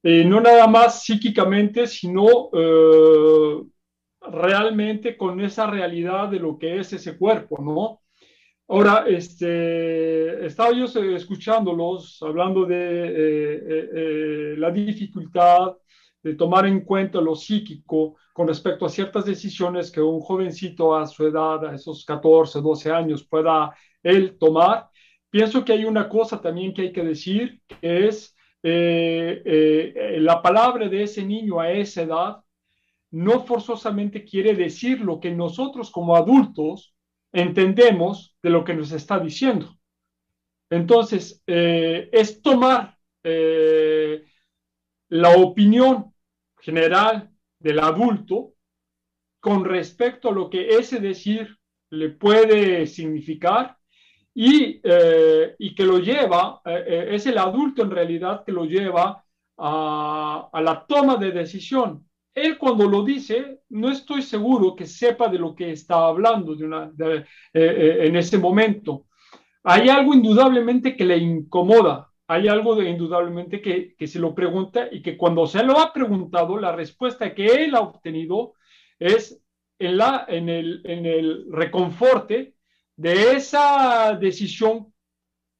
no 0.02 0.40
nada 0.40 0.66
más 0.66 1.02
psíquicamente, 1.04 1.86
sino 1.86 2.50
realmente 4.20 5.16
con 5.16 5.40
esa 5.40 5.66
realidad 5.66 6.28
de 6.28 6.38
lo 6.40 6.58
que 6.58 6.78
es 6.80 6.92
ese 6.92 7.16
cuerpo, 7.16 7.58
¿no? 7.62 8.00
Ahora, 8.70 9.06
este, 9.08 10.44
estaba 10.44 10.72
yo 10.72 10.84
escuchándolos 10.84 12.18
hablando 12.22 12.66
de 12.66 12.76
eh, 12.76 13.62
eh, 13.66 13.90
eh, 13.94 14.54
la 14.58 14.70
dificultad 14.70 15.74
de 16.28 16.34
tomar 16.34 16.66
en 16.66 16.80
cuenta 16.80 17.20
lo 17.20 17.34
psíquico 17.34 18.16
con 18.32 18.46
respecto 18.46 18.86
a 18.86 18.90
ciertas 18.90 19.24
decisiones 19.24 19.90
que 19.90 20.00
un 20.00 20.20
jovencito 20.20 20.94
a 20.94 21.06
su 21.06 21.26
edad, 21.26 21.64
a 21.66 21.74
esos 21.74 22.04
14, 22.04 22.60
12 22.60 22.90
años, 22.92 23.26
pueda 23.26 23.74
él 24.02 24.36
tomar. 24.38 24.88
Pienso 25.30 25.64
que 25.64 25.72
hay 25.72 25.84
una 25.84 26.08
cosa 26.08 26.40
también 26.40 26.72
que 26.74 26.82
hay 26.82 26.92
que 26.92 27.02
decir, 27.02 27.60
que 27.66 28.08
es 28.08 28.36
eh, 28.62 29.42
eh, 29.44 30.18
la 30.20 30.42
palabra 30.42 30.88
de 30.88 31.02
ese 31.02 31.24
niño 31.24 31.60
a 31.60 31.70
esa 31.70 32.02
edad 32.02 32.36
no 33.10 33.44
forzosamente 33.44 34.24
quiere 34.24 34.54
decir 34.54 35.00
lo 35.00 35.18
que 35.20 35.30
nosotros 35.30 35.90
como 35.90 36.14
adultos 36.14 36.94
entendemos 37.32 38.36
de 38.42 38.50
lo 38.50 38.64
que 38.64 38.74
nos 38.74 38.92
está 38.92 39.18
diciendo. 39.18 39.78
Entonces, 40.70 41.42
eh, 41.46 42.10
es 42.12 42.42
tomar 42.42 42.98
eh, 43.22 44.24
la 45.08 45.30
opinión 45.36 46.14
general 46.60 47.30
del 47.58 47.78
adulto 47.80 48.54
con 49.40 49.64
respecto 49.64 50.28
a 50.28 50.32
lo 50.32 50.50
que 50.50 50.68
ese 50.76 51.00
decir 51.00 51.56
le 51.90 52.10
puede 52.10 52.86
significar 52.86 53.76
y, 54.34 54.80
eh, 54.82 55.54
y 55.58 55.74
que 55.74 55.84
lo 55.84 55.98
lleva, 55.98 56.60
eh, 56.64 56.84
eh, 56.86 57.08
es 57.12 57.26
el 57.26 57.38
adulto 57.38 57.82
en 57.82 57.90
realidad 57.90 58.44
que 58.44 58.52
lo 58.52 58.64
lleva 58.64 59.24
a, 59.56 60.48
a 60.52 60.60
la 60.60 60.86
toma 60.86 61.16
de 61.16 61.32
decisión 61.32 62.08
él 62.38 62.58
cuando 62.58 62.88
lo 62.88 63.02
dice, 63.02 63.60
no 63.70 63.90
estoy 63.90 64.22
seguro 64.22 64.74
que 64.76 64.86
sepa 64.86 65.28
de 65.28 65.38
lo 65.38 65.54
que 65.54 65.72
está 65.72 66.06
hablando 66.06 66.56
en 67.52 68.16
ese 68.16 68.38
momento. 68.38 69.06
Hay 69.64 69.88
algo 69.88 70.14
indudablemente 70.14 70.96
que 70.96 71.04
le 71.04 71.18
incomoda, 71.18 72.07
hay 72.28 72.46
algo 72.46 72.76
de, 72.76 72.88
indudablemente 72.88 73.60
que, 73.60 73.94
que, 73.96 74.06
se 74.06 74.18
lo 74.18 74.34
pregunta 74.34 74.88
y 74.92 75.02
que 75.02 75.16
cuando 75.16 75.46
se 75.46 75.64
lo 75.64 75.78
ha 75.78 75.92
preguntado, 75.92 76.58
la 76.58 76.72
respuesta 76.72 77.34
que 77.34 77.46
él 77.64 77.74
ha 77.74 77.80
obtenido 77.80 78.54
es 78.98 79.42
en, 79.78 79.96
la, 79.96 80.26
en, 80.28 80.48
el, 80.48 80.82
en 80.84 81.06
el 81.06 81.46
reconforte 81.50 82.54
de 82.96 83.32
esa 83.32 84.16
decisión 84.20 84.92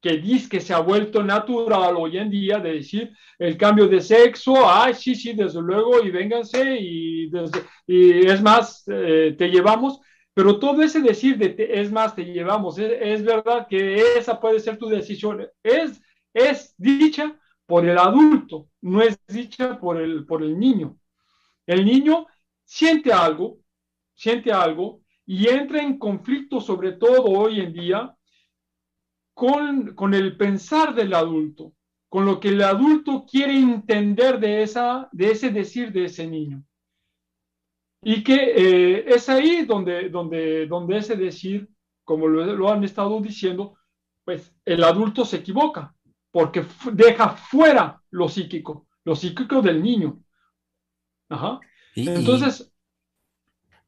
que 0.00 0.18
dice 0.18 0.48
que 0.48 0.60
se 0.60 0.74
ha 0.74 0.80
vuelto 0.80 1.22
natural 1.22 1.96
hoy 1.96 2.18
en 2.18 2.30
día 2.30 2.58
de 2.58 2.74
decir 2.74 3.12
el 3.38 3.56
cambio 3.56 3.88
de 3.88 4.00
sexo, 4.00 4.54
ay, 4.70 4.94
sí, 4.94 5.14
sí, 5.14 5.32
desde 5.32 5.60
luego, 5.60 6.02
y 6.04 6.10
vénganse, 6.10 6.76
y, 6.80 7.30
y 7.86 8.26
es 8.26 8.42
más, 8.42 8.84
eh, 8.88 9.34
te 9.36 9.48
llevamos, 9.48 10.00
pero 10.34 10.58
todo 10.58 10.82
ese 10.82 11.00
decir 11.00 11.36
de 11.36 11.56
es 11.58 11.90
más, 11.90 12.14
te 12.14 12.24
llevamos, 12.24 12.78
es, 12.78 13.24
verdad 13.24 13.66
que 13.68 13.96
esa 14.16 14.38
puede 14.38 14.60
ser 14.60 14.78
tu 14.78 14.88
decisión, 14.88 15.44
es, 15.62 16.00
es 16.38 16.74
dicha 16.76 17.38
por 17.66 17.86
el 17.86 17.98
adulto, 17.98 18.68
no 18.80 19.02
es 19.02 19.18
dicha 19.26 19.78
por 19.78 20.00
el, 20.00 20.24
por 20.26 20.42
el 20.42 20.58
niño. 20.58 20.98
El 21.66 21.84
niño 21.84 22.26
siente 22.64 23.12
algo, 23.12 23.58
siente 24.14 24.52
algo 24.52 25.02
y 25.26 25.48
entra 25.48 25.82
en 25.82 25.98
conflicto, 25.98 26.60
sobre 26.60 26.92
todo 26.92 27.24
hoy 27.24 27.60
en 27.60 27.72
día, 27.72 28.16
con, 29.34 29.94
con 29.94 30.14
el 30.14 30.36
pensar 30.36 30.94
del 30.94 31.14
adulto, 31.14 31.74
con 32.08 32.24
lo 32.24 32.40
que 32.40 32.48
el 32.48 32.62
adulto 32.62 33.26
quiere 33.30 33.58
entender 33.58 34.40
de, 34.40 34.62
esa, 34.62 35.08
de 35.12 35.30
ese 35.30 35.50
decir 35.50 35.92
de 35.92 36.06
ese 36.06 36.26
niño. 36.26 36.64
Y 38.02 38.22
que 38.22 38.34
eh, 38.34 39.04
es 39.06 39.28
ahí 39.28 39.64
donde, 39.64 40.08
donde, 40.08 40.66
donde 40.66 40.98
ese 40.98 41.16
decir, 41.16 41.68
como 42.04 42.26
lo, 42.26 42.70
han 42.72 42.84
estado 42.84 43.20
diciendo, 43.20 43.76
pues 44.24 44.54
el 44.64 44.82
adulto 44.84 45.24
se 45.24 45.36
equivoca, 45.36 45.94
porque 46.30 46.64
deja 46.92 47.30
fuera 47.30 48.00
lo 48.10 48.28
psíquico, 48.28 48.86
lo 49.04 49.16
psíquico 49.16 49.62
del 49.62 49.82
niño. 49.82 50.20
Ajá. 51.28 51.60
Entonces... 51.94 52.72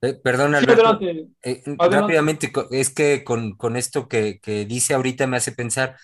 Eh, 0.02 0.14
perdón, 0.14 0.54
Alberto, 0.54 0.98
eh, 1.42 1.62
rápidamente, 1.78 2.50
es 2.70 2.88
que 2.88 3.22
con, 3.22 3.54
con 3.56 3.76
esto 3.76 4.08
que, 4.08 4.40
que 4.40 4.64
dice 4.64 4.94
ahorita 4.94 5.26
me 5.26 5.36
hace 5.36 5.52
pensar 5.52 5.96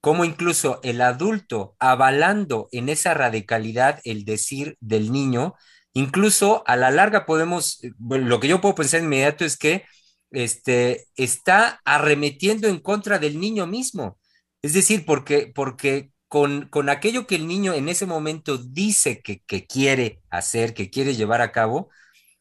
cómo 0.00 0.24
incluso 0.24 0.80
el 0.82 1.00
adulto 1.00 1.76
avalando 1.78 2.68
en 2.72 2.88
esa 2.88 3.14
radicalidad 3.14 4.00
el 4.04 4.24
decir 4.24 4.76
del 4.80 5.12
niño, 5.12 5.54
Incluso 5.94 6.64
a 6.66 6.76
la 6.76 6.90
larga 6.90 7.24
podemos, 7.24 7.82
eh, 7.84 7.92
lo 8.00 8.40
que 8.40 8.48
yo 8.48 8.60
puedo 8.60 8.74
pensar 8.74 9.00
inmediato 9.00 9.44
es 9.44 9.56
que 9.56 9.84
este, 10.32 11.06
está 11.14 11.80
arremetiendo 11.84 12.66
en 12.66 12.80
contra 12.80 13.20
del 13.20 13.38
niño 13.38 13.68
mismo. 13.68 14.18
Es 14.64 14.72
decir, 14.72 15.04
porque, 15.04 15.52
porque 15.54 16.10
con, 16.26 16.68
con 16.70 16.88
aquello 16.88 17.26
que 17.26 17.34
el 17.34 17.46
niño 17.46 17.74
en 17.74 17.90
ese 17.90 18.06
momento 18.06 18.56
dice 18.56 19.20
que, 19.20 19.42
que, 19.42 19.66
quiere 19.66 20.22
hacer, 20.30 20.72
que 20.72 20.88
quiere 20.88 21.14
llevar 21.14 21.42
a 21.42 21.52
cabo, 21.52 21.90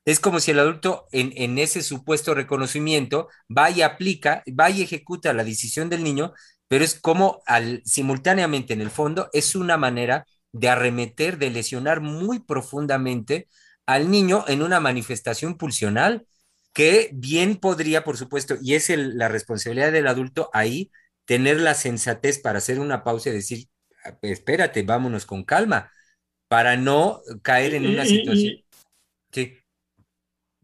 es 0.05 0.21
como 0.21 0.39
si 0.39 0.51
el 0.51 0.59
adulto 0.59 1.07
en, 1.11 1.34
en 1.36 1.57
ese 1.59 1.84
supuesto 1.84 2.34
reconocimiento 2.34 3.28
va 3.55 3.71
y 3.71 3.82
aplica, 3.82 4.41
va 4.57 4.69
y 4.69 4.84
ejecuta 4.84 5.34
la 5.34 5.43
decisión 5.43 5.89
del 5.89 6.05
niño, 6.05 6.32
pero 6.69 6.86
es 6.86 6.97
como 6.97 7.41
al, 7.45 7.82
simultáneamente 7.84 8.71
en 8.74 8.80
el 8.80 8.89
fondo 8.89 9.30
es 9.34 9.53
una 9.53 9.76
manera 9.76 10.26
de 10.53 10.69
arremeter, 10.69 11.38
de 11.38 11.49
lesionar 11.49 11.99
muy 11.99 12.39
profundamente 12.39 13.49
al 13.86 14.09
niño 14.09 14.45
en 14.47 14.61
una 14.61 14.80
manifestación 14.80 15.57
pulsional 15.57 16.26
que 16.71 17.09
bien 17.13 17.57
podría, 17.57 18.05
por 18.05 18.15
supuesto, 18.15 18.55
y 18.61 18.76
es 18.76 18.89
la 18.95 19.28
responsabilidad 19.28 19.91
del 19.91 20.07
adulto 20.07 20.49
ahí, 20.53 20.89
tener 21.26 21.59
la 21.59 21.74
sensatez 21.74 22.39
para 22.39 22.57
hacer 22.57 22.80
una 22.80 23.03
pausa 23.03 23.30
y 23.30 23.34
decir, 23.34 23.67
espérate, 24.21 24.84
vámonos 24.84 25.26
con 25.26 25.43
calma, 25.43 25.91
para 26.47 26.76
no 26.78 27.21
caer 27.41 27.76
en 27.76 27.88
una 27.88 28.05
situación. 28.05 28.55
sí. 29.32 29.57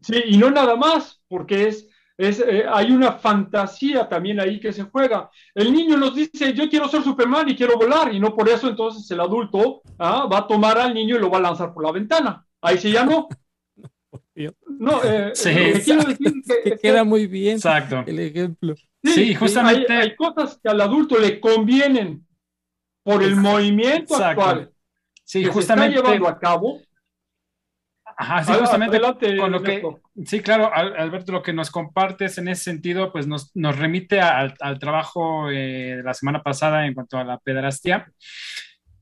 Sí, 0.02 0.14
y 0.28 0.38
no 0.38 0.50
nada 0.50 0.76
más, 0.76 1.20
porque 1.28 1.68
es 1.68 1.90
eh, 2.22 2.66
hay 2.68 2.90
una 2.90 3.12
fantasía 3.12 4.06
también 4.06 4.40
ahí 4.40 4.60
que 4.60 4.74
se 4.74 4.82
juega. 4.82 5.30
El 5.54 5.72
niño 5.72 5.96
nos 5.96 6.14
dice, 6.14 6.52
yo 6.52 6.68
quiero 6.68 6.86
ser 6.86 7.02
Superman 7.02 7.48
y 7.48 7.56
quiero 7.56 7.78
volar, 7.78 8.14
y 8.14 8.20
no 8.20 8.36
por 8.36 8.46
eso 8.50 8.68
entonces 8.68 9.10
el 9.10 9.20
adulto 9.20 9.80
¿ah? 9.98 10.28
va 10.30 10.38
a 10.40 10.46
tomar 10.46 10.76
al 10.76 10.92
niño 10.92 11.16
y 11.16 11.18
lo 11.18 11.30
va 11.30 11.38
a 11.38 11.42
lanzar 11.42 11.72
por 11.72 11.82
la 11.82 11.92
ventana. 11.92 12.44
Ahí 12.60 12.76
sí 12.76 12.92
ya 12.92 13.04
no. 13.04 13.28
No, 14.66 15.04
eh, 15.04 15.32
que, 16.64 16.78
queda 16.80 17.04
muy 17.04 17.26
bien 17.26 17.56
Exacto. 17.56 18.02
el 18.06 18.20
ejemplo. 18.20 18.74
Sí, 19.02 19.34
justamente. 19.34 19.92
Hay, 19.92 20.14
cosas 20.14 20.58
que 20.62 20.68
al 20.68 20.80
adulto 20.80 21.18
le 21.18 21.40
convienen 21.40 22.26
por 23.02 23.22
el 23.22 23.36
movimiento 23.36 24.16
actual 24.16 24.70
sí, 25.24 25.44
justamente, 25.46 25.94
se 25.94 25.98
está 25.98 26.10
llevando 26.10 26.28
a 26.28 26.38
cabo 26.38 26.80
Ajá, 28.22 28.44
sí, 28.44 28.52
justamente 28.52 29.00
con 29.38 29.50
lo 29.50 29.62
que, 29.62 29.82
sí, 30.26 30.40
claro, 30.40 30.70
Alberto, 30.74 31.32
lo 31.32 31.42
que 31.42 31.54
nos 31.54 31.70
compartes 31.70 32.36
en 32.36 32.48
ese 32.48 32.64
sentido, 32.64 33.10
pues 33.12 33.26
nos, 33.26 33.50
nos 33.56 33.78
remite 33.78 34.20
al, 34.20 34.54
al 34.60 34.78
trabajo 34.78 35.48
eh, 35.48 35.96
de 35.96 36.02
la 36.02 36.12
semana 36.12 36.42
pasada 36.42 36.86
en 36.86 36.92
cuanto 36.92 37.16
a 37.16 37.24
la 37.24 37.38
pedrastia. 37.38 38.12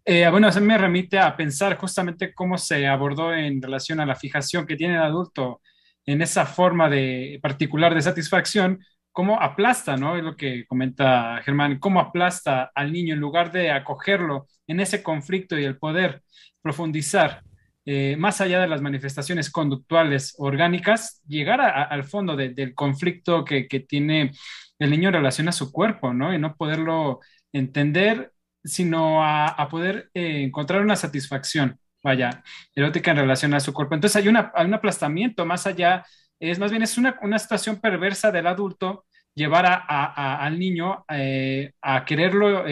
Eh, 0.04 0.28
bueno, 0.30 0.46
eso 0.46 0.60
me 0.60 0.78
remite 0.78 1.18
a 1.18 1.36
pensar 1.36 1.76
justamente 1.78 2.32
cómo 2.32 2.58
se 2.58 2.86
abordó 2.86 3.34
en 3.34 3.60
relación 3.60 3.98
a 3.98 4.06
la 4.06 4.14
fijación 4.14 4.68
que 4.68 4.76
tiene 4.76 4.94
el 4.94 5.02
adulto 5.02 5.62
en 6.06 6.22
esa 6.22 6.46
forma 6.46 6.88
de 6.88 7.40
particular 7.42 7.96
de 7.96 8.02
satisfacción, 8.02 8.78
cómo 9.18 9.42
aplasta, 9.42 9.96
¿no? 9.96 10.16
Es 10.16 10.22
lo 10.22 10.36
que 10.36 10.64
comenta 10.64 11.42
Germán, 11.42 11.80
cómo 11.80 11.98
aplasta 11.98 12.70
al 12.72 12.92
niño 12.92 13.14
en 13.14 13.20
lugar 13.20 13.50
de 13.50 13.72
acogerlo 13.72 14.46
en 14.68 14.78
ese 14.78 15.02
conflicto 15.02 15.58
y 15.58 15.64
el 15.64 15.76
poder 15.76 16.22
profundizar 16.62 17.42
eh, 17.84 18.14
más 18.16 18.40
allá 18.40 18.60
de 18.60 18.68
las 18.68 18.80
manifestaciones 18.80 19.50
conductuales 19.50 20.36
orgánicas, 20.38 21.20
llegar 21.26 21.60
al 21.60 22.04
fondo 22.04 22.36
del 22.36 22.76
conflicto 22.76 23.44
que, 23.44 23.64
tiene 23.88 24.30
el 24.78 24.90
niño 24.90 25.08
en 25.08 25.14
relación 25.14 25.48
a 25.48 25.52
su 25.52 25.72
cuerpo, 25.72 26.14
¿no? 26.14 26.32
Y 26.32 26.38
no 26.38 26.54
poderlo 26.54 27.18
entender, 27.52 28.32
sino 28.62 29.24
a, 29.24 29.66
poder 29.68 30.10
eh, 30.14 30.44
encontrar 30.44 30.80
una 30.80 30.94
satisfacción, 30.94 31.76
vaya, 32.04 32.44
erótica 32.72 33.10
en 33.10 33.16
relación 33.16 33.52
a 33.54 33.58
su 33.58 33.72
cuerpo. 33.74 33.96
Entonces 33.96 34.14
hay, 34.14 34.28
un 34.28 34.36
aplastamiento 34.36 35.44
más 35.44 35.66
allá, 35.66 36.04
es 36.38 36.60
más 36.60 36.70
bien 36.70 36.84
es 36.84 36.96
una, 36.98 37.38
situación 37.40 37.80
perversa 37.80 38.30
del 38.30 38.46
adulto 38.46 39.06
llevar 39.34 39.84
al 39.88 40.58
niño 40.58 41.04
eh, 41.08 41.72
a 41.80 42.04
quererlo 42.04 42.64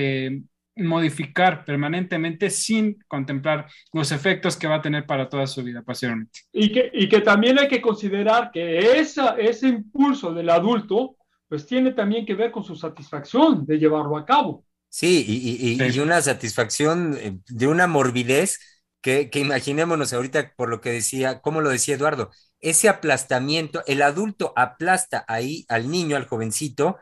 modificar 0.76 1.64
permanentemente 1.64 2.50
sin 2.50 2.98
contemplar 3.08 3.66
los 3.92 4.12
efectos 4.12 4.56
que 4.56 4.66
va 4.66 4.76
a 4.76 4.82
tener 4.82 5.06
para 5.06 5.28
toda 5.28 5.46
su 5.46 5.62
vida 5.62 5.82
posteriormente. 5.82 6.40
Y 6.52 6.70
que, 6.70 6.90
y 6.92 7.08
que 7.08 7.20
también 7.20 7.58
hay 7.58 7.68
que 7.68 7.80
considerar 7.80 8.50
que 8.52 8.98
esa, 8.98 9.36
ese 9.38 9.68
impulso 9.68 10.34
del 10.34 10.50
adulto 10.50 11.16
pues 11.48 11.66
tiene 11.66 11.92
también 11.92 12.26
que 12.26 12.34
ver 12.34 12.50
con 12.50 12.64
su 12.64 12.76
satisfacción 12.76 13.64
de 13.64 13.78
llevarlo 13.78 14.16
a 14.16 14.26
cabo. 14.26 14.64
Sí, 14.88 15.24
y, 15.26 15.82
y, 15.82 15.98
una 15.98 16.20
satisfacción 16.20 17.16
eh, 17.20 17.38
de 17.48 17.66
una 17.66 17.86
morbidez 17.86 18.58
que, 19.00 19.30
que, 19.30 19.40
imaginémonos 19.40 20.12
ahorita 20.12 20.52
por 20.56 20.68
lo 20.68 20.80
que 20.80 20.90
decía, 20.90 21.40
como 21.40 21.60
lo 21.60 21.70
decía 21.70 21.94
Eduardo, 21.94 22.30
ese 22.60 22.88
aplastamiento, 22.88 23.82
el 23.86 24.02
adulto 24.02 24.52
aplasta 24.56 25.24
ahí 25.28 25.64
al 25.68 25.90
niño, 25.90 26.16
al 26.16 26.26
jovencito, 26.26 26.98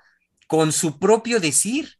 con 0.47 0.73
su 0.73 0.99
propio 0.99 1.41
decir 1.41 1.99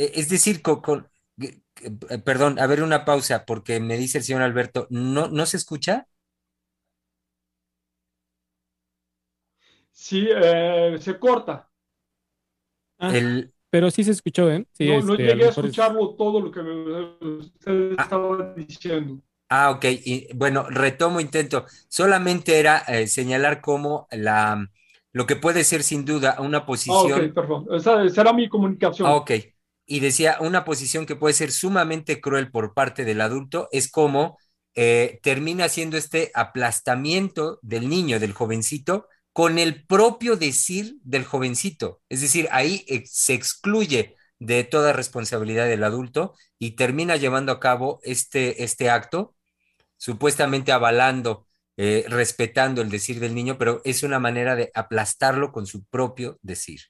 eh, 0.00 0.12
es 0.14 0.30
decir, 0.30 0.62
con, 0.62 1.08
eh, 1.40 2.18
perdón, 2.24 2.58
a 2.58 2.66
ver 2.66 2.82
una 2.82 3.04
pausa, 3.04 3.44
porque 3.44 3.80
me 3.80 3.98
dice 3.98 4.18
el 4.18 4.24
señor 4.24 4.40
Alberto, 4.40 4.86
¿no, 4.88 5.28
¿no 5.28 5.44
se 5.44 5.58
escucha? 5.58 6.06
Sí, 9.90 10.26
eh, 10.30 10.96
se 10.98 11.18
corta. 11.18 11.70
Ah, 12.98 13.12
pero 13.68 13.90
sí 13.90 14.02
se 14.02 14.12
escuchó, 14.12 14.50
¿eh? 14.50 14.66
no, 14.78 15.02
no 15.02 15.12
este, 15.12 15.26
llegué 15.26 15.44
a, 15.44 15.48
escucharlo 15.50 16.14
todo 16.14 16.40
lo 16.40 16.50
que 16.50 16.60
usted 16.60 17.94
ah. 17.98 18.02
estaba 18.02 18.54
diciendo. 18.54 19.22
Ah, 19.50 19.70
ok. 19.70 19.84
Y, 19.84 20.28
bueno, 20.34 20.66
retomo, 20.70 21.20
intento. 21.20 21.66
Solamente 21.88 22.58
era 22.58 22.84
señalar 23.06 23.60
cómo 23.60 24.06
la, 24.10 24.66
lo 25.12 25.26
que 25.26 25.36
puede 25.36 25.64
ser 25.64 25.82
sin 25.82 26.04
duda 26.04 26.36
una 26.38 26.64
posición. 26.64 27.20
Ah, 27.20 27.26
ok, 27.26 27.34
perdón. 27.34 27.66
Esa 27.72 28.08
será 28.08 28.32
mi 28.32 28.48
comunicación. 28.48 29.06
Ah, 29.08 29.16
ok 29.16 29.32
y 29.90 29.98
decía, 29.98 30.36
una 30.40 30.64
posición 30.64 31.04
que 31.04 31.16
puede 31.16 31.34
ser 31.34 31.50
sumamente 31.50 32.20
cruel 32.20 32.52
por 32.52 32.74
parte 32.74 33.04
del 33.04 33.20
adulto 33.20 33.68
es 33.72 33.90
como 33.90 34.38
eh, 34.76 35.18
termina 35.20 35.68
siendo 35.68 35.96
este 35.96 36.30
aplastamiento 36.32 37.58
del 37.60 37.88
niño, 37.88 38.20
del 38.20 38.32
jovencito, 38.32 39.08
con 39.32 39.58
el 39.58 39.84
propio 39.86 40.36
decir 40.36 40.94
del 41.02 41.24
jovencito. 41.24 42.02
Es 42.08 42.20
decir, 42.20 42.46
ahí 42.52 42.84
se 43.04 43.34
excluye 43.34 44.14
de 44.38 44.62
toda 44.62 44.92
responsabilidad 44.92 45.66
del 45.66 45.82
adulto 45.82 46.34
y 46.56 46.76
termina 46.76 47.16
llevando 47.16 47.50
a 47.50 47.58
cabo 47.58 47.98
este, 48.04 48.62
este 48.62 48.90
acto, 48.90 49.34
supuestamente 50.00 50.72
avalando, 50.72 51.46
eh, 51.76 52.04
respetando 52.08 52.82
el 52.82 52.88
decir 52.88 53.20
del 53.20 53.34
niño, 53.34 53.58
pero 53.58 53.82
es 53.84 54.02
una 54.02 54.18
manera 54.18 54.56
de 54.56 54.70
aplastarlo 54.74 55.52
con 55.52 55.66
su 55.66 55.84
propio 55.84 56.38
decir. 56.42 56.80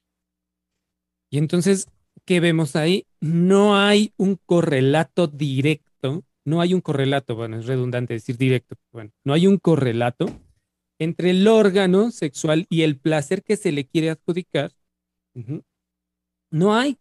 Y 1.29 1.39
entonces 1.39 1.89
que 2.25 2.41
vemos 2.41 2.77
ahí, 2.77 3.07
no 3.21 3.77
hay 3.77 4.13
un 4.17 4.37
correlato 4.47 5.27
directo 5.27 6.25
no 6.45 6.61
hay 6.61 6.75
un 6.75 6.81
correlato, 6.81 7.37
bueno, 7.37 7.59
es 7.59 7.67
redundante 7.67 8.15
decir 8.15 8.37
directo, 8.37 8.75
bueno, 8.93 9.11
no 9.25 9.35
hay 9.35 9.47
un 9.47 9.59
correlato 9.59 10.27
entre 10.99 11.31
el 11.31 11.47
órgano 11.47 12.11
sexual 12.11 12.67
y 12.69 12.83
el 12.83 12.99
placer 12.99 13.43
que 13.43 13.57
se 13.57 13.73
le 13.73 13.87
quiere 13.87 14.11
adjudicar. 14.11 14.73
No 16.51 16.75
hay. 16.75 16.99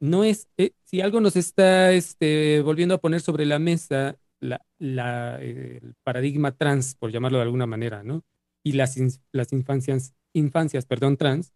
No 0.00 0.24
es, 0.24 0.48
eh, 0.56 0.72
si 0.84 1.02
algo 1.02 1.20
nos 1.20 1.36
está 1.36 1.92
este, 1.92 2.62
volviendo 2.62 2.94
a 2.94 3.00
poner 3.00 3.20
sobre 3.20 3.44
la 3.44 3.58
mesa 3.58 4.16
la, 4.40 5.38
el 5.40 5.94
paradigma 6.02 6.52
trans, 6.52 6.94
por 6.94 7.12
llamarlo 7.12 7.38
de 7.38 7.44
alguna 7.44 7.66
manera, 7.66 8.02
¿no? 8.02 8.24
Y 8.64 8.72
las, 8.72 8.96
las 9.32 9.52
infancias, 9.52 10.14
infancias, 10.32 10.86
perdón, 10.86 11.16
trans, 11.16 11.52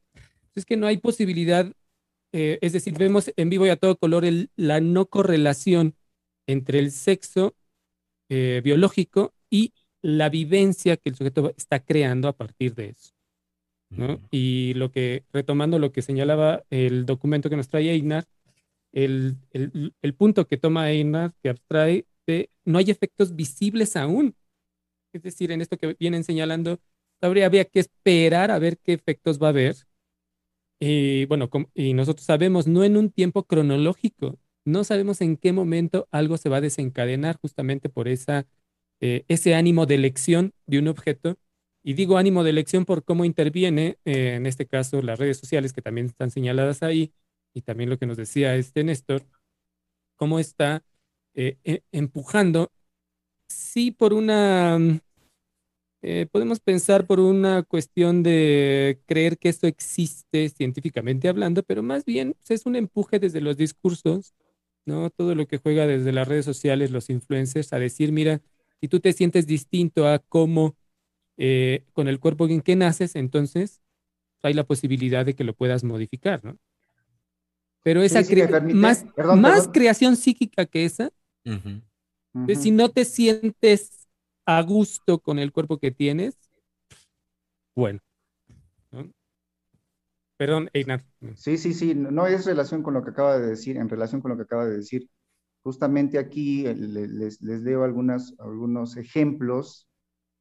es 0.54 0.64
que 0.64 0.76
no 0.76 0.86
hay 0.86 0.98
posibilidad, 0.98 1.70
eh, 2.32 2.58
es 2.60 2.72
decir, 2.72 2.96
vemos 2.96 3.32
en 3.36 3.50
vivo 3.50 3.66
y 3.66 3.70
a 3.70 3.76
todo 3.76 3.96
color 3.96 4.24
la 4.56 4.80
no 4.80 5.06
correlación 5.06 5.94
entre 6.46 6.78
el 6.78 6.90
sexo 6.90 7.54
eh, 8.28 8.60
biológico 8.64 9.34
y 9.50 9.72
la 10.02 10.28
vivencia 10.28 10.96
que 10.96 11.10
el 11.10 11.16
sujeto 11.16 11.52
está 11.56 11.80
creando 11.80 12.28
a 12.28 12.36
partir 12.36 12.74
de 12.74 12.90
eso. 12.90 13.14
¿no? 13.90 14.20
Y 14.30 14.74
lo 14.74 14.90
que, 14.90 15.24
retomando 15.32 15.78
lo 15.78 15.92
que 15.92 16.02
señalaba 16.02 16.64
el 16.70 17.06
documento 17.06 17.48
que 17.48 17.56
nos 17.56 17.68
trae 17.68 17.90
Einar, 17.90 18.24
el, 18.92 19.36
el, 19.50 20.14
punto 20.14 20.46
que 20.46 20.56
toma 20.56 20.90
Einar, 20.90 21.32
que 21.42 21.48
abstrae, 21.48 22.06
no 22.64 22.78
hay 22.78 22.90
efectos 22.90 23.34
visibles 23.36 23.96
aún. 23.96 24.36
Es 25.12 25.22
decir, 25.22 25.52
en 25.52 25.60
esto 25.60 25.76
que 25.78 25.96
vienen 25.98 26.24
señalando, 26.24 26.80
habría, 27.20 27.64
que 27.64 27.80
esperar 27.80 28.50
a 28.50 28.58
ver 28.58 28.78
qué 28.78 28.92
efectos 28.94 29.40
va 29.40 29.48
a 29.48 29.50
haber. 29.50 29.76
Y 30.80 31.24
bueno, 31.26 31.48
y 31.74 31.94
nosotros 31.94 32.26
sabemos, 32.26 32.66
no 32.66 32.84
en 32.84 32.96
un 32.96 33.10
tiempo 33.10 33.44
cronológico, 33.44 34.38
no 34.64 34.84
sabemos 34.84 35.20
en 35.20 35.36
qué 35.36 35.52
momento 35.52 36.08
algo 36.10 36.36
se 36.36 36.48
va 36.48 36.58
a 36.58 36.60
desencadenar 36.60 37.38
justamente 37.40 37.88
por 37.88 38.08
esa 38.08 38.46
eh, 39.00 39.24
ese 39.28 39.54
ánimo 39.54 39.84
de 39.86 39.96
elección 39.96 40.54
de 40.66 40.78
un 40.78 40.88
objeto. 40.88 41.38
Y 41.82 41.92
digo 41.94 42.16
ánimo 42.16 42.42
de 42.44 42.50
elección 42.50 42.86
por 42.86 43.04
cómo 43.04 43.26
interviene, 43.26 43.98
eh, 44.06 44.34
en 44.36 44.46
este 44.46 44.66
caso, 44.66 45.02
las 45.02 45.18
redes 45.18 45.36
sociales 45.38 45.74
que 45.74 45.82
también 45.82 46.06
están 46.06 46.30
señaladas 46.30 46.82
ahí, 46.82 47.12
y 47.52 47.60
también 47.62 47.90
lo 47.90 47.98
que 47.98 48.06
nos 48.06 48.16
decía 48.16 48.56
este 48.56 48.82
Néstor, 48.84 49.26
cómo 50.16 50.38
está 50.38 50.82
eh, 51.34 51.58
e, 51.64 51.82
empujando, 51.92 52.70
sí, 53.48 53.90
por 53.90 54.12
una, 54.12 54.78
podemos 56.30 56.60
pensar 56.60 57.06
por 57.06 57.18
una 57.18 57.62
cuestión 57.62 58.22
de 58.22 59.00
creer 59.06 59.38
que 59.38 59.48
esto 59.48 59.66
existe 59.66 60.50
científicamente 60.50 61.28
hablando, 61.28 61.62
pero 61.62 61.82
más 61.82 62.04
bien 62.04 62.34
pues, 62.34 62.50
es 62.60 62.66
un 62.66 62.76
empuje 62.76 63.18
desde 63.18 63.40
los 63.40 63.56
discursos, 63.56 64.34
¿no? 64.86 65.10
Todo 65.10 65.34
lo 65.34 65.46
que 65.46 65.58
juega 65.58 65.86
desde 65.86 66.12
las 66.12 66.28
redes 66.28 66.44
sociales, 66.44 66.90
los 66.90 67.10
influencers, 67.10 67.72
a 67.72 67.78
decir, 67.78 68.12
mira, 68.12 68.42
si 68.80 68.88
tú 68.88 69.00
te 69.00 69.12
sientes 69.12 69.46
distinto 69.46 70.06
a 70.06 70.18
cómo 70.18 70.76
eh, 71.36 71.84
con 71.92 72.06
el 72.06 72.20
cuerpo 72.20 72.46
en 72.46 72.60
que 72.60 72.76
naces, 72.76 73.16
entonces 73.16 73.82
hay 74.42 74.54
la 74.54 74.64
posibilidad 74.64 75.24
de 75.24 75.34
que 75.34 75.44
lo 75.44 75.54
puedas 75.54 75.84
modificar, 75.84 76.44
¿no? 76.44 76.58
Pero 77.82 78.02
esa 78.02 78.22
más, 78.72 79.04
más 79.16 79.68
creación 79.68 80.16
psíquica 80.16 80.64
que 80.64 80.84
esa, 80.84 81.10
si 82.56 82.70
no 82.70 82.88
te 82.90 83.04
sientes 83.04 84.08
a 84.46 84.62
gusto 84.62 85.18
con 85.18 85.38
el 85.38 85.52
cuerpo 85.52 85.78
que 85.78 85.90
tienes, 85.90 86.36
bueno. 87.74 88.00
Perdón, 90.36 90.68
Einar. 90.72 91.04
Sí, 91.36 91.56
sí, 91.58 91.72
sí, 91.74 91.94
no 91.94 92.26
es 92.26 92.44
relación 92.44 92.82
con 92.82 92.94
lo 92.94 93.04
que 93.04 93.10
acaba 93.10 93.38
de 93.38 93.46
decir, 93.46 93.76
en 93.76 93.88
relación 93.88 94.20
con 94.20 94.32
lo 94.32 94.36
que 94.36 94.42
acaba 94.42 94.66
de 94.66 94.76
decir. 94.76 95.08
Justamente 95.62 96.18
aquí 96.18 96.66
eh, 96.66 96.74
les, 96.74 97.40
les 97.40 97.62
leo 97.62 97.84
algunas, 97.84 98.34
algunos 98.38 98.96
ejemplos 98.96 99.88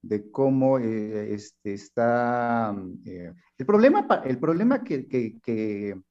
de 0.03 0.29
cómo 0.29 0.79
eh, 0.79 1.33
este, 1.33 1.73
está... 1.73 2.75
Eh, 3.05 3.33
el 3.57 3.65
problema, 3.65 4.05
el 4.25 4.37
problema 4.37 4.83
que, 4.83 5.07
que, 5.07 5.39
que, 5.41 6.01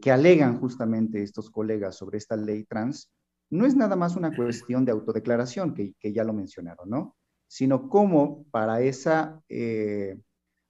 que, 0.00 0.12
alegan 0.12 0.60
justamente 0.60 1.22
estos 1.22 1.50
colegas 1.50 1.96
sobre 1.96 2.18
esta 2.18 2.36
ley 2.36 2.64
trans 2.64 3.10
no 3.52 3.66
es 3.66 3.76
nada 3.76 3.96
más 3.96 4.16
una 4.16 4.34
cuestión 4.34 4.84
de 4.84 4.92
autodeclaración, 4.92 5.74
que, 5.74 5.94
ya 6.12 6.24
lo 6.24 6.32
mencionaron, 6.32 6.88
¿no? 6.88 7.16
Sino 7.46 7.88
cómo 7.88 8.46
para 8.50 8.80
esa 8.80 9.42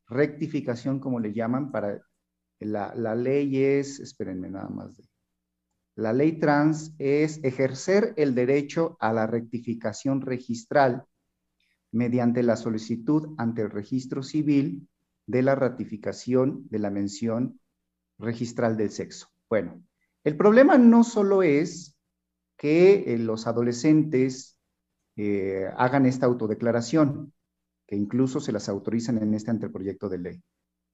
rectificación, 0.08 0.98
como 0.98 1.20
le 1.20 1.32
llaman, 1.32 1.70
para 1.70 2.02
la, 2.58 2.92
la 2.94 3.14
ley 3.14 3.62
es, 3.62 4.00
espérenme 4.00 4.50
nada 4.50 4.68
más, 4.68 4.96
de, 4.96 5.04
la 5.94 6.12
ley 6.12 6.38
trans 6.38 6.94
es 6.98 7.38
ejercer 7.44 8.14
el 8.16 8.34
derecho 8.34 8.96
a 8.98 9.12
la 9.12 9.26
rectificación 9.26 10.22
registral 10.22 11.04
mediante 11.92 12.42
la 12.42 12.56
solicitud 12.56 13.34
ante 13.38 13.62
el 13.62 13.70
registro 13.70 14.22
civil 14.22 14.88
de 15.26 15.42
la 15.42 15.54
ratificación 15.54 16.66
de 16.70 16.78
la 16.78 16.90
mención 16.90 17.60
registral 18.18 18.76
del 18.76 18.90
sexo. 18.90 19.28
Bueno, 19.48 19.84
el 20.24 20.36
problema 20.36 20.78
no 20.78 21.04
solo 21.04 21.42
es 21.42 21.91
que 22.62 23.12
eh, 23.12 23.18
los 23.18 23.46
adolescentes 23.46 24.56
eh, 25.16 25.68
hagan 25.76 26.06
esta 26.06 26.24
autodeclaración, 26.24 27.34
que 27.86 27.96
incluso 27.96 28.40
se 28.40 28.52
las 28.52 28.70
autorizan 28.70 29.18
en 29.18 29.34
este 29.34 29.50
anteproyecto 29.50 30.08
de 30.08 30.18
ley, 30.18 30.42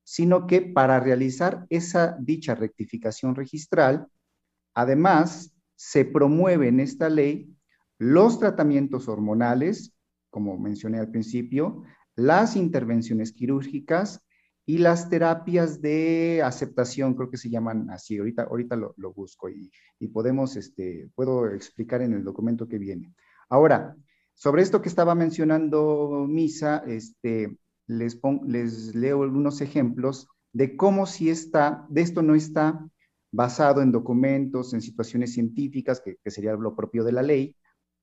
sino 0.02 0.48
que 0.48 0.62
para 0.62 0.98
realizar 0.98 1.64
esa 1.70 2.16
dicha 2.18 2.56
rectificación 2.56 3.36
registral, 3.36 4.08
Además, 4.78 5.52
se 5.74 6.04
promueve 6.04 6.68
en 6.68 6.78
esta 6.78 7.08
ley 7.08 7.52
los 7.98 8.38
tratamientos 8.38 9.08
hormonales, 9.08 9.92
como 10.30 10.56
mencioné 10.56 11.00
al 11.00 11.10
principio, 11.10 11.82
las 12.14 12.54
intervenciones 12.54 13.32
quirúrgicas 13.32 14.24
y 14.68 14.76
las 14.76 15.08
terapias 15.08 15.80
de 15.80 16.42
aceptación, 16.44 17.14
creo 17.14 17.30
que 17.30 17.38
se 17.38 17.48
llaman 17.48 17.88
así, 17.88 18.18
ahorita, 18.18 18.42
ahorita 18.42 18.76
lo, 18.76 19.14
busco 19.14 19.48
y, 19.48 19.70
podemos, 20.08 20.56
este, 20.56 21.08
puedo 21.14 21.46
explicar 21.46 22.02
en 22.02 22.12
el 22.12 22.22
documento 22.22 22.68
que 22.68 22.76
viene. 22.76 23.14
Ahora, 23.48 23.96
sobre 24.34 24.60
esto 24.60 24.82
que 24.82 24.90
estaba 24.90 25.14
mencionando 25.14 26.26
Misa, 26.28 26.82
este, 26.86 27.56
les, 27.86 28.20
les 28.46 28.94
leo 28.94 29.22
algunos 29.22 29.62
ejemplos 29.62 30.28
de 30.52 30.76
cómo 30.76 31.06
si 31.06 31.30
está, 31.30 31.86
de 31.88 32.02
esto 32.02 32.20
no 32.20 32.34
está 32.34 32.86
basado 33.32 33.80
en 33.80 33.90
documentos, 33.90 34.74
en 34.74 34.82
situaciones 34.82 35.32
científicas, 35.32 36.02
que, 36.02 36.18
sería 36.30 36.52
lo 36.52 36.76
propio 36.76 37.04
de 37.04 37.12
la 37.12 37.22
ley, 37.22 37.56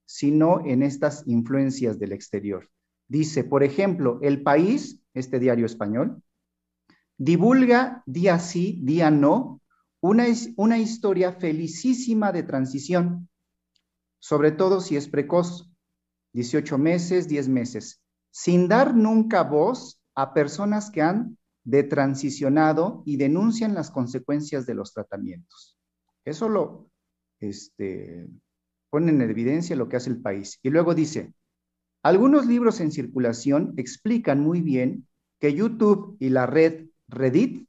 sino 0.05 0.65
en 0.65 0.81
estas 0.81 1.27
influencias 1.27 1.99
del 1.99 2.11
exterior. 2.11 2.71
Dice, 3.07 3.43
por 3.43 3.61
ejemplo, 3.61 4.17
El 4.23 4.41
País, 4.41 4.99
este 5.13 5.37
diario 5.37 5.67
español, 5.67 6.23
divulga 7.17 8.03
día 8.05 8.39
sí, 8.39 8.79
día 8.83 9.11
no, 9.11 9.61
una, 10.01 10.25
una 10.57 10.77
historia 10.77 11.33
felicísima 11.33 12.31
de 12.31 12.43
transición, 12.43 13.29
sobre 14.19 14.51
todo 14.51 14.81
si 14.81 14.95
es 14.97 15.07
precoz, 15.07 15.71
18 16.33 16.77
meses, 16.77 17.27
10 17.27 17.47
meses, 17.49 18.01
sin 18.31 18.67
dar 18.67 18.95
nunca 18.95 19.43
voz 19.43 20.01
a 20.15 20.33
personas 20.33 20.91
que 20.91 21.01
han 21.01 21.37
de 21.63 21.83
transicionado 21.83 23.03
y 23.05 23.17
denuncian 23.17 23.73
las 23.73 23.89
consecuencias 23.89 24.65
de 24.65 24.75
los 24.75 24.93
tratamientos. 24.93 25.77
Eso 26.23 26.49
lo 26.49 26.89
este, 27.39 28.27
pone 28.89 29.11
en 29.11 29.21
evidencia 29.21 29.75
lo 29.75 29.89
que 29.89 29.97
hace 29.97 30.09
el 30.09 30.21
país. 30.21 30.59
Y 30.61 30.69
luego 30.69 30.93
dice, 30.93 31.33
algunos 32.03 32.45
libros 32.45 32.79
en 32.81 32.91
circulación 32.91 33.73
explican 33.77 34.41
muy 34.41 34.61
bien 34.61 35.07
que 35.39 35.53
YouTube 35.53 36.17
y 36.19 36.29
la 36.29 36.45
red 36.45 36.87
Reddit 37.07 37.67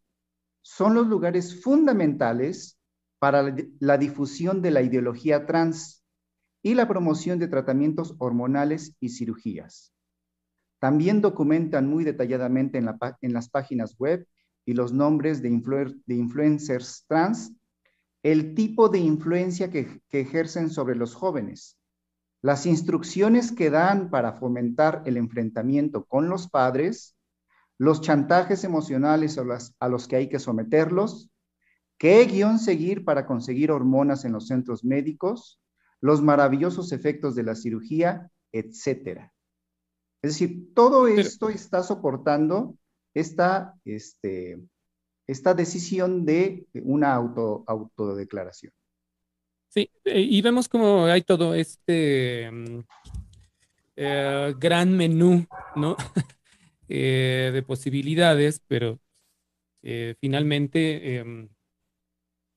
son 0.62 0.94
los 0.94 1.06
lugares 1.06 1.62
fundamentales 1.62 2.78
para 3.18 3.54
la 3.80 3.98
difusión 3.98 4.62
de 4.62 4.70
la 4.70 4.82
ideología 4.82 5.46
trans 5.46 6.04
y 6.62 6.74
la 6.74 6.88
promoción 6.88 7.38
de 7.38 7.48
tratamientos 7.48 8.14
hormonales 8.18 8.94
y 9.00 9.10
cirugías. 9.10 9.92
También 10.78 11.20
documentan 11.20 11.88
muy 11.88 12.04
detalladamente 12.04 12.78
en, 12.78 13.32
las 13.32 13.48
páginas 13.48 13.96
web 13.98 14.26
y 14.64 14.74
los 14.74 14.92
nombres 14.92 15.42
de, 15.42 15.48
influencers 15.48 17.04
trans 17.08 17.52
el 18.22 18.54
tipo 18.54 18.88
de 18.88 18.98
influencia 18.98 19.70
que, 19.70 20.02
ejercen 20.10 20.70
sobre 20.70 20.96
los 20.96 21.14
jóvenes, 21.14 21.78
las 22.42 22.66
instrucciones 22.66 23.52
que 23.52 23.70
dan 23.70 24.10
para 24.10 24.32
fomentar 24.32 25.02
el 25.06 25.16
enfrentamiento 25.16 26.04
con 26.04 26.28
los 26.28 26.48
padres, 26.48 27.15
los 27.78 28.00
chantajes 28.00 28.64
emocionales 28.64 29.38
a 29.78 29.88
los 29.88 30.08
que 30.08 30.16
hay 30.16 30.28
que 30.28 30.38
someterlos, 30.38 31.30
qué 31.98 32.24
guion 32.24 32.58
seguir 32.58 33.04
para 33.04 33.26
conseguir 33.26 33.70
hormonas 33.70 34.24
en 34.24 34.32
los 34.32 34.46
centros 34.46 34.84
médicos, 34.84 35.60
los 36.00 36.22
maravillosos 36.22 36.92
efectos 36.92 37.34
de 37.34 37.42
la 37.42 37.54
cirugía, 37.54 38.30
etcétera. 38.52 39.32
Es 40.22 40.32
decir, 40.32 40.74
todo 40.74 41.06
esto 41.06 41.48
está 41.48 41.82
soportando 41.82 42.76
esta, 43.14 43.74
este, 43.84 44.58
esta 45.26 45.54
decisión 45.54 46.24
de 46.24 46.66
una 46.74 47.14
auto, 47.14 47.64
autodeclaración. 47.66 48.72
Sí, 49.68 49.90
eh, 50.04 50.20
y 50.20 50.40
vemos 50.40 50.68
como 50.68 51.04
hay 51.06 51.22
todo 51.22 51.54
este 51.54 52.50
mm, 52.50 52.80
eh, 53.96 54.54
gran 54.58 54.96
menú, 54.96 55.46
¿no? 55.74 55.96
Eh, 56.88 57.50
de 57.52 57.62
posibilidades, 57.62 58.60
pero 58.66 59.00
finalmente, 60.20 61.18
em, 61.18 61.48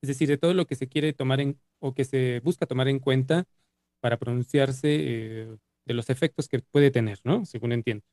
es 0.01 0.07
decir, 0.07 0.27
de 0.27 0.37
todo 0.37 0.53
lo 0.53 0.65
que 0.65 0.75
se 0.75 0.87
quiere 0.87 1.13
tomar 1.13 1.41
en, 1.41 1.59
o 1.79 1.93
que 1.93 2.05
se 2.05 2.39
busca 2.39 2.65
tomar 2.65 2.87
en 2.87 2.99
cuenta 2.99 3.45
para 3.99 4.17
pronunciarse 4.17 4.87
de 5.85 5.93
los 5.93 6.09
efectos 6.09 6.47
que 6.47 6.59
puede 6.59 6.89
tener, 6.89 7.19
¿no? 7.23 7.45
Según 7.45 7.71
entiendo. 7.71 8.03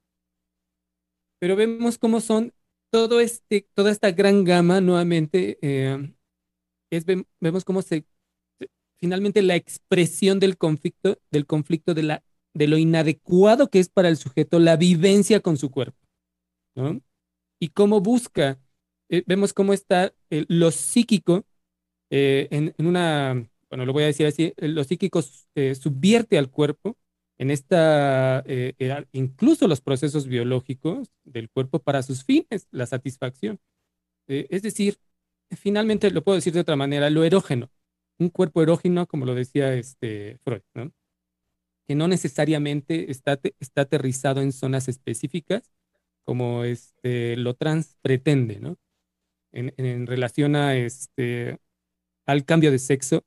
Pero 1.39 1.57
vemos 1.57 1.97
cómo 1.97 2.21
son 2.21 2.53
todo 2.91 3.21
este, 3.21 3.67
toda 3.73 3.91
esta 3.91 4.11
gran 4.11 4.45
gama 4.45 4.81
nuevamente, 4.83 5.59
es, 6.91 7.05
vemos 7.41 7.65
cómo 7.65 7.83
se 7.83 8.05
finalmente 8.99 9.43
la 9.43 9.57
expresión 9.57 10.41
del 10.41 10.57
conflicto, 10.57 11.19
del 11.31 11.47
conflicto 11.47 11.95
de, 11.95 12.03
la, 12.03 12.23
de 12.55 12.67
lo 12.67 12.79
inadecuado 12.79 13.69
que 13.69 13.79
es 13.79 13.89
para 13.89 14.09
el 14.09 14.17
sujeto 14.17 14.59
la 14.59 14.77
vivencia 14.77 15.41
con 15.41 15.57
su 15.57 15.71
cuerpo, 15.71 15.99
¿no? 16.77 17.01
Y 17.61 17.71
cómo 17.71 18.01
busca, 18.01 18.61
eh, 19.09 19.25
vemos 19.27 19.53
cómo 19.53 19.73
está 19.73 20.15
eh, 20.31 20.45
lo 20.49 20.71
psíquico 20.71 21.47
eh, 22.11 22.49
en, 22.51 22.75
una, 22.87 23.49
bueno, 23.71 23.87
lo 23.87 23.93
voy 23.93 24.05
a 24.05 24.07
decir 24.07 24.27
así, 24.27 24.55
lo 24.59 24.85
psíquico 24.85 25.23
subvierte 25.23 26.39
al 26.39 26.51
cuerpo 26.51 26.97
en 27.39 27.51
esta, 27.51 28.45
incluso 29.13 29.69
los 29.69 29.81
procesos 29.81 30.27
biológicos 30.27 31.11
del 31.25 31.51
cuerpo 31.51 31.81
para 31.81 32.03
sus 32.03 32.25
fines, 32.25 32.69
la 32.71 32.87
satisfacción. 32.87 33.59
es 34.29 34.63
decir, 34.63 34.99
finalmente 35.51 36.11
lo 36.11 36.23
puedo 36.25 36.37
decir 36.37 36.53
de 36.55 36.61
otra 36.61 36.77
manera, 36.77 37.11
lo 37.11 37.25
erógeno 37.25 37.71
un 38.19 38.31
cuerpo 38.31 38.63
erógeno, 38.63 39.07
como 39.07 39.27
lo 39.27 39.35
decía 39.35 39.75
este 39.75 40.39
Freud, 40.45 40.63
¿no? 40.75 40.93
que 41.87 41.95
no 41.95 42.09
necesariamente 42.09 43.11
está, 43.11 43.39
está 43.61 43.83
aterrizado 43.83 44.41
en 44.41 44.53
zonas 44.53 44.89
específicas, 44.89 45.71
como 46.27 46.65
este, 46.65 47.37
lo 47.37 47.55
trans 47.55 47.97
pretende, 48.03 48.59
¿no? 48.61 48.77
En, 49.53 50.07
relación 50.07 50.55
a 50.55 50.77
este, 50.77 51.59
al 52.27 52.45
cambio 52.45 52.71
de 52.71 52.79
sexo, 52.79 53.25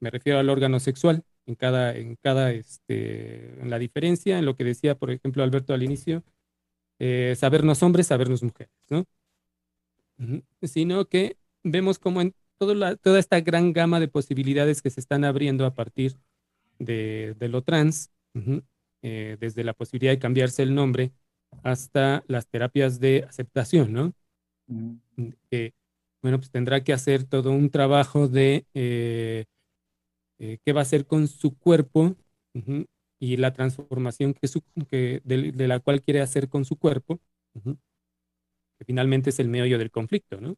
me 0.00 0.10
refiero 0.10 0.38
al 0.38 0.50
órgano 0.50 0.80
sexual, 0.80 1.24
en 1.46 1.54
cada, 1.54 1.96
en 1.96 2.16
cada, 2.16 2.52
este, 2.52 3.58
en 3.62 3.70
la 3.70 3.78
diferencia, 3.78 4.38
en 4.38 4.44
lo 4.44 4.54
que 4.54 4.64
decía, 4.64 4.96
por 4.96 5.10
ejemplo, 5.10 5.42
Alberto 5.42 5.72
al 5.72 5.82
inicio, 5.82 6.22
eh, 6.98 7.34
sabernos 7.38 7.82
hombres, 7.82 8.08
sabernos 8.08 8.42
mujeres, 8.42 8.74
¿no? 8.90 9.06
Sino 10.62 11.06
que 11.06 11.38
vemos 11.62 11.98
como 11.98 12.20
en 12.20 12.34
toda 12.58 13.18
esta 13.18 13.40
gran 13.40 13.72
gama 13.72 14.00
de 14.00 14.08
posibilidades 14.08 14.82
que 14.82 14.90
se 14.90 15.00
están 15.00 15.24
abriendo 15.24 15.64
a 15.64 15.74
partir 15.74 16.16
de, 16.78 17.36
lo 17.40 17.62
trans, 17.62 18.10
eh, 19.02 19.36
desde 19.40 19.64
la 19.64 19.74
posibilidad 19.74 20.12
de 20.12 20.18
cambiarse 20.18 20.62
el 20.62 20.74
nombre 20.74 21.12
hasta 21.62 22.24
las 22.26 22.46
terapias 22.46 23.00
de 23.00 23.24
aceptación, 23.28 23.92
¿no? 23.92 24.12
Que, 25.50 25.74
bueno, 26.22 26.38
pues 26.38 26.50
tendrá 26.50 26.82
que 26.82 26.92
hacer 26.92 27.24
todo 27.24 27.52
un 27.52 27.70
trabajo 27.70 28.28
de 28.28 28.66
eh, 28.74 29.44
eh, 30.38 30.58
qué 30.64 30.72
va 30.72 30.80
a 30.80 30.82
hacer 30.82 31.06
con 31.06 31.28
su 31.28 31.56
cuerpo 31.56 32.16
y 33.18 33.36
la 33.36 33.52
transformación 33.52 34.34
que, 34.34 34.48
su, 34.48 34.62
que 34.90 35.20
de, 35.24 35.68
la 35.68 35.80
cual 35.80 36.02
quiere 36.02 36.20
hacer 36.20 36.48
con 36.48 36.64
su 36.64 36.76
cuerpo, 36.76 37.20
que 37.62 38.84
finalmente 38.84 39.30
es 39.30 39.38
el 39.38 39.48
meollo 39.48 39.78
del 39.78 39.90
conflicto, 39.90 40.40
¿no? 40.40 40.56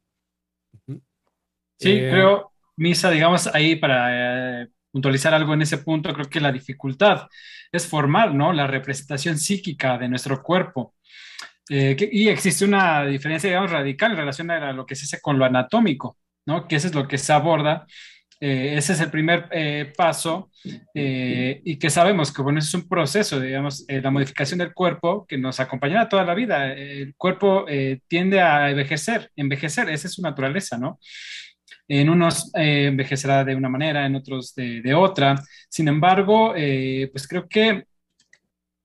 Sí, 1.79 1.91
eh, 1.91 2.09
creo, 2.11 2.53
Misa, 2.77 3.11
digamos, 3.11 3.47
ahí 3.49 3.77
para 3.77 4.69
puntualizar 4.91 5.35
algo 5.35 5.55
en 5.55 5.63
ese 5.63 5.79
punto, 5.79 6.13
creo 6.13 6.29
que 6.29 6.41
la 6.41 6.53
dificultad 6.53 7.29
es 7.73 7.87
formar, 7.87 8.35
¿no? 8.35 8.53
La 8.53 8.67
representación 8.67 9.39
psíquica 9.39 9.99
de 9.99 10.09
nuestro 10.09 10.43
cuerpo. 10.43 10.95
Eh, 11.69 11.97
y 12.13 12.29
existe 12.29 12.65
una 12.65 13.05
diferencia, 13.05 13.51
digamos, 13.51 13.71
radical 13.71 14.13
en 14.13 14.19
relación 14.19 14.51
a 14.51 14.73
lo 14.73 14.87
que 14.87 14.95
se 14.95 15.05
hace 15.05 15.21
con 15.21 15.39
lo 15.39 15.45
anatómico, 15.45 16.17
¿no? 16.47 16.67
Que 16.69 16.77
eso 16.77 16.87
es 16.89 16.95
lo 16.95 17.09
que 17.09 17.19
se 17.19 17.33
aborda. 17.33 17.87
ese 18.39 18.93
es 18.93 19.01
el 19.01 19.11
primer 19.11 19.49
paso 19.97 20.51
y 20.95 21.79
que 21.79 21.91
sabemos 21.91 22.33
que, 22.33 22.43
bueno, 22.43 22.59
es 22.59 22.73
un 22.75 22.87
proceso, 22.87 23.41
digamos, 23.41 23.85
la 23.89 24.11
modificación 24.11 24.59
del 24.59 24.75
cuerpo 24.75 25.27
que 25.27 25.39
nos 25.39 25.59
acompañará 25.59 26.09
toda 26.09 26.25
la 26.25 26.35
vida. 26.35 26.73
El 26.73 27.15
cuerpo 27.17 27.65
tiende 28.09 28.41
a 28.41 28.71
envejecer, 28.71 29.31
envejecer, 29.37 29.89
esa 29.89 30.07
es 30.07 30.15
su 30.15 30.23
naturaleza, 30.23 30.77
¿no? 30.79 31.01
En 31.89 32.11
unos 32.11 32.51
eh, 32.55 32.87
envejecerá 32.87 33.45
de 33.45 33.55
una 33.55 33.69
manera, 33.69 34.07
en 34.07 34.17
otros 34.17 34.55
de, 34.55 34.95
otra. 34.95 35.37
Sin 35.69 35.89
embargo, 35.89 36.55
eh, 36.57 37.09
pues 37.13 37.29
creo 37.29 37.49
que 37.49 37.85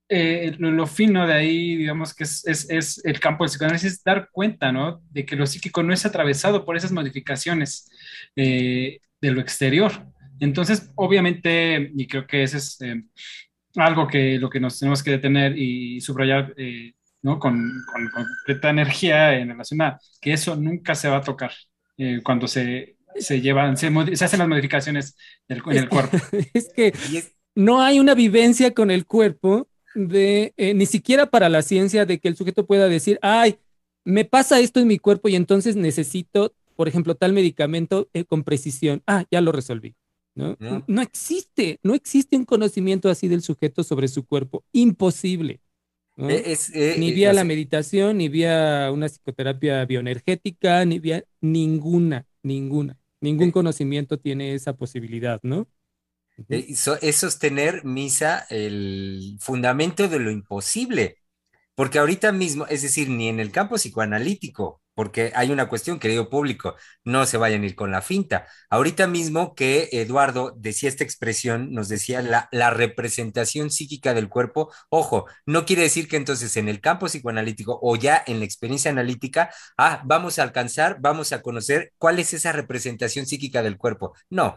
eh, 0.10 0.56
lo, 0.60 0.86
fino 0.88 1.26
de 1.26 1.34
ahí, 1.34 1.78
digamos 1.78 2.14
que 2.14 2.26
es, 2.26 2.46
es, 2.46 3.04
el 3.06 3.20
campo 3.20 3.44
del 3.44 3.50
psicoanálisis, 3.50 4.04
dar 4.04 4.30
cuenta, 4.32 4.72
¿no? 4.72 5.02
De 5.10 5.26
que 5.26 5.36
lo 5.36 5.46
psíquico 5.46 5.82
no 5.84 5.94
es 5.94 6.06
atravesado 6.06 6.66
por 6.66 6.76
esas 6.76 6.92
modificaciones 6.92 7.90
de 8.36 9.00
lo 9.22 9.40
exterior. 9.42 9.92
Entonces, 10.40 10.92
obviamente, 10.96 11.92
y 11.96 12.08
creo 12.08 12.28
que 12.28 12.44
ese 12.44 12.58
es 12.58 12.80
algo 13.76 14.08
que 14.08 14.38
lo 14.38 14.50
que 14.50 14.60
nos 14.60 14.80
tenemos 14.80 15.02
que 15.02 15.12
detener 15.12 15.58
y 15.58 16.02
subrayar, 16.02 16.54
¿no? 17.22 17.40
Con, 17.40 17.72
con, 17.92 18.10
completa 18.10 18.70
energía 18.70 19.38
en 19.38 19.50
relación 19.50 19.82
a 19.82 20.00
que 20.20 20.34
eso 20.34 20.56
nunca 20.56 20.94
se 20.94 21.08
va 21.08 21.18
a 21.18 21.22
tocar. 21.22 21.52
Eh, 22.04 22.20
cuando 22.24 22.48
se, 22.48 22.96
se 23.16 23.42
llevan, 23.42 23.78
se, 23.78 23.86
hacen 24.26 24.40
las 24.40 24.48
modificaciones 24.48 25.16
del, 25.48 25.62
en 25.68 25.78
el 25.78 25.88
cuerpo. 25.88 26.18
es 26.54 26.74
que 26.74 26.94
no 27.54 27.80
hay 27.80 28.00
una 28.00 28.16
vivencia 28.16 28.74
con 28.74 28.90
el 28.90 29.06
cuerpo 29.06 29.68
de, 29.94 30.52
eh, 30.58 30.74
ni 30.74 30.88
siquiera 30.88 31.28
para 31.28 31.48
la 31.48 31.62
ciencia, 31.62 32.08
de 32.08 32.18
que 32.18 32.28
el 32.28 32.36
sujeto 32.36 32.66
pueda 32.66 32.90
decir, 32.90 33.20
ay, 33.22 33.60
me 34.04 34.26
pasa 34.26 34.60
esto 34.60 34.80
en 34.80 34.88
mi 34.88 34.98
cuerpo 34.98 35.30
y 35.30 35.36
entonces 35.36 35.76
necesito, 35.76 36.56
por 36.76 36.88
ejemplo, 36.88 37.14
tal 37.14 37.34
medicamento 37.34 38.10
eh, 38.14 38.26
con 38.26 38.44
precisión. 38.44 39.04
Ah, 39.06 39.26
ya 39.30 39.40
lo 39.40 39.52
resolví. 39.52 39.94
¿no? 40.34 40.58
¿no? 40.88 41.02
existe, 41.04 41.78
no 41.84 41.94
existe 41.94 42.36
un 42.36 42.46
conocimiento 42.46 43.12
así 43.12 43.28
del 43.28 43.44
sujeto 43.44 43.84
sobre 43.84 44.08
su 44.08 44.26
cuerpo. 44.26 44.64
Imposible. 44.72 45.60
Eh, 46.18 46.58
eh, 46.74 46.96
ni 47.00 47.12
vía 47.12 47.34
la 47.34 47.44
meditación, 47.44 48.18
ni 48.18 48.30
vía 48.30 48.90
una 48.94 49.08
psicoterapia 49.08 49.86
bioenergética, 49.86 50.86
ni 50.86 51.00
vía 51.00 51.24
ninguna, 51.40 52.28
ninguna. 52.44 52.98
Ningún 53.22 53.52
conocimiento 53.52 54.20
tiene 54.20 54.56
esa 54.56 54.76
posibilidad, 54.76 55.40
¿no? 55.44 55.68
es 56.50 57.16
sostener, 57.16 57.86
Misa, 57.86 58.48
el 58.50 59.38
fundamento 59.40 60.08
de 60.08 60.20
lo 60.20 60.32
imposible. 60.32 61.21
Porque 61.82 61.98
ahorita 61.98 62.32
mismo, 62.32 62.68
es 62.68 62.84
decir, 62.84 63.10
ni 63.10 63.28
en 63.28 63.40
el 63.40 63.52
campo 63.52 63.74
psicoanalítico, 63.74 64.84
porque 64.94 65.32
hay 65.34 65.50
una 65.50 65.68
cuestión, 65.68 65.98
querido 65.98 66.30
público, 66.30 66.76
no 67.04 67.26
se 67.26 67.38
vayan 67.38 67.64
a 67.64 67.66
ir 67.66 67.74
con 67.74 67.90
la 67.90 68.04
finta. 68.04 68.46
Ahorita 68.70 69.08
mismo 69.08 69.56
que 69.56 69.90
Eduardo 69.92 70.54
decía 70.56 70.90
esta 70.90 71.04
expresión, 71.04 71.74
nos 71.74 71.90
decía 71.90 72.22
la, 72.22 72.50
la, 72.52 72.70
representación 72.70 73.72
psíquica 73.72 74.14
del 74.14 74.30
cuerpo, 74.30 74.72
ojo, 74.90 75.26
no 75.48 75.66
quiere 75.66 75.82
decir 75.82 76.08
que 76.08 76.18
entonces 76.18 76.56
en 76.56 76.70
el 76.70 76.82
campo 76.82 77.08
psicoanalítico 77.08 77.80
o 77.82 77.96
ya 77.96 78.24
en 78.28 78.38
la 78.38 78.46
experiencia 78.46 78.92
analítica, 78.92 79.50
ah, 79.76 80.04
vamos 80.06 80.38
a 80.38 80.44
alcanzar, 80.44 80.98
vamos 81.00 81.34
a 81.34 81.42
conocer 81.42 81.94
cuál 81.98 82.20
es 82.20 82.36
esa 82.36 82.52
representación 82.52 83.26
psíquica 83.26 83.64
del 83.64 83.80
cuerpo. 83.80 84.14
No, 84.30 84.56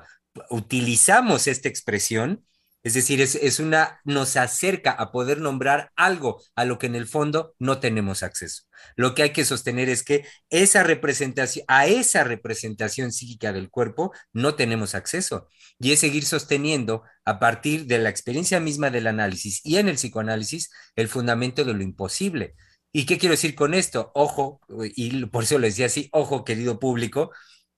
utilizamos 0.50 1.46
esta 1.46 1.70
expresión 1.70 2.44
es 2.84 2.92
decir, 2.92 3.22
es, 3.22 3.58
una, 3.60 4.00
nos 4.04 4.36
acerca 4.36 4.90
a 4.90 5.10
poder 5.10 5.40
nombrar 5.40 5.90
algo 5.96 6.42
a 6.54 6.66
lo 6.66 6.78
que 6.78 6.86
en 6.86 6.94
el 6.94 7.06
fondo 7.06 7.54
no 7.58 7.80
tenemos 7.80 8.22
acceso. 8.22 8.64
Lo 8.94 9.14
que 9.14 9.22
hay 9.22 9.30
que 9.30 9.46
sostener 9.46 9.88
es 9.88 10.02
que 10.02 10.26
esa 10.50 10.82
representación, 10.82 11.64
a 11.66 11.86
esa 11.86 12.24
representación 12.24 13.10
psíquica 13.10 13.54
del 13.54 13.70
cuerpo 13.70 14.12
no 14.34 14.54
tenemos 14.54 14.94
acceso. 14.94 15.48
Y 15.80 15.92
es 15.92 16.00
seguir 16.00 16.26
sosteniendo 16.26 17.04
a 17.24 17.38
partir 17.38 17.86
de 17.86 17.98
la 17.98 18.10
experiencia 18.10 18.60
misma 18.60 18.90
del 18.90 19.06
análisis 19.06 19.62
y 19.64 19.78
en 19.78 19.88
el 19.88 19.96
psicoanálisis 19.96 20.70
el 20.94 21.08
fundamento 21.08 21.64
de 21.64 21.72
lo 21.72 21.82
imposible. 21.82 22.54
¿Y 22.92 23.06
qué 23.06 23.16
quiero 23.16 23.32
decir 23.32 23.54
con 23.54 23.72
esto? 23.72 24.12
Ojo, 24.14 24.60
y 24.94 25.24
por 25.26 25.44
eso 25.44 25.58
lo 25.58 25.66
decía 25.66 25.86
así, 25.86 26.10
ojo, 26.12 26.44
querido 26.44 26.78
público, 26.78 27.32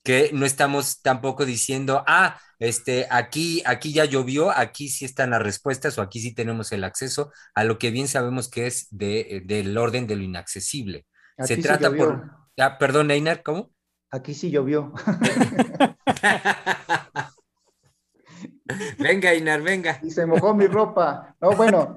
que 0.07 0.31
no 0.33 0.47
estamos 0.47 1.03
tampoco 1.03 1.45
diciendo, 1.45 2.05
ah, 2.07 2.39
este, 2.61 3.09
aquí, 3.11 3.61
aquí 3.67 3.93
ya 3.93 4.05
llovió, 4.05 4.53
aquí 4.53 4.89
sí 4.89 5.05
están 5.05 5.31
las 5.31 5.43
respuestas 5.43 5.99
o 5.99 6.03
aquí 6.03 6.21
sí 6.21 6.33
tenemos 6.33 6.71
el 6.71 6.85
acceso 6.85 7.33
a 7.57 7.65
lo 7.65 7.77
que 7.77 7.91
bien 7.91 8.07
sabemos 8.07 8.49
que 8.49 8.69
es 8.69 8.87
de, 8.93 9.43
del 9.47 9.77
orden 9.77 10.07
de 10.07 10.15
lo 10.15 10.23
inaccesible. 10.23 11.07
Se 11.41 11.57
trata 11.57 11.91
por... 11.91 12.31
Ah, 12.57 12.79
perdón, 12.79 13.11
Einar, 13.11 13.43
¿cómo? 13.43 13.73
Aquí 14.13 14.33
sí 14.33 14.53
llovió. 14.53 14.93
venga, 18.99 19.33
Einar, 19.33 19.61
venga. 19.61 19.99
Y 20.05 20.13
se 20.13 20.25
mojó 20.25 20.55
mi 20.55 20.69
ropa. 20.69 21.35
No, 21.41 21.51
bueno, 21.57 21.97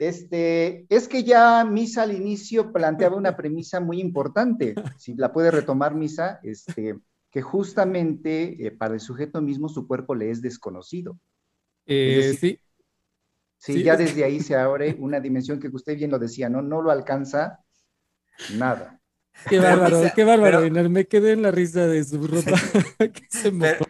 este, 0.00 0.84
es 0.88 1.06
que 1.06 1.22
ya 1.22 1.64
Misa 1.64 2.02
al 2.02 2.12
inicio 2.12 2.72
planteaba 2.72 3.14
una 3.14 3.36
premisa 3.36 3.78
muy 3.78 4.00
importante. 4.00 4.74
Si 4.98 5.14
la 5.14 5.32
puede 5.32 5.52
retomar 5.52 5.94
Misa, 5.94 6.40
este, 6.42 6.96
que 7.36 7.42
justamente 7.42 8.66
eh, 8.66 8.70
para 8.70 8.94
el 8.94 9.00
sujeto 9.00 9.42
mismo 9.42 9.68
su 9.68 9.86
cuerpo 9.86 10.14
le 10.14 10.30
es 10.30 10.40
desconocido. 10.40 11.20
Eh, 11.84 12.34
sí. 12.40 12.58
Sí, 13.58 13.82
ya 13.82 13.94
desde 13.94 14.24
ahí 14.24 14.40
se 14.40 14.54
abre 14.56 14.96
una 14.98 15.20
dimensión 15.20 15.60
que 15.60 15.68
usted 15.68 15.98
bien 15.98 16.10
lo 16.10 16.18
decía, 16.18 16.48
¿no? 16.48 16.62
No 16.62 16.80
lo 16.80 16.90
alcanza 16.90 17.62
nada. 18.54 19.02
Qué 19.50 19.58
bárbaro, 19.58 20.00
qué 20.14 20.24
bárbaro, 20.24 20.88
me 20.88 21.04
quedé 21.08 21.32
en 21.32 21.42
la 21.42 21.50
risa 21.50 21.86
de 21.86 22.04
su 22.04 22.26
ropa. 22.26 22.58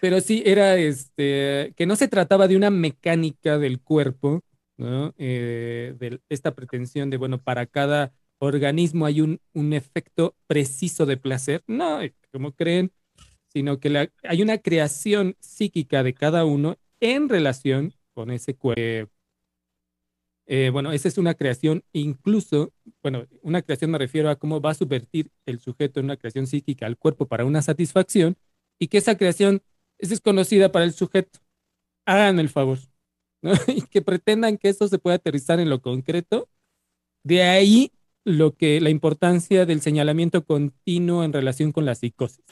pero, 0.00 0.22
sí, 0.22 0.42
era 0.46 0.78
este, 0.78 1.74
que 1.76 1.84
no 1.84 1.96
se 1.96 2.08
trataba 2.08 2.48
de 2.48 2.56
una 2.56 2.70
mecánica 2.70 3.58
del 3.58 3.82
cuerpo, 3.82 4.40
¿no? 4.78 5.12
Eh, 5.18 5.96
de 5.98 6.18
esta 6.30 6.54
pretensión 6.54 7.10
de, 7.10 7.18
bueno, 7.18 7.42
para 7.42 7.66
cada 7.66 8.14
organismo 8.40 9.06
hay 9.06 9.20
un, 9.20 9.40
un 9.52 9.72
efecto 9.72 10.36
preciso 10.46 11.06
de 11.06 11.16
placer. 11.16 11.62
No, 11.66 12.00
como 12.32 12.52
creen, 12.52 12.92
sino 13.52 13.80
que 13.80 14.10
hay 14.24 14.42
una 14.42 14.58
creación 14.58 15.36
psíquica 15.40 16.02
de 16.02 16.14
cada 16.14 16.44
uno 16.44 16.78
en 17.00 17.28
relación 17.28 17.94
con 18.14 18.30
ese 18.30 18.54
cuerpo. 18.54 19.12
Eh, 20.46 20.70
bueno, 20.70 20.90
esa 20.92 21.06
es 21.06 21.16
una 21.16 21.34
creación 21.34 21.84
incluso, 21.92 22.72
bueno, 23.02 23.26
una 23.42 23.62
creación 23.62 23.90
me 23.92 23.98
refiero 23.98 24.30
a 24.30 24.36
cómo 24.36 24.60
va 24.60 24.72
a 24.72 24.74
subvertir 24.74 25.30
el 25.46 25.60
sujeto 25.60 26.00
en 26.00 26.06
una 26.06 26.16
creación 26.16 26.48
psíquica 26.48 26.86
al 26.86 26.98
cuerpo 26.98 27.26
para 27.28 27.44
una 27.44 27.62
satisfacción 27.62 28.36
y 28.78 28.88
que 28.88 28.98
esa 28.98 29.16
creación 29.16 29.62
es 29.98 30.08
desconocida 30.10 30.72
para 30.72 30.84
el 30.84 30.92
sujeto. 30.92 31.38
Hagan 32.06 32.40
el 32.40 32.48
favor, 32.48 32.78
y 33.68 33.82
que 33.82 34.02
pretendan 34.02 34.58
que 34.58 34.68
eso 34.68 34.88
se 34.88 34.98
pueda 34.98 35.16
aterrizar 35.16 35.60
en 35.60 35.70
lo 35.70 35.80
concreto. 35.82 36.48
De 37.24 37.42
ahí 37.42 37.92
lo 38.24 38.54
que, 38.54 38.80
la 38.80 38.90
importancia 38.90 39.66
del 39.66 39.80
señalamiento 39.80 40.44
continuo 40.44 41.24
en 41.24 41.32
relación 41.32 41.72
con 41.72 41.84
la 41.84 41.94
psicosis, 41.94 42.44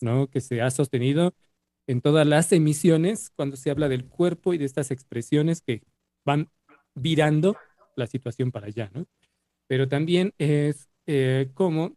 ¿no? 0.00 0.28
Que 0.28 0.40
se 0.40 0.62
ha 0.62 0.70
sostenido 0.70 1.34
en 1.86 2.00
todas 2.00 2.26
las 2.26 2.52
emisiones 2.52 3.30
cuando 3.36 3.56
se 3.56 3.70
habla 3.70 3.88
del 3.88 4.06
cuerpo 4.06 4.54
y 4.54 4.58
de 4.58 4.64
estas 4.64 4.90
expresiones 4.90 5.60
que 5.60 5.82
van 6.24 6.50
virando 6.94 7.56
la 7.96 8.06
situación 8.06 8.50
para 8.50 8.66
allá, 8.66 8.90
¿no? 8.94 9.06
Pero 9.66 9.88
también 9.88 10.34
es 10.38 10.88
eh, 11.06 11.50
como 11.54 11.96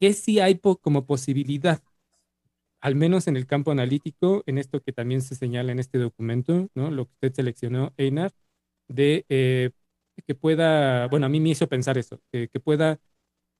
que 0.00 0.12
sí 0.12 0.40
hay 0.40 0.58
como 0.58 1.06
posibilidad, 1.06 1.82
al 2.80 2.96
menos 2.96 3.28
en 3.28 3.36
el 3.36 3.46
campo 3.46 3.70
analítico, 3.70 4.42
en 4.46 4.58
esto 4.58 4.80
que 4.80 4.92
también 4.92 5.20
se 5.22 5.36
señala 5.36 5.72
en 5.72 5.78
este 5.78 5.98
documento, 5.98 6.68
¿no? 6.74 6.90
Lo 6.90 7.06
que 7.06 7.12
usted 7.12 7.34
seleccionó, 7.34 7.92
Einar, 7.96 8.32
de 8.88 9.24
eh, 9.28 9.70
que 10.26 10.34
pueda, 10.34 11.08
bueno, 11.08 11.26
a 11.26 11.28
mí 11.28 11.40
me 11.40 11.50
hizo 11.50 11.68
pensar 11.68 11.98
eso, 11.98 12.20
que 12.30 12.60
pueda 12.60 13.00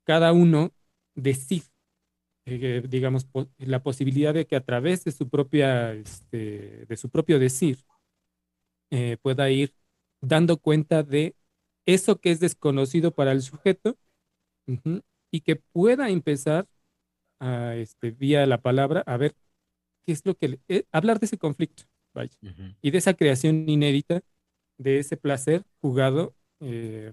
cada 0.05 0.33
uno 0.33 0.73
decir, 1.15 1.63
eh, 2.45 2.83
digamos, 2.89 3.27
la 3.59 3.83
posibilidad 3.83 4.35
de 4.35 4.47
que 4.47 4.57
a 4.57 4.65
través 4.65 5.05
de 5.05 5.13
su 5.13 5.29
propia, 5.29 5.93
este, 5.93 6.87
de 6.87 6.97
su 6.97 7.09
propio 7.11 7.39
decir, 7.39 7.79
eh, 8.91 9.17
pueda 9.23 9.51
ir 9.51 9.75
dando 10.21 10.59
cuenta 10.59 11.03
de 11.03 11.35
eso 11.87 12.21
que 12.21 12.31
es 12.31 12.41
desconocido 12.41 13.13
para 13.13 13.33
el 13.33 13.43
sujeto 13.43 13.97
y 15.31 15.41
que 15.41 15.57
pueda 15.57 16.11
empezar 16.11 16.69
a, 17.41 17.75
este, 17.77 18.11
vía 18.11 18.47
la 18.47 18.61
palabra, 18.61 19.03
a 19.07 19.17
ver 19.17 19.35
qué 20.05 20.13
es 20.13 20.25
lo 20.25 20.37
que, 20.37 20.61
eh, 20.69 20.85
hablar 20.93 21.19
de 21.21 21.27
ese 21.27 21.39
conflicto, 21.39 21.85
vaya, 22.15 22.37
y 22.81 22.91
de 22.91 22.99
esa 22.99 23.15
creación 23.15 23.69
inédita, 23.69 24.21
de 24.79 24.99
ese 24.99 25.17
placer 25.17 25.65
jugado 25.81 26.35
eh, 26.63 27.13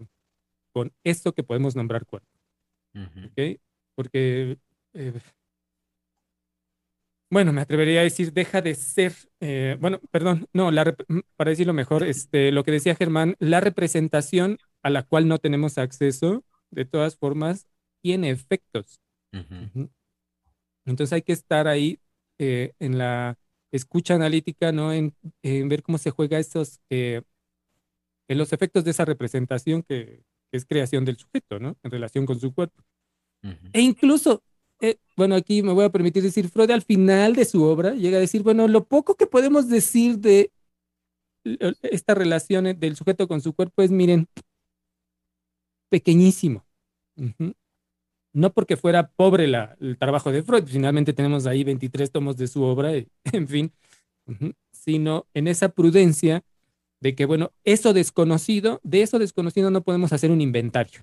con 0.72 0.94
esto 1.04 1.34
que 1.34 1.44
podemos 1.44 1.76
nombrar 1.76 2.06
cuerpo. 2.06 2.30
Porque, 3.96 4.58
eh, 4.94 5.14
bueno, 7.32 7.52
me 7.52 7.62
atrevería 7.62 8.02
a 8.02 8.04
decir, 8.04 8.32
deja 8.32 8.62
de 8.62 8.76
ser, 8.76 9.14
eh, 9.40 9.76
bueno, 9.80 10.00
perdón, 10.12 10.48
no, 10.54 10.72
la, 10.72 10.96
para 11.36 11.50
decirlo 11.50 11.74
mejor, 11.74 12.04
este, 12.04 12.52
lo 12.52 12.64
que 12.64 12.72
decía 12.72 12.96
Germán, 12.96 13.36
la 13.40 13.60
representación 13.60 14.60
a 14.84 14.90
la 14.90 15.04
cual 15.04 15.28
no 15.28 15.40
tenemos 15.40 15.78
acceso, 15.78 16.44
de 16.70 16.86
todas 16.86 17.18
formas, 17.18 17.68
tiene 18.02 18.30
efectos. 18.30 19.02
Entonces 20.86 21.14
hay 21.14 21.22
que 21.24 21.34
estar 21.34 21.68
ahí 21.68 22.00
en 22.38 22.98
la 22.98 23.38
escucha 23.72 24.16
analítica, 24.16 24.72
¿no? 24.72 24.94
En, 24.94 25.14
en, 25.44 25.70
ver 25.70 25.84
cómo 25.84 25.98
se 25.98 26.12
juega 26.12 26.40
esos 26.40 26.80
en 28.30 28.38
los 28.38 28.54
efectos 28.54 28.86
de 28.86 28.92
esa 28.92 29.04
representación 29.04 29.84
que, 29.84 30.24
es 30.52 30.66
creación 30.66 31.06
del 31.06 31.18
sujeto, 31.18 31.60
¿no? 31.60 31.78
En 31.84 31.92
relación 31.92 32.26
con 32.26 32.40
su 32.40 32.54
cuerpo. 32.54 32.84
E 33.72 33.82
incluso, 33.82 34.42
eh, 34.82 34.98
bueno, 35.16 35.36
aquí 35.36 35.62
me 35.62 35.74
voy 35.74 35.86
a 35.86 35.92
permitir 35.92 36.24
decir, 36.24 36.50
Freud 36.50 36.72
al 36.72 36.82
final 36.82 37.36
de 37.36 37.46
su 37.46 37.64
obra 37.64 37.94
llega 37.94 38.18
a 38.18 38.22
decir, 38.22 38.42
bueno, 38.42 38.68
lo 38.68 38.86
poco 38.86 39.16
que 39.16 39.28
podemos 39.28 39.70
decir 39.70 40.18
de 40.18 40.52
esta 41.84 42.16
relación 42.16 42.80
del 42.80 42.96
sujeto 42.96 43.28
con 43.28 43.42
su 43.42 43.54
cuerpo 43.54 43.82
es, 43.84 43.92
miren, 43.92 44.28
pequeñísimo. 45.90 46.66
No 48.34 48.54
porque 48.54 48.76
fuera 48.76 49.12
pobre 49.12 49.48
la, 49.48 49.78
el 49.80 49.98
trabajo 49.98 50.32
de 50.32 50.44
Freud, 50.44 50.66
finalmente 50.66 51.14
tenemos 51.14 51.46
ahí 51.46 51.64
23 51.64 52.12
tomos 52.12 52.38
de 52.38 52.48
su 52.48 52.64
obra, 52.64 52.92
en 53.34 53.48
fin, 53.48 53.72
sino 54.72 55.28
en 55.34 55.48
esa 55.48 55.70
prudencia 55.70 56.44
de 57.02 57.16
que, 57.16 57.26
bueno, 57.26 57.52
eso 57.64 57.94
desconocido, 57.94 58.80
de 58.84 59.02
eso 59.02 59.20
desconocido 59.20 59.72
no 59.72 59.84
podemos 59.84 60.14
hacer 60.14 60.32
un 60.32 60.42
inventario, 60.42 61.02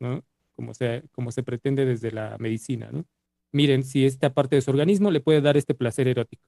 ¿no? 0.00 0.24
Como 0.54 0.74
se, 0.74 1.04
como 1.12 1.30
se 1.32 1.42
pretende 1.42 1.84
desde 1.84 2.10
la 2.10 2.36
medicina, 2.38 2.90
¿no? 2.92 3.04
Miren, 3.52 3.82
si 3.82 4.04
esta 4.04 4.34
parte 4.34 4.56
de 4.56 4.62
su 4.62 4.70
organismo 4.70 5.10
le 5.10 5.20
puede 5.20 5.40
dar 5.40 5.56
este 5.56 5.74
placer 5.74 6.08
erótico, 6.08 6.42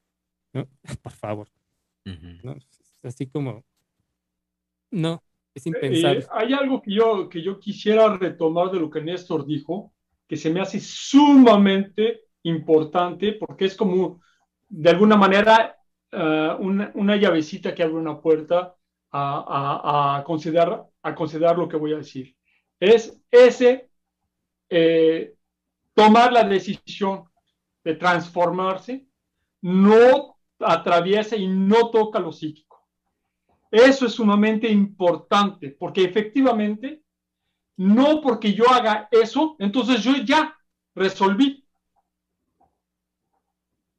¿no? 0.52 0.68
Por 1.02 1.12
favor. 1.12 1.48
¿no? 2.42 2.56
Así 3.02 3.26
como, 3.26 3.64
no, 4.90 5.22
es 5.54 5.66
eh, 5.66 5.70
impensable. 5.70 6.26
hay 6.32 6.52
algo 6.52 6.82
que 6.82 6.92
yo, 6.92 7.28
que 7.28 7.42
yo 7.42 7.58
quisiera 7.58 8.16
retomar 8.16 8.70
de 8.70 8.80
lo 8.80 8.90
que 8.90 9.00
Néstor 9.00 9.46
dijo, 9.46 9.92
que 10.26 10.36
se 10.36 10.50
me 10.50 10.60
hace 10.60 10.80
sumamente 10.80 12.22
importante 12.42 13.32
porque 13.32 13.66
es 13.66 13.76
como, 13.76 14.20
de 14.68 14.90
alguna 14.90 15.16
manera, 15.16 15.79
eh, 16.12 16.56
una, 16.58 17.16
llavecita 17.16 17.74
que 17.74 17.82
abre 17.82 17.94
una 17.94 18.20
puerta 18.20 18.74
a, 19.12 20.22
considerar, 20.26 20.86
a 21.02 21.14
considerar 21.14 21.56
lo 21.56 21.68
que 21.68 21.76
voy 21.76 21.92
a 21.92 21.98
decir. 21.98 22.36
Es 22.78 23.20
ese 23.30 23.90
eh, 24.68 25.34
tomar 25.94 26.32
la 26.32 26.44
decisión 26.44 27.24
de 27.84 27.94
transformarse, 27.94 29.06
no 29.62 30.36
atraviesa 30.58 31.36
y 31.36 31.46
no 31.46 31.90
toca 31.90 32.18
lo 32.18 32.32
psíquico. 32.32 32.88
Eso 33.70 34.06
es 34.06 34.12
sumamente 34.12 34.68
importante, 34.68 35.70
porque 35.70 36.04
efectivamente, 36.04 37.02
no 37.76 38.20
porque 38.20 38.52
yo 38.52 38.68
haga 38.68 39.08
eso, 39.12 39.56
entonces 39.58 40.02
yo 40.02 40.16
ya 40.24 40.56
resolví. 40.94 41.64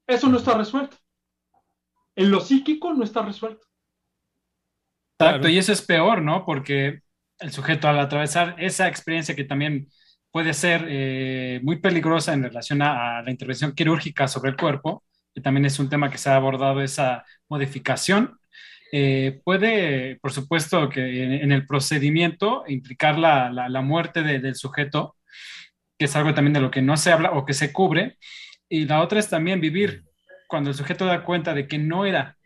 Eso 0.05 0.27
no 0.27 0.37
está 0.37 0.57
resuelto 0.57 0.97
en 2.15 2.31
lo 2.31 2.39
psíquico 2.39 2.93
no 2.93 3.03
está 3.03 3.21
resuelto. 3.21 3.65
Exacto, 5.19 5.47
y 5.49 5.57
eso 5.57 5.71
es 5.71 5.81
peor, 5.81 6.21
¿no? 6.21 6.45
Porque 6.45 7.01
el 7.39 7.51
sujeto 7.51 7.87
al 7.87 7.99
atravesar 7.99 8.55
esa 8.57 8.87
experiencia 8.87 9.35
que 9.35 9.43
también 9.43 9.87
puede 10.31 10.53
ser 10.53 10.85
eh, 10.87 11.59
muy 11.63 11.79
peligrosa 11.79 12.33
en 12.33 12.43
relación 12.43 12.81
a, 12.81 13.21
la 13.21 13.31
intervención 13.31 13.73
quirúrgica 13.73 14.27
sobre 14.27 14.51
el 14.51 14.57
cuerpo, 14.57 15.03
que 15.33 15.41
también 15.41 15.65
es 15.65 15.77
un 15.79 15.89
tema 15.89 16.09
que 16.09 16.17
se 16.17 16.29
ha 16.29 16.35
abordado, 16.35 16.81
esa 16.81 17.25
modificación, 17.49 18.39
eh, 18.93 19.41
puede, 19.43 20.17
por 20.17 20.33
supuesto, 20.33 20.89
que 20.89 21.23
en, 21.41 21.51
el 21.51 21.65
procedimiento 21.65 22.63
implicar 22.67 23.17
la, 23.17 23.49
la, 23.49 23.81
muerte 23.81 24.21
del 24.21 24.55
sujeto, 24.55 25.15
que 25.97 26.05
es 26.05 26.15
algo 26.15 26.33
también 26.33 26.53
de 26.53 26.59
lo 26.59 26.71
que 26.71 26.81
no 26.81 26.97
se 26.97 27.11
habla 27.11 27.31
o 27.31 27.45
que 27.45 27.53
se 27.53 27.71
cubre, 27.71 28.17
y 28.67 28.85
la 28.85 29.01
otra 29.01 29.19
es 29.19 29.29
también 29.29 29.61
vivir 29.61 30.03
cuando 30.51 30.69
el 30.69 30.75
sujeto 30.75 31.05
da 31.05 31.23
cuenta 31.23 31.53
de 31.53 31.65
que 31.65 31.77
no 31.79 32.05
era, 32.05 32.37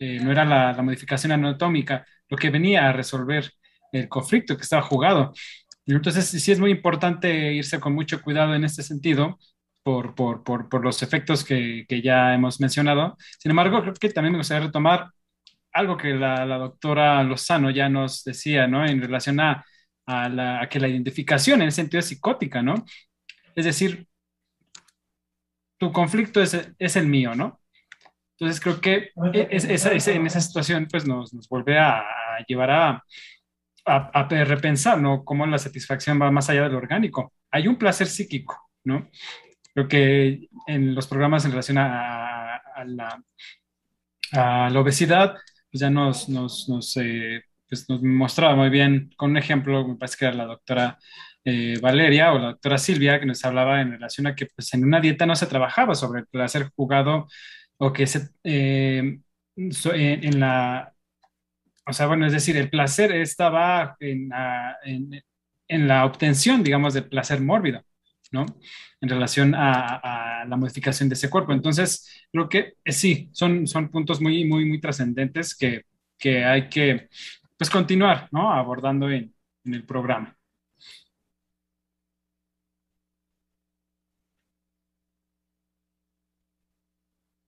eh, 0.00 0.18
no 0.20 0.32
era 0.32 0.44
la, 0.44 0.82
modificación 0.82 1.32
anatómica 1.32 2.04
lo 2.28 2.36
que 2.36 2.50
venía 2.50 2.88
a 2.88 2.92
resolver 2.92 3.52
el 3.92 4.08
conflicto 4.08 4.56
que 4.56 4.64
estaba 4.64 4.82
jugado. 4.82 5.32
Entonces, 5.86 6.26
sí 6.26 6.52
es 6.52 6.58
muy 6.60 6.72
importante 6.72 7.52
irse 7.52 7.80
con 7.80 7.94
mucho 7.94 8.20
cuidado 8.22 8.54
en 8.54 8.64
este 8.64 8.82
sentido 8.82 9.38
por, 9.84 10.14
por, 10.16 10.42
por, 10.42 10.68
por 10.68 10.84
los 10.84 11.02
efectos 11.02 11.44
que, 11.44 11.86
que, 11.88 12.02
ya 12.02 12.34
hemos 12.34 12.60
mencionado. 12.60 13.16
Sin 13.38 13.50
embargo, 13.50 13.80
creo 13.82 13.94
que 13.94 14.10
también 14.10 14.32
me 14.32 14.38
gustaría 14.38 14.66
retomar 14.66 15.10
algo 15.72 15.96
que 15.96 16.14
la, 16.14 16.44
la 16.44 16.58
doctora 16.58 17.22
Lozano 17.22 17.70
ya 17.70 17.88
nos 17.88 18.24
decía, 18.24 18.66
¿no? 18.66 18.84
En 18.84 19.00
relación 19.00 19.40
a, 19.40 19.64
a, 20.06 20.28
la, 20.28 20.62
a 20.62 20.68
que 20.68 20.80
la 20.80 20.88
identificación 20.88 21.60
en 21.62 21.66
el 21.66 21.72
sentido 21.72 22.00
es 22.00 22.06
psicótica, 22.06 22.62
¿no? 22.62 22.84
Es 23.54 23.64
decir, 23.64 24.07
tu 25.78 25.92
conflicto 25.92 26.42
es, 26.42 26.70
es 26.78 26.96
el 26.96 27.06
mío, 27.06 27.34
¿no? 27.34 27.60
Entonces 28.38 28.60
creo 28.60 28.80
que 28.80 29.10
e, 29.32 29.48
en 29.50 30.26
esa 30.26 30.40
situación 30.40 30.86
pues 30.90 31.06
nos, 31.06 31.34
nos 31.34 31.48
vuelve 31.48 31.78
a, 31.78 32.04
llevar 32.46 32.70
a, 32.70 33.04
a, 33.84 34.28
repensar, 34.44 35.00
¿no? 35.00 35.24
Cómo 35.24 35.46
la 35.46 35.58
satisfacción 35.58 36.20
va 36.20 36.30
más 36.30 36.48
allá 36.50 36.64
del 36.64 36.76
orgánico. 36.76 37.32
Hay 37.50 37.66
un 37.66 37.76
placer 37.76 38.06
psíquico, 38.06 38.70
¿no? 38.84 39.08
creo 39.74 39.88
que 39.88 40.48
en 40.66 40.94
los 40.94 41.06
programas 41.06 41.44
en 41.44 41.52
relación 41.52 41.78
a, 41.78 42.60
la, 42.84 43.22
a 44.32 44.70
la, 44.70 44.80
obesidad, 44.80 45.34
pues 45.70 45.80
ya 45.80 45.90
nos, 45.90 46.28
nos, 46.28 46.68
nos, 46.68 46.96
eh, 46.96 47.42
pues 47.68 47.88
nos 47.88 48.02
mostraba 48.02 48.56
muy 48.56 48.70
bien 48.70 49.10
con 49.16 49.30
un 49.30 49.36
ejemplo, 49.36 49.86
me 49.86 49.96
parece 49.96 50.16
que 50.18 50.24
era 50.26 50.34
la 50.34 50.46
doctora 50.46 50.98
eh, 51.44 51.78
Valeria 51.80 52.32
o 52.32 52.38
la 52.38 52.48
doctora 52.48 52.78
Silvia, 52.78 53.20
que 53.20 53.26
nos 53.26 53.44
hablaba 53.44 53.80
en 53.80 53.92
relación 53.92 54.26
a 54.26 54.34
que 54.34 54.46
pues, 54.46 54.72
en 54.74 54.84
una 54.84 55.00
dieta 55.00 55.26
no 55.26 55.36
se 55.36 55.46
trabajaba 55.46 55.94
sobre 55.94 56.20
el 56.20 56.26
placer 56.26 56.70
jugado 56.76 57.26
o 57.78 57.92
que 57.92 58.06
se, 58.06 58.28
eh, 58.44 59.18
en, 59.56 60.40
la, 60.40 60.92
o 61.86 61.92
sea, 61.92 62.06
bueno, 62.06 62.26
es 62.26 62.32
decir, 62.32 62.56
el 62.56 62.70
placer 62.70 63.12
estaba 63.12 63.96
en, 64.00 64.30
en, 65.68 65.88
la 65.88 66.04
obtención, 66.04 66.62
digamos, 66.62 66.94
del 66.94 67.08
placer 67.08 67.40
mórbido, 67.40 67.82
¿no? 68.32 68.46
En 69.00 69.08
relación 69.08 69.54
a, 69.56 70.44
la 70.46 70.56
modificación 70.56 71.08
de 71.08 71.14
ese 71.14 71.30
cuerpo. 71.30 71.52
Entonces, 71.52 72.26
creo 72.32 72.48
que 72.48 72.74
eh, 72.84 72.92
sí, 72.92 73.28
son, 73.32 73.66
son 73.66 73.90
puntos 73.90 74.20
muy, 74.20 74.44
muy, 74.44 74.64
muy 74.64 74.80
trascendentes 74.80 75.56
que, 75.56 75.84
que 76.18 76.44
hay 76.44 76.68
que, 76.68 77.08
pues, 77.56 77.70
continuar, 77.70 78.28
¿no? 78.32 78.52
Abordando 78.52 79.10
en 79.10 79.32
el 79.64 79.84
programa. 79.84 80.37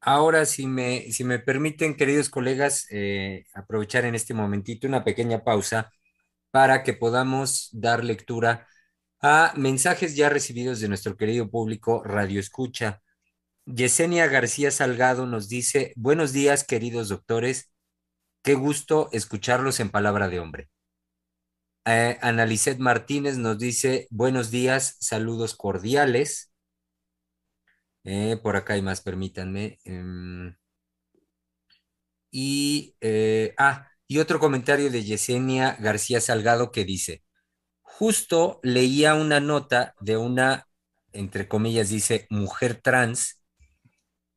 Ahora, 0.01 0.47
si 0.47 0.67
me, 0.67 1.13
si 1.13 1.25
me 1.25 1.39
permiten, 1.39 1.95
queridos 1.97 2.31
colegas, 2.31 2.87
eh, 2.91 3.45
aprovechar 3.55 4.05
en 4.07 4.15
este 4.15 4.33
momentito 4.33 4.87
una 4.87 5.05
pequeña 5.05 5.45
pausa 5.45 5.93
para 6.51 6.83
que 6.83 6.95
podamos 6.95 7.69
dar 7.73 8.03
lectura 8.05 8.67
a 9.21 9.53
mensajes 9.57 10.17
ya 10.17 10.31
recibidos 10.31 10.81
de 10.81 10.89
nuestro 10.89 11.17
querido 11.17 11.51
público 11.51 12.03
Radio 12.03 12.41
Escucha. 12.41 13.03
Yesenia 13.67 14.27
García 14.27 14.71
Salgado 14.71 15.27
nos 15.27 15.49
dice, 15.49 15.93
buenos 15.97 16.33
días, 16.33 16.65
queridos 16.65 17.09
doctores, 17.11 17.71
qué 18.43 18.55
gusto 18.55 19.11
escucharlos 19.13 19.81
en 19.81 19.91
palabra 19.91 20.29
de 20.29 20.41
hombre. 20.41 20.71
Eh, 21.85 22.19
Analicet 22.23 22.79
Martínez 22.79 23.37
nos 23.37 23.59
dice, 23.59 24.07
buenos 24.11 24.51
días, 24.51 24.97
saludos 25.01 25.55
cordiales. 25.55 26.50
Eh, 28.05 28.37
por 28.43 28.57
acá 28.57 28.75
hay 28.75 28.83
más, 28.83 29.01
permítanme. 29.01 29.79
Em, 29.85 30.55
y, 32.31 32.97
eh, 33.01 33.55
ah, 33.59 33.89
y 34.07 34.19
otro 34.19 34.39
comentario 34.41 34.91
de 34.91 35.05
Yesenia 35.05 35.77
García 35.81 36.21
Salgado 36.21 36.71
que 36.73 36.85
dice, 36.85 37.23
justo 37.83 38.61
leía 38.63 39.15
una 39.15 39.41
nota 39.41 39.95
de 40.01 40.17
una, 40.17 40.69
entre 41.13 41.49
comillas, 41.49 41.91
dice, 41.91 42.27
mujer 42.31 42.81
trans, 42.83 43.43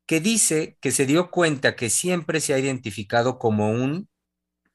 que 0.06 0.20
dice 0.20 0.78
que 0.82 0.92
se 0.92 1.06
dio 1.06 1.32
cuenta 1.32 1.76
que 1.76 1.90
siempre 1.90 2.40
se 2.42 2.54
ha 2.54 2.60
identificado 2.60 3.40
como 3.40 3.70
un 3.72 4.10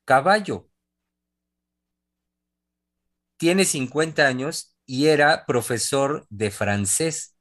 caballo. 0.05 0.69
Tiene 3.37 3.65
50 3.65 4.27
años 4.27 4.77
y 4.87 5.07
era 5.07 5.47
profesor 5.47 6.27
de 6.31 6.51
francés 6.51 7.38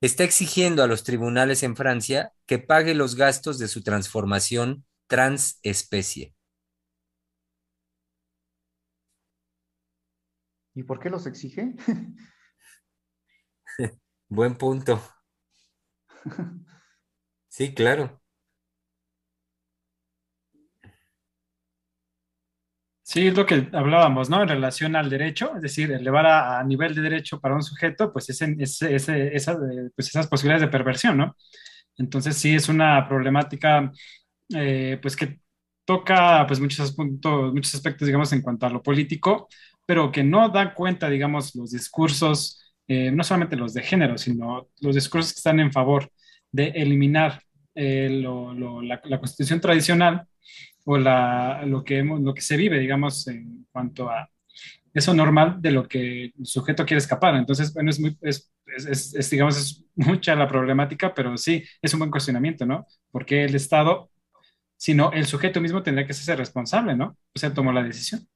está 0.00 0.24
exigiendo 0.24 0.82
a 0.82 0.86
los 0.86 1.04
tribunales 1.04 1.62
en 1.62 1.76
Francia 1.76 2.32
que 2.46 2.58
pague 2.58 2.94
los 2.94 3.16
gastos 3.16 3.58
de 3.58 3.68
su 3.68 3.82
transformación 3.82 4.84
transespecie. 5.08 6.34
¿Y 10.74 10.82
por 10.84 10.98
qué 11.00 11.10
los 11.10 11.26
exige? 11.26 11.74
Buen 14.28 14.54
punto. 14.56 14.98
Sí, 17.48 17.74
claro. 17.74 18.19
Sí, 23.10 23.26
es 23.26 23.36
lo 23.36 23.44
que 23.44 23.66
hablábamos, 23.72 24.30
¿no? 24.30 24.40
En 24.40 24.48
relación 24.48 24.94
al 24.94 25.10
derecho, 25.10 25.56
es 25.56 25.62
decir, 25.62 25.90
elevar 25.90 26.26
a, 26.26 26.62
nivel 26.62 26.94
de 26.94 27.02
derecho 27.02 27.40
para 27.40 27.56
un 27.56 27.62
sujeto, 27.64 28.12
pues, 28.12 28.30
es, 28.30 28.40
es, 28.40 28.82
esa, 28.82 29.58
pues 29.96 30.08
esas 30.08 30.28
posibilidades 30.28 30.62
de 30.62 30.68
perversión, 30.68 31.16
¿no? 31.16 31.36
Entonces 31.98 32.36
sí 32.36 32.54
es 32.54 32.68
una 32.68 33.08
problemática, 33.08 33.90
eh, 34.54 34.96
pues 35.02 35.16
que 35.16 35.40
toca, 35.84 36.46
pues 36.46 36.60
muchos 36.60 36.92
puntos, 36.94 37.52
muchos 37.52 37.74
aspectos, 37.74 38.06
digamos, 38.06 38.32
en 38.32 38.42
cuanto 38.42 38.66
a 38.66 38.70
lo 38.70 38.80
político, 38.80 39.48
pero 39.84 40.12
que 40.12 40.22
no 40.22 40.48
da 40.48 40.72
cuenta, 40.72 41.10
digamos, 41.10 41.56
los 41.56 41.72
discursos, 41.72 42.62
eh, 42.86 43.10
no 43.10 43.24
solamente 43.24 43.56
los 43.56 43.74
de 43.74 43.82
género, 43.82 44.18
sino 44.18 44.68
los 44.80 44.94
discursos 44.94 45.32
que 45.32 45.38
están 45.38 45.58
en 45.58 45.72
favor 45.72 46.12
de 46.52 46.68
eliminar 46.76 47.42
eh, 47.74 48.08
la, 48.22 49.00
la 49.04 49.18
constitución 49.18 49.60
tradicional 49.60 50.28
o 50.84 50.98
la, 50.98 51.64
lo, 51.66 51.84
que 51.84 52.02
lo 52.02 52.34
que 52.34 52.40
se 52.40 52.56
vive, 52.56 52.78
digamos, 52.78 53.26
en 53.28 53.66
cuanto 53.72 54.10
a 54.10 54.30
eso 54.92 55.14
normal 55.14 55.60
de 55.60 55.70
lo 55.70 55.86
que 55.88 56.26
el 56.36 56.46
sujeto 56.46 56.84
quiere 56.84 56.98
escapar. 56.98 57.34
Entonces, 57.36 57.72
bueno, 57.72 57.90
es, 57.90 58.00
muy, 58.00 58.16
es, 58.22 59.30
digamos, 59.30 59.56
es 59.56 59.84
mucha 59.94 60.34
la 60.34 60.48
problemática, 60.48 61.14
pero 61.14 61.36
sí, 61.36 61.64
es 61.80 61.92
un 61.94 62.00
buen 62.00 62.10
cuestionamiento, 62.10 62.66
¿no? 62.66 62.86
Porque 63.10 63.44
el 63.44 63.54
Estado, 63.54 64.10
sino 64.76 65.12
el 65.12 65.26
sujeto 65.26 65.60
mismo 65.60 65.82
tendría 65.82 66.06
que 66.06 66.14
ser 66.14 66.38
responsable, 66.38 66.96
¿no? 66.96 67.16
O 67.34 67.38
sea, 67.38 67.54
tomó 67.54 67.72
la 67.72 67.82
decisión. 67.82 68.26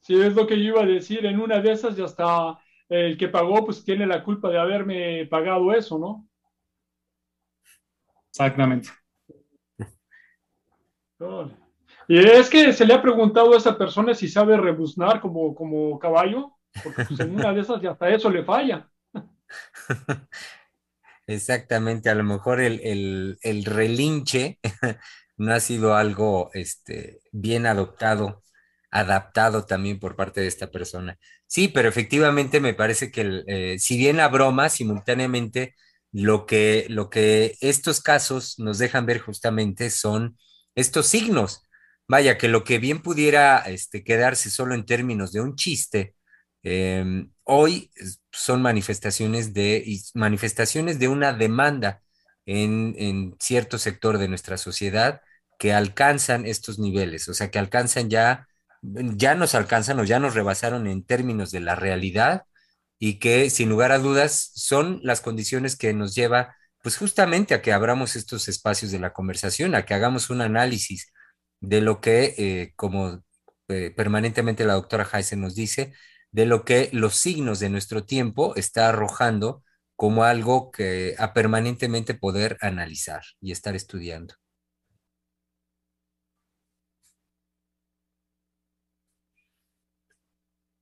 Sí, 0.00 0.14
es 0.20 0.34
lo 0.34 0.46
que 0.46 0.56
yo 0.56 0.64
iba 0.70 0.82
a 0.82 0.86
decir. 0.86 1.24
En 1.26 1.40
una 1.40 1.60
de 1.60 1.72
esas 1.72 1.96
ya 1.96 2.04
está 2.06 2.58
el 2.88 3.16
que 3.16 3.28
pagó, 3.28 3.64
pues 3.64 3.84
tiene 3.84 4.06
la 4.06 4.24
culpa 4.24 4.48
de 4.50 4.58
haberme 4.58 5.26
pagado 5.26 5.72
eso, 5.72 5.98
¿no? 5.98 6.29
Exactamente. 8.40 8.88
Y 12.08 12.18
es 12.18 12.48
que 12.48 12.72
se 12.72 12.86
le 12.86 12.94
ha 12.94 13.02
preguntado 13.02 13.52
a 13.52 13.58
esa 13.58 13.76
persona 13.76 14.14
si 14.14 14.28
sabe 14.28 14.56
rebuznar 14.56 15.20
como, 15.20 15.54
como 15.54 15.98
caballo, 15.98 16.56
porque 16.82 17.04
pues, 17.04 17.20
en 17.20 17.34
una 17.34 17.52
de 17.52 17.60
esas 17.60 17.82
y 17.82 17.86
hasta 17.86 18.08
eso 18.08 18.30
le 18.30 18.44
falla. 18.44 18.88
Exactamente, 21.26 22.08
a 22.08 22.14
lo 22.14 22.24
mejor 22.24 22.60
el, 22.60 23.36
relinche 23.66 24.58
no 25.36 25.52
ha 25.52 25.60
sido 25.60 25.94
algo 25.94 26.50
este, 26.54 27.20
bien 27.32 27.66
adoptado, 27.66 28.42
adaptado 28.90 29.66
también 29.66 30.00
por 30.00 30.16
parte 30.16 30.40
de 30.40 30.46
esta 30.46 30.70
persona. 30.70 31.18
Sí, 31.46 31.68
pero 31.68 31.90
efectivamente 31.90 32.60
me 32.60 32.72
parece 32.72 33.12
que 33.12 33.42
eh, 33.46 33.78
si 33.78 33.98
bien 33.98 34.16
la 34.16 34.28
broma 34.28 34.70
simultáneamente 34.70 35.74
lo 36.12 36.46
que, 36.46 36.86
lo 36.88 37.10
que 37.10 37.56
estos 37.60 38.00
casos 38.00 38.58
nos 38.58 38.78
dejan 38.78 39.06
ver 39.06 39.20
justamente 39.20 39.90
son 39.90 40.36
estos 40.74 41.06
signos. 41.06 41.62
Vaya, 42.08 42.38
que 42.38 42.48
lo 42.48 42.64
que 42.64 42.78
bien 42.78 43.02
pudiera 43.02 43.58
este, 43.60 44.02
quedarse 44.02 44.50
solo 44.50 44.74
en 44.74 44.84
términos 44.84 45.32
de 45.32 45.40
un 45.40 45.54
chiste, 45.56 46.14
em, 46.62 47.30
hoy 47.44 47.90
son 48.32 48.62
manifestaciones 48.62 49.54
de, 49.54 49.84
manifestaciones 50.14 50.98
de 50.98 51.08
una 51.08 51.32
demanda 51.32 52.02
en, 52.46 52.94
en 52.98 53.36
cierto 53.40 53.78
sector 53.78 54.18
de 54.18 54.28
nuestra 54.28 54.58
sociedad 54.58 55.20
que 55.58 55.72
alcanzan 55.72 56.46
estos 56.46 56.78
niveles, 56.78 57.28
o 57.28 57.34
sea, 57.34 57.50
que 57.50 57.58
alcanzan 57.58 58.10
ya, 58.10 58.48
ya 58.82 59.34
nos 59.34 59.54
alcanzan 59.54 60.00
o 60.00 60.04
ya 60.04 60.18
nos 60.18 60.34
rebasaron 60.34 60.86
en 60.86 61.04
términos 61.04 61.50
de 61.52 61.60
la 61.60 61.74
realidad 61.76 62.44
y 63.00 63.18
que 63.18 63.50
sin 63.50 63.68
lugar 63.68 63.90
a 63.92 63.98
dudas 63.98 64.52
son 64.54 65.00
las 65.02 65.20
condiciones 65.20 65.76
que 65.76 65.92
nos 65.94 66.14
lleva 66.14 66.54
pues 66.82 66.96
justamente 66.96 67.54
a 67.54 67.62
que 67.62 67.72
abramos 67.72 68.16
estos 68.16 68.48
espacios 68.48 68.90
de 68.92 69.00
la 69.00 69.12
conversación, 69.12 69.74
a 69.74 69.84
que 69.84 69.94
hagamos 69.94 70.30
un 70.30 70.40
análisis 70.40 71.12
de 71.60 71.80
lo 71.80 72.00
que, 72.00 72.34
eh, 72.38 72.72
como 72.76 73.22
eh, 73.68 73.92
permanentemente 73.96 74.64
la 74.64 74.74
doctora 74.74 75.08
Heisen 75.12 75.40
nos 75.40 75.54
dice, 75.54 75.92
de 76.30 76.46
lo 76.46 76.64
que 76.64 76.90
los 76.92 77.16
signos 77.16 77.60
de 77.60 77.70
nuestro 77.70 78.04
tiempo 78.04 78.54
está 78.56 78.88
arrojando 78.88 79.64
como 79.96 80.24
algo 80.24 80.70
que 80.70 81.14
a 81.18 81.34
permanentemente 81.34 82.14
poder 82.14 82.56
analizar 82.62 83.22
y 83.40 83.52
estar 83.52 83.76
estudiando. 83.76 84.34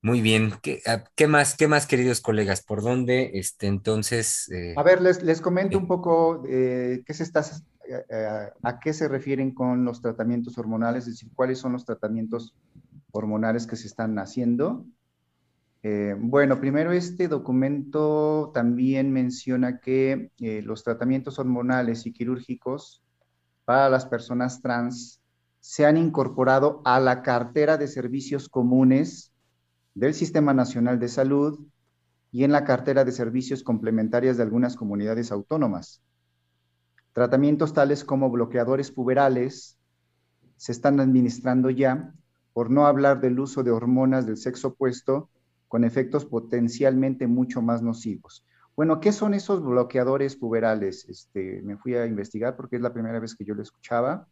Muy 0.00 0.20
bien. 0.20 0.52
Ah, 0.86 1.04
¿Qué, 1.16 1.26
más, 1.26 1.56
qué 1.56 1.66
más, 1.66 1.86
queridos 1.86 2.20
colegas? 2.20 2.62
¿Por 2.62 2.82
dónde, 2.82 3.32
este, 3.34 3.66
entonces? 3.66 4.48
Eh, 4.50 4.74
a 4.76 4.82
ver, 4.82 5.02
les, 5.02 5.22
les 5.22 5.40
comento 5.40 5.76
un 5.76 5.88
poco 5.88 6.44
eh, 6.48 7.02
qué 7.04 7.14
se 7.14 7.24
está, 7.24 7.44
eh, 7.88 8.50
a 8.62 8.78
qué 8.78 8.92
se 8.92 9.08
refieren 9.08 9.52
con 9.52 9.84
los 9.84 10.00
tratamientos 10.00 10.56
hormonales, 10.56 11.04
es 11.04 11.14
decir, 11.14 11.30
cuáles 11.34 11.58
son 11.58 11.72
los 11.72 11.84
tratamientos 11.84 12.54
hormonales 13.10 13.66
que 13.66 13.76
se 13.76 13.88
están 13.88 14.18
haciendo. 14.18 14.84
bueno, 16.18 16.60
primero 16.60 16.92
este 16.92 17.26
documento 17.26 18.50
también 18.54 19.12
menciona 19.12 19.80
que 19.80 20.30
los 20.62 20.84
tratamientos 20.84 21.38
hormonales 21.38 22.06
y 22.06 22.12
quirúrgicos 22.12 23.02
para 23.64 23.88
las 23.88 24.06
personas 24.06 24.60
trans 24.60 25.20
se 25.60 25.86
han 25.86 25.96
incorporado 25.96 26.82
a 26.84 27.00
la 27.00 27.22
cartera 27.22 27.76
de 27.78 27.88
servicios 27.88 28.48
comunes 28.48 29.32
del 29.98 30.14
Sistema 30.14 30.54
Nacional 30.54 31.00
de 31.00 31.08
Salud 31.08 31.58
y 32.30 32.44
en 32.44 32.52
la 32.52 32.62
cartera 32.62 33.04
de 33.04 33.10
servicios 33.10 33.64
complementarias 33.64 34.36
de 34.36 34.44
algunas 34.44 34.76
comunidades 34.76 35.32
autónomas. 35.32 36.00
Tratamientos 37.12 37.72
tales 37.72 38.04
como 38.04 38.30
bloqueadores 38.30 38.92
puberales 38.92 39.76
se 40.56 40.70
están 40.70 41.00
administrando 41.00 41.68
ya, 41.70 42.14
por 42.52 42.70
no 42.70 42.86
hablar 42.86 43.20
del 43.20 43.40
uso 43.40 43.64
de 43.64 43.72
hormonas 43.72 44.24
del 44.24 44.36
sexo 44.36 44.68
opuesto 44.68 45.30
con 45.66 45.82
efectos 45.82 46.24
potencialmente 46.24 47.26
mucho 47.26 47.60
más 47.60 47.82
nocivos. 47.82 48.44
Bueno, 48.76 49.00
¿qué 49.00 49.10
son 49.10 49.34
esos 49.34 49.64
bloqueadores 49.64 50.36
puberales? 50.36 51.08
Este, 51.08 51.60
me 51.62 51.76
fui 51.76 51.96
a 51.96 52.06
investigar 52.06 52.54
porque 52.54 52.76
es 52.76 52.82
la 52.82 52.92
primera 52.92 53.18
vez 53.18 53.34
que 53.34 53.44
yo 53.44 53.54
lo 53.54 53.62
escuchaba, 53.62 54.28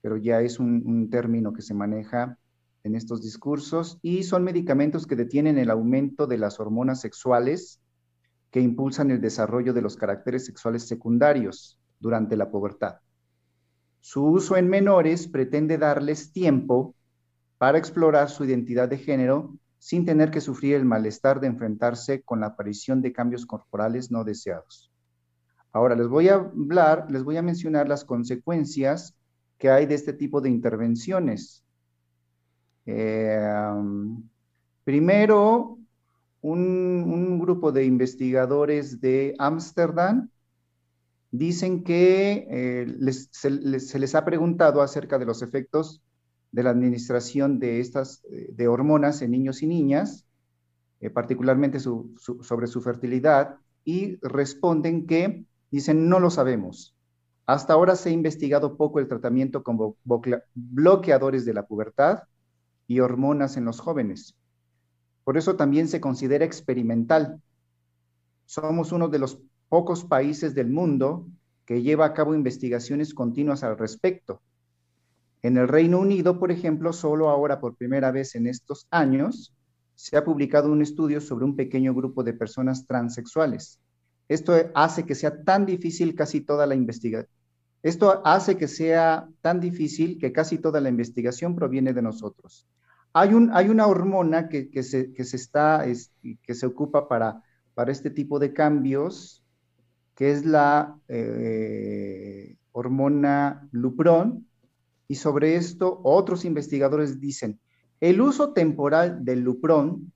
pero 0.00 0.16
ya 0.16 0.40
es 0.40 0.58
un, 0.58 0.82
un 0.84 1.08
término 1.08 1.52
que 1.52 1.62
se 1.62 1.72
maneja 1.72 2.36
en 2.84 2.94
estos 2.94 3.22
discursos 3.22 3.98
y 4.02 4.22
son 4.22 4.44
medicamentos 4.44 5.06
que 5.06 5.16
detienen 5.16 5.58
el 5.58 5.70
aumento 5.70 6.26
de 6.26 6.38
las 6.38 6.60
hormonas 6.60 7.00
sexuales 7.00 7.80
que 8.50 8.60
impulsan 8.60 9.10
el 9.10 9.20
desarrollo 9.20 9.72
de 9.72 9.82
los 9.82 9.96
caracteres 9.96 10.46
sexuales 10.46 10.86
secundarios 10.86 11.78
durante 11.98 12.36
la 12.36 12.50
pubertad. 12.50 12.98
Su 14.00 14.24
uso 14.26 14.56
en 14.56 14.68
menores 14.68 15.26
pretende 15.26 15.78
darles 15.78 16.30
tiempo 16.30 16.94
para 17.58 17.78
explorar 17.78 18.28
su 18.28 18.44
identidad 18.44 18.88
de 18.88 18.98
género 18.98 19.56
sin 19.78 20.04
tener 20.04 20.30
que 20.30 20.42
sufrir 20.42 20.76
el 20.76 20.84
malestar 20.84 21.40
de 21.40 21.46
enfrentarse 21.46 22.22
con 22.22 22.40
la 22.40 22.48
aparición 22.48 23.00
de 23.00 23.12
cambios 23.12 23.46
corporales 23.46 24.10
no 24.10 24.24
deseados. 24.24 24.92
Ahora 25.72 25.96
les 25.96 26.06
voy 26.06 26.28
a 26.28 26.34
hablar, 26.34 27.10
les 27.10 27.24
voy 27.24 27.38
a 27.38 27.42
mencionar 27.42 27.88
las 27.88 28.04
consecuencias 28.04 29.16
que 29.58 29.70
hay 29.70 29.86
de 29.86 29.94
este 29.94 30.12
tipo 30.12 30.40
de 30.40 30.50
intervenciones. 30.50 31.63
Eh, 32.86 33.74
primero, 34.84 35.78
un, 36.42 37.38
grupo 37.38 37.72
de 37.72 37.84
investigadores 37.84 39.00
de 39.00 39.34
Ámsterdam 39.38 40.28
dicen 41.30 41.82
que 41.84 42.46
eh, 42.48 43.12
se, 43.30 43.50
les, 43.50 44.14
ha 44.14 44.24
preguntado 44.24 44.82
acerca 44.82 45.18
de 45.18 45.26
los 45.26 45.42
efectos 45.42 46.02
de 46.52 46.62
la 46.62 46.70
administración 46.70 47.58
de 47.58 47.80
estas 47.80 48.22
de 48.30 48.68
hormonas 48.68 49.20
en 49.22 49.32
niños 49.32 49.62
y 49.62 49.66
niñas, 49.66 50.24
eh, 51.00 51.10
particularmente 51.10 51.80
sobre 51.80 52.66
su 52.66 52.80
fertilidad, 52.80 53.56
y 53.84 54.16
responden 54.22 55.06
que 55.06 55.44
dicen 55.70 56.08
no 56.08 56.20
lo 56.20 56.30
sabemos. 56.30 56.94
Hasta 57.46 57.74
ahora 57.74 57.96
se 57.96 58.08
ha 58.08 58.12
investigado 58.12 58.76
poco 58.76 59.00
el 59.00 59.08
tratamiento 59.08 59.62
con 59.62 59.96
bloqueadores 60.54 61.44
de 61.44 61.52
la 61.52 61.66
pubertad 61.66 62.20
y 62.86 63.00
hormonas 63.00 63.56
en 63.56 63.64
los 63.64 63.80
jóvenes. 63.80 64.36
Por 65.24 65.38
eso 65.38 65.56
también 65.56 65.88
se 65.88 66.00
considera 66.00 66.44
experimental. 66.44 67.40
Somos 68.44 68.92
uno 68.92 69.08
de 69.08 69.18
los 69.18 69.40
pocos 69.68 70.04
países 70.04 70.54
del 70.54 70.70
mundo 70.70 71.26
que 71.64 71.82
lleva 71.82 72.06
a 72.06 72.12
cabo 72.12 72.34
investigaciones 72.34 73.14
continuas 73.14 73.64
al 73.64 73.78
respecto. 73.78 74.42
En 75.42 75.56
el 75.56 75.68
Reino 75.68 75.98
Unido, 75.98 76.38
por 76.38 76.50
ejemplo, 76.50 76.92
solo 76.92 77.28
ahora 77.28 77.60
por 77.60 77.76
primera 77.76 78.10
vez 78.10 78.34
en 78.34 78.46
estos 78.46 78.86
años 78.90 79.54
se 79.94 80.16
ha 80.16 80.24
publicado 80.24 80.70
un 80.70 80.82
estudio 80.82 81.20
sobre 81.20 81.44
un 81.44 81.56
pequeño 81.56 81.94
grupo 81.94 82.24
de 82.24 82.32
personas 82.32 82.86
transexuales. 82.86 83.78
Esto 84.28 84.54
hace 84.74 85.04
que 85.04 85.14
sea 85.14 85.42
tan 85.42 85.66
difícil 85.66 86.14
casi 86.14 86.40
toda 86.40 86.66
la 86.66 86.74
investigación. 86.74 87.30
Esto 87.84 88.22
hace 88.24 88.56
que 88.56 88.66
sea 88.66 89.28
tan 89.42 89.60
difícil 89.60 90.18
que 90.18 90.32
casi 90.32 90.56
toda 90.56 90.80
la 90.80 90.88
investigación 90.88 91.54
proviene 91.54 91.92
de 91.92 92.00
nosotros. 92.00 92.66
Hay, 93.12 93.34
un, 93.34 93.50
hay 93.52 93.68
una 93.68 93.86
hormona 93.86 94.48
que, 94.48 94.82
se, 94.82 96.66
ocupa 96.66 97.06
para, 97.06 97.42
para 97.74 97.92
este 97.92 98.08
tipo 98.08 98.38
de 98.38 98.54
cambios, 98.54 99.44
que 100.14 100.30
es 100.30 100.46
la 100.46 100.98
eh, 101.08 102.56
hormona 102.72 103.68
Lupron, 103.70 104.48
y 105.06 105.16
sobre 105.16 105.56
esto 105.56 106.00
otros 106.04 106.46
investigadores 106.46 107.20
dicen, 107.20 107.60
el 108.00 108.22
uso 108.22 108.54
temporal 108.54 109.26
del 109.26 109.40
Lupron 109.40 110.10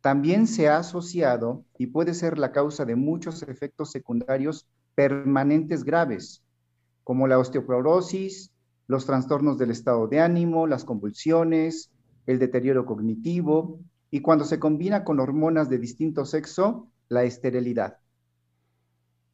también 0.00 0.48
se 0.48 0.68
ha 0.68 0.78
asociado 0.78 1.64
y 1.78 1.86
puede 1.86 2.14
ser 2.14 2.36
la 2.36 2.50
causa 2.50 2.84
de 2.84 2.96
muchos 2.96 3.44
efectos 3.44 3.92
secundarios 3.92 4.66
permanentes 4.96 5.84
graves, 5.84 6.42
como 7.10 7.26
la 7.26 7.40
osteoporosis, 7.40 8.52
los 8.86 9.04
trastornos 9.04 9.58
del 9.58 9.72
estado 9.72 10.06
de 10.06 10.20
ánimo, 10.20 10.68
las 10.68 10.84
convulsiones, 10.84 11.90
el 12.26 12.38
deterioro 12.38 12.86
cognitivo 12.86 13.80
y 14.12 14.20
cuando 14.20 14.44
se 14.44 14.60
combina 14.60 15.02
con 15.02 15.18
hormonas 15.18 15.68
de 15.68 15.78
distinto 15.78 16.24
sexo, 16.24 16.86
la 17.08 17.24
esterilidad. 17.24 17.98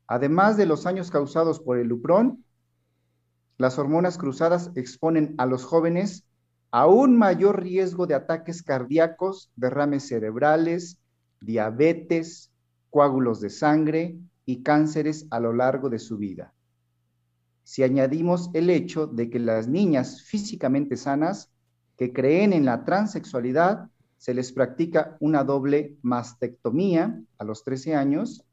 Además 0.06 0.56
de 0.56 0.64
los 0.64 0.86
años 0.86 1.10
causados 1.10 1.60
por 1.60 1.76
el 1.76 1.88
Lupron, 1.88 2.42
las 3.58 3.78
hormonas 3.78 4.16
cruzadas 4.16 4.70
exponen 4.74 5.34
a 5.36 5.44
los 5.44 5.62
jóvenes 5.62 6.24
a 6.70 6.86
un 6.86 7.18
mayor 7.18 7.62
riesgo 7.62 8.06
de 8.06 8.14
ataques 8.14 8.62
cardíacos, 8.62 9.50
derrames 9.54 10.08
cerebrales, 10.08 10.98
diabetes, 11.42 12.50
coágulos 12.88 13.42
de 13.42 13.50
sangre 13.50 14.16
y 14.46 14.62
cánceres 14.62 15.26
a 15.28 15.40
lo 15.40 15.52
largo 15.52 15.90
de 15.90 15.98
su 15.98 16.16
vida. 16.16 16.54
Si 17.66 17.82
añadimos 17.82 18.48
el 18.54 18.70
hecho 18.70 19.08
de 19.08 19.28
que 19.28 19.40
las 19.40 19.66
niñas 19.66 20.22
físicamente 20.22 20.96
sanas 20.96 21.50
que 21.96 22.12
creen 22.12 22.52
en 22.52 22.64
la 22.64 22.84
transexualidad 22.84 23.90
se 24.18 24.34
les 24.34 24.52
practica 24.52 25.16
una 25.18 25.42
doble 25.42 25.96
mastectomía 26.00 27.20
a 27.38 27.44
los 27.44 27.64
13 27.64 27.96
años 27.96 28.44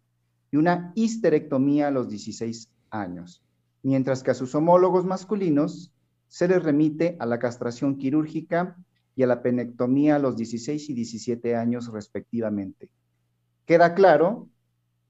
y 0.49 0.57
una 0.57 0.93
histerectomía 0.95 1.89
a 1.89 1.91
los 1.91 2.09
16 2.09 2.72
años, 2.89 3.43
mientras 3.84 4.24
que 4.24 4.32
a 4.32 4.34
sus 4.34 4.55
homólogos 4.55 5.05
masculinos 5.05 5.93
se 6.28 6.47
les 6.47 6.64
remite 6.64 7.16
a 7.20 7.28
la 7.28 7.38
castración 7.38 7.99
quirúrgica 7.99 8.76
y 9.16 9.22
a 9.22 9.28
la 9.28 9.43
penectomía 9.43 10.16
a 10.16 10.20
los 10.20 10.36
16 10.38 10.89
y 10.89 10.93
17 10.95 11.55
años 11.55 11.93
respectivamente. 11.93 12.89
Queda 13.68 13.93
claro 13.93 14.49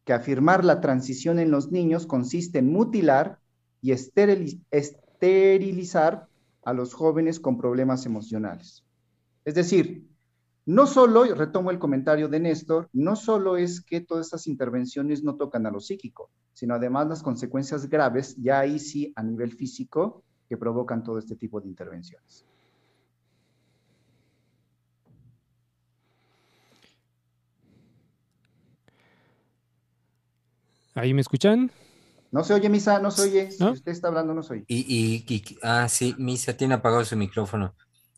que 0.04 0.12
afirmar 0.12 0.66
la 0.66 0.82
transición 0.82 1.40
en 1.40 1.52
los 1.52 1.72
niños 1.72 2.06
consiste 2.06 2.60
en 2.60 2.70
mutilar 2.70 3.40
y 3.84 3.92
esterilizar 4.72 6.28
a 6.64 6.74
los 6.74 6.94
jóvenes 6.94 7.40
con 7.42 7.58
problemas 7.58 8.06
emocionales. 8.06 8.86
Es 9.44 9.56
decir, 9.56 10.08
no 10.66 10.88
solo, 10.88 11.26
retomo 11.36 11.70
el 11.70 11.80
comentario 11.80 12.30
de 12.30 12.40
Néstor, 12.40 12.88
no 12.94 13.18
solo 13.18 13.58
es 13.58 13.82
que 13.82 14.00
todas 14.00 14.28
estas 14.28 14.48
intervenciones 14.48 15.22
no 15.22 15.36
tocan 15.36 15.66
a 15.66 15.72
lo 15.72 15.82
psíquico, 15.82 16.32
sino 16.54 16.76
además 16.76 17.10
las 17.10 17.22
consecuencias 17.22 17.90
graves, 17.90 18.38
ya 18.38 18.62
ahí 18.62 18.80
sí 18.80 19.12
a 19.18 19.24
nivel 19.24 19.52
físico, 19.52 20.24
que 20.48 20.56
provocan 20.56 21.04
todo 21.04 21.20
este 21.20 21.36
tipo 21.36 21.60
de 21.60 21.68
intervenciones. 21.68 22.46
¿Ahí 30.96 31.14
me 31.14 31.22
escuchan? 31.22 31.70
No 32.34 32.44
se 32.44 32.56
oye, 32.56 32.68
Misa, 32.68 33.00
no 33.00 33.12
se 33.12 33.22
oye. 33.22 33.50
¿No? 33.60 33.68
Si 33.68 33.74
usted 33.74 33.92
está 33.92 34.08
hablando, 34.08 34.34
no 34.34 34.42
se 34.42 34.54
oye. 34.54 34.64
Y, 34.68 34.80
y, 34.80 35.34
y, 35.34 35.58
ah, 35.62 35.88
sí, 35.88 36.16
Misa 36.18 36.58
tiene 36.58 36.74
apagado 36.74 37.06
su 37.06 37.16
micrófono 37.16 37.76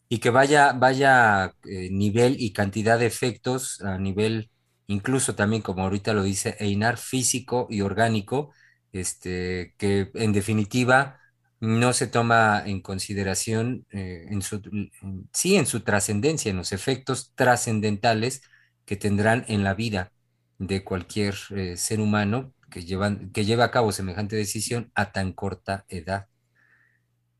y 0.07 0.19
que 0.19 0.29
vaya, 0.29 0.71
vaya 0.71 1.53
eh, 1.65 1.89
nivel 1.91 2.37
y 2.39 2.53
cantidad 2.53 2.97
de 2.97 3.07
efectos 3.07 3.81
a 3.81 3.97
nivel, 3.97 4.49
incluso 4.87 5.35
también, 5.35 5.61
como 5.61 5.83
ahorita 5.83 6.13
lo 6.13 6.23
dice 6.23 6.55
Einar, 6.59 6.97
físico 6.97 7.67
y 7.69 7.81
orgánico, 7.81 8.53
este, 8.93 9.75
que 9.77 10.11
en 10.13 10.31
definitiva 10.31 11.19
no 11.59 11.91
se 11.91 12.07
toma 12.07 12.63
en 12.65 12.81
consideración 12.81 13.85
eh, 13.91 14.27
en 14.29 14.41
su, 14.41 14.61
en, 15.01 15.27
sí, 15.33 15.57
en 15.57 15.65
su 15.65 15.81
trascendencia, 15.81 16.51
en 16.51 16.57
los 16.57 16.71
efectos 16.71 17.33
trascendentales 17.35 18.43
que 18.85 18.95
tendrán 18.95 19.43
en 19.49 19.65
la 19.65 19.73
vida 19.73 20.13
de 20.57 20.85
cualquier 20.85 21.35
eh, 21.49 21.75
ser 21.75 21.99
humano 21.99 22.53
que, 22.69 22.83
llevan, 22.83 23.31
que 23.31 23.45
lleva 23.45 23.65
a 23.65 23.71
cabo 23.71 23.91
semejante 23.91 24.35
decisión 24.35 24.91
a 24.95 25.11
tan 25.11 25.33
corta 25.33 25.85
edad. 25.87 26.27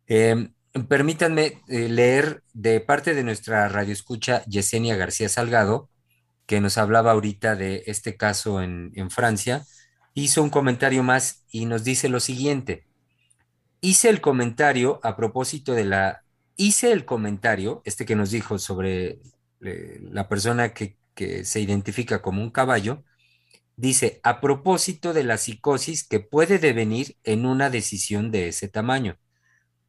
Eh, 0.08 0.50
permítanme 0.88 1.62
eh, 1.68 1.90
leer 1.90 2.44
de 2.54 2.80
parte 2.80 3.14
de 3.14 3.24
nuestra 3.24 3.68
radioescucha 3.70 4.44
Yesenia 4.46 4.96
García 4.96 5.30
Salgado, 5.30 5.90
que 6.46 6.62
nos 6.62 6.78
hablaba 6.78 7.12
ahorita 7.12 7.56
de 7.56 7.84
este 7.88 8.18
caso 8.18 8.62
en, 8.62 8.92
en 8.96 9.10
Francia, 9.10 9.66
hizo 10.14 10.44
un 10.44 10.50
comentario 10.50 11.04
más 11.04 11.44
y 11.50 11.66
nos 11.66 11.84
dice 11.84 12.10
lo 12.10 12.20
siguiente. 12.20 12.88
Hice 13.82 14.10
el 14.10 14.22
comentario 14.22 15.00
a 15.04 15.16
propósito 15.16 15.74
de 15.74 15.86
la... 15.86 16.24
Hice 16.56 16.92
el 16.92 17.04
comentario, 17.04 17.82
este 17.84 18.06
que 18.06 18.16
nos 18.16 18.32
dijo 18.32 18.58
sobre 18.58 19.20
eh, 19.62 20.00
la 20.02 20.30
persona 20.30 20.74
que, 20.74 20.98
que 21.14 21.44
se 21.44 21.60
identifica 21.60 22.22
como 22.22 22.42
un 22.42 22.50
caballo, 22.50 23.04
dice, 23.78 24.20
a 24.24 24.42
propósito 24.42 25.14
de 25.14 25.24
la 25.24 25.38
psicosis 25.38 26.08
que 26.08 26.20
puede 26.20 26.60
devenir 26.60 27.18
en 27.24 27.46
una 27.46 27.70
decisión 27.70 28.32
de 28.32 28.48
ese 28.50 28.68
tamaño. 28.68 29.18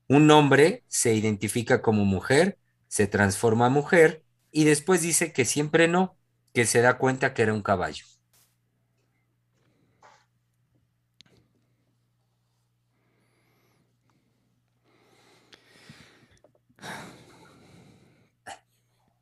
Un 0.09 0.31
hombre 0.31 0.85
se 0.89 1.15
identifica 1.15 1.83
como 1.83 2.05
mujer, 2.05 2.59
se 2.89 3.07
transforma 3.07 3.67
a 3.67 3.71
mujer 3.71 4.25
y 4.53 4.65
después 4.65 5.03
dice 5.03 5.33
que 5.33 5.45
siempre 5.45 5.89
no, 5.89 6.17
que 6.55 6.67
se 6.67 6.81
da 6.81 6.99
cuenta 6.99 7.35
que 7.35 7.43
era 7.43 7.55
un 7.55 7.63
caballo. 7.63 8.05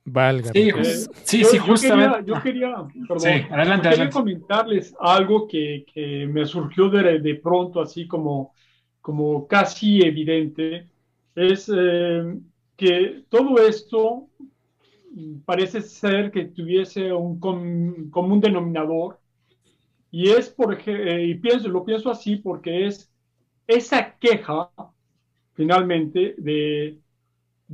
Valga. 0.07 0.51
Sí, 0.53 0.63
Dios. 0.65 1.11
sí, 1.23 1.41
Yo- 1.41 1.47
sí, 1.49 1.57
yo 1.57 1.63
justamente. 1.65 2.17
quería- 2.19 2.35
Yo 2.37 2.43
quería, 2.43 2.75
perdón, 3.09 3.21
Sí, 3.21 3.29
adelante, 3.29 3.49
yo 3.51 3.57
quería 3.57 3.89
adelante. 3.91 4.13
comentarles 4.13 4.95
algo 5.01 5.49
que, 5.49 5.87
que 5.93 6.27
me 6.27 6.45
surgió 6.45 6.91
de, 6.91 7.19
de 7.21 7.35
pronto, 7.37 7.81
así 7.81 8.07
como, 8.07 8.53
como 9.01 9.47
casi 9.47 10.03
evidente, 10.03 10.89
es 11.35 11.71
eh, 11.75 12.37
que 12.77 13.25
todo 13.31 13.57
esto 13.67 14.29
parece 15.45 15.81
ser 15.81 16.31
que 16.31 16.47
tuviese 16.47 17.13
un 17.13 17.39
com- 17.39 18.11
común 18.11 18.41
denominador 18.41 19.21
y 20.11 20.31
es, 20.31 20.49
por 20.51 20.75
ej- 20.75 20.89
eh, 20.89 21.25
y 21.27 21.35
pienso, 21.37 21.69
lo 21.69 21.85
pienso 21.85 22.11
así 22.11 22.37
porque 22.37 22.87
es 22.87 23.11
esa 23.67 24.17
queja, 24.19 24.71
finalmente, 25.55 26.35
de, 26.39 26.99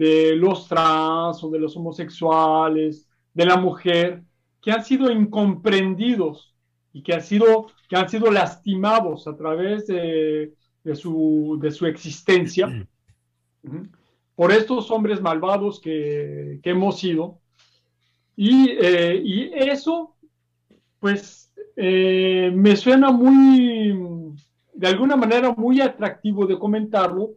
de 0.00 0.34
los 0.34 0.66
trans 0.66 1.44
o 1.44 1.50
de 1.50 1.58
los 1.58 1.76
homosexuales, 1.76 3.06
de 3.34 3.44
la 3.44 3.58
mujer, 3.58 4.22
que 4.62 4.72
han 4.72 4.82
sido 4.82 5.10
incomprendidos 5.10 6.54
y 6.90 7.02
que 7.02 7.12
han 7.12 7.20
sido, 7.20 7.66
que 7.86 7.96
han 7.96 8.08
sido 8.08 8.30
lastimados 8.30 9.28
a 9.28 9.36
través 9.36 9.86
de, 9.86 10.54
de 10.82 10.94
su, 10.96 11.58
de 11.60 11.70
su 11.70 11.84
existencia 11.84 12.66
Ujú. 13.62 13.88
por 14.34 14.52
estos 14.52 14.90
hombres 14.90 15.20
malvados 15.20 15.80
que, 15.80 16.60
que 16.62 16.70
hemos 16.70 16.98
sido. 16.98 17.38
Y, 18.36 18.70
eh, 18.70 19.20
y 19.22 19.50
eso, 19.52 20.16
pues, 20.98 21.52
eh, 21.76 22.50
me 22.54 22.74
suena 22.74 23.10
muy, 23.10 23.94
de 24.72 24.86
alguna 24.88 25.16
manera, 25.16 25.52
muy 25.54 25.82
atractivo 25.82 26.46
de 26.46 26.58
comentarlo, 26.58 27.32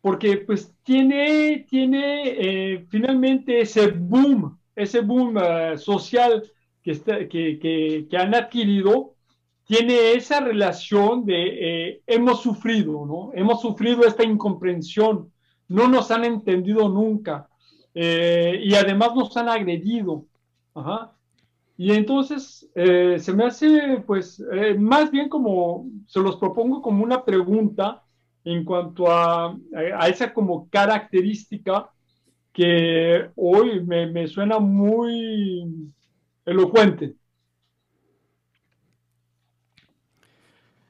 porque 0.00 0.38
pues 0.38 0.72
tiene, 0.82 1.66
tiene 1.68 2.22
eh, 2.28 2.86
finalmente 2.88 3.60
ese 3.60 3.88
boom, 3.88 4.58
ese 4.74 5.00
boom 5.00 5.36
eh, 5.38 5.78
social 5.78 6.42
que, 6.82 6.92
está, 6.92 7.28
que, 7.28 7.58
que, 7.58 8.06
que 8.08 8.16
han 8.16 8.34
adquirido, 8.34 9.14
tiene 9.64 10.12
esa 10.12 10.40
relación 10.40 11.24
de 11.26 11.88
eh, 11.90 12.02
hemos 12.06 12.40
sufrido, 12.40 13.04
¿no? 13.06 13.30
Hemos 13.34 13.60
sufrido 13.60 14.04
esta 14.04 14.24
incomprensión, 14.24 15.30
no 15.68 15.86
nos 15.86 16.10
han 16.10 16.24
entendido 16.24 16.88
nunca 16.88 17.46
y 17.92 18.74
además 18.74 19.14
nos 19.16 19.36
han 19.36 19.48
agredido. 19.48 20.24
Y 21.76 21.92
entonces 21.92 22.68
se 22.74 23.32
me 23.32 23.44
hace, 23.44 24.02
pues, 24.06 24.42
más 24.78 25.10
bien 25.10 25.28
como, 25.28 25.88
se 26.06 26.20
los 26.20 26.36
propongo 26.36 26.82
como 26.82 27.02
una 27.02 27.24
pregunta 27.24 28.04
en 28.44 28.64
cuanto 28.64 29.10
a, 29.10 29.56
a 29.98 30.08
esa 30.08 30.32
como 30.32 30.68
característica 30.70 31.90
que 32.52 33.30
hoy 33.36 33.84
me, 33.84 34.06
me 34.08 34.26
suena 34.28 34.58
muy 34.58 35.92
elocuente. 36.44 37.14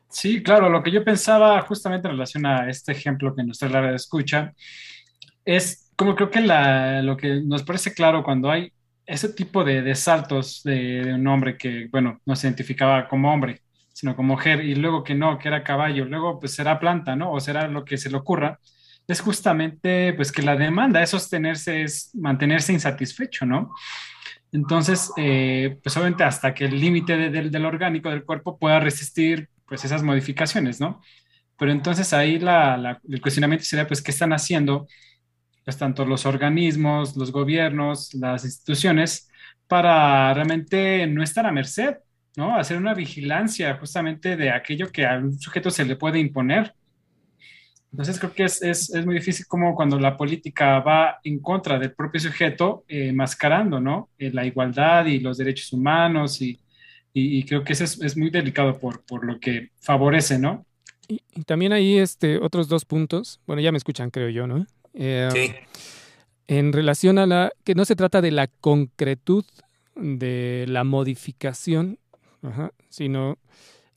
Sí, 0.08 0.42
claro, 0.42 0.68
lo 0.68 0.82
que 0.82 0.90
yo 0.90 1.04
pensaba 1.04 1.60
justamente 1.62 2.08
en 2.08 2.12
relación 2.14 2.44
a 2.46 2.68
este 2.68 2.92
ejemplo 2.92 3.34
que 3.34 3.44
nos 3.44 3.58
trae 3.58 3.70
la 3.70 3.94
escucha 3.94 4.52
es 5.44 5.92
como 5.96 6.14
creo 6.16 6.30
que 6.30 6.40
la, 6.40 7.02
lo 7.02 7.16
que 7.16 7.42
nos 7.44 7.62
parece 7.64 7.94
claro 7.94 8.22
cuando 8.24 8.50
hay 8.50 8.72
ese 9.06 9.30
tipo 9.34 9.64
de, 9.64 9.82
de 9.82 9.94
saltos 9.94 10.62
de, 10.64 11.04
de 11.04 11.14
un 11.14 11.26
hombre 11.28 11.56
que, 11.58 11.88
bueno, 11.90 12.20
no 12.26 12.36
se 12.36 12.46
identificaba 12.48 13.08
como 13.08 13.32
hombre, 13.32 13.62
sino 13.92 14.16
como 14.16 14.34
mujer, 14.34 14.64
y 14.64 14.74
luego 14.74 15.04
que 15.04 15.14
no, 15.14 15.38
que 15.38 15.48
era 15.48 15.64
caballo, 15.64 16.04
luego 16.06 16.38
pues 16.40 16.54
será 16.54 16.78
planta, 16.80 17.16
¿no? 17.16 17.32
O 17.32 17.40
será 17.40 17.68
lo 17.68 17.84
que 17.84 17.98
se 17.98 18.10
le 18.10 18.16
ocurra, 18.16 18.58
es 19.06 19.20
justamente 19.20 20.12
pues 20.14 20.32
que 20.32 20.42
la 20.42 20.56
demanda 20.56 21.02
es 21.02 21.10
sostenerse, 21.10 21.82
es 21.82 22.10
mantenerse 22.14 22.72
insatisfecho, 22.72 23.44
¿no? 23.46 23.72
Entonces, 24.52 25.12
eh, 25.16 25.78
pues 25.82 25.96
obviamente 25.96 26.24
hasta 26.24 26.54
que 26.54 26.64
el 26.66 26.80
límite 26.80 27.16
de- 27.16 27.30
del- 27.50 27.64
orgánico 27.66 28.10
del 28.10 28.24
cuerpo 28.24 28.58
pueda 28.58 28.80
resistir 28.80 29.48
pues 29.66 29.84
esas 29.84 30.02
modificaciones, 30.02 30.80
¿no? 30.80 31.00
Pero 31.58 31.72
entonces 31.72 32.12
ahí 32.14 32.38
la- 32.40 33.00
el 33.08 33.20
cuestionamiento 33.20 33.64
sería 33.66 33.86
pues 33.86 34.02
qué 34.02 34.10
están 34.12 34.32
haciendo 34.32 34.88
pues 35.64 35.78
tanto 35.78 36.04
los 36.06 36.26
organismos, 36.26 37.16
los 37.16 37.32
gobiernos, 37.32 38.14
las 38.14 38.44
instituciones 38.44 39.28
para 39.68 40.32
realmente 40.34 41.06
no 41.06 41.22
estar 41.22 41.46
a 41.46 41.52
merced, 41.52 41.96
¿no? 42.40 42.56
Hacer 42.56 42.78
una 42.78 42.94
vigilancia 42.94 43.76
justamente 43.80 44.36
de 44.36 44.50
aquello 44.50 44.90
que 44.90 45.04
a 45.04 45.18
un 45.18 45.38
sujeto 45.38 45.70
se 45.70 45.84
le 45.84 45.94
puede 45.94 46.18
imponer. 46.18 46.72
Entonces 47.92 48.18
creo 48.18 48.32
que 48.32 48.44
es, 48.44 48.62
es, 48.62 48.94
es 48.94 49.04
muy 49.04 49.16
difícil 49.16 49.44
como 49.46 49.74
cuando 49.74 49.98
la 49.98 50.16
política 50.16 50.80
va 50.80 51.18
en 51.22 51.38
contra 51.40 51.78
del 51.78 51.92
propio 51.92 52.20
sujeto, 52.20 52.84
eh, 52.88 53.12
mascarando, 53.12 53.78
¿no? 53.78 54.08
Eh, 54.18 54.30
la 54.32 54.46
igualdad 54.46 55.04
y 55.06 55.20
los 55.20 55.36
derechos 55.36 55.72
humanos 55.72 56.40
y, 56.40 56.58
y, 57.12 57.38
y 57.38 57.42
creo 57.44 57.62
que 57.62 57.74
eso 57.74 57.84
es, 57.84 58.00
es 58.00 58.16
muy 58.16 58.30
delicado 58.30 58.78
por, 58.78 59.02
por 59.04 59.24
lo 59.24 59.38
que 59.38 59.70
favorece, 59.80 60.38
¿no? 60.38 60.64
Y, 61.08 61.20
y 61.34 61.42
también 61.42 61.72
hay 61.72 61.98
este, 61.98 62.38
otros 62.38 62.68
dos 62.68 62.84
puntos. 62.84 63.40
Bueno, 63.46 63.60
ya 63.60 63.72
me 63.72 63.78
escuchan, 63.78 64.10
creo 64.10 64.30
yo, 64.30 64.46
¿no? 64.46 64.66
Eh, 64.94 65.28
Sí. 65.32 65.52
En 66.46 66.72
relación 66.72 67.18
a 67.18 67.26
la 67.26 67.52
que 67.62 67.76
no 67.76 67.84
se 67.84 67.94
trata 67.94 68.20
de 68.20 68.32
la 68.32 68.48
concretud 68.48 69.44
de 69.94 70.64
la 70.66 70.82
modificación, 70.82 71.99
sino 72.88 73.38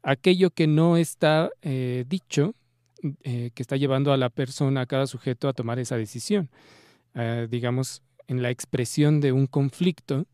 aquello 0.03 0.51
que 0.51 0.67
no 0.67 0.97
está 0.97 1.49
eh, 1.61 2.05
dicho, 2.07 2.53
eh, 3.23 3.51
que 3.53 3.63
está 3.63 3.77
llevando 3.77 4.13
a 4.13 4.17
la 4.17 4.29
persona, 4.29 4.81
a 4.81 4.85
cada 4.85 5.07
sujeto, 5.07 5.47
a 5.47 5.53
tomar 5.53 5.79
esa 5.79 5.97
decisión. 5.97 6.49
Eh, 7.15 7.47
digamos, 7.49 8.01
en 8.27 8.41
la 8.41 8.49
expresión 8.49 9.21
de 9.21 9.31
un 9.31 9.47
conflicto 9.47 10.25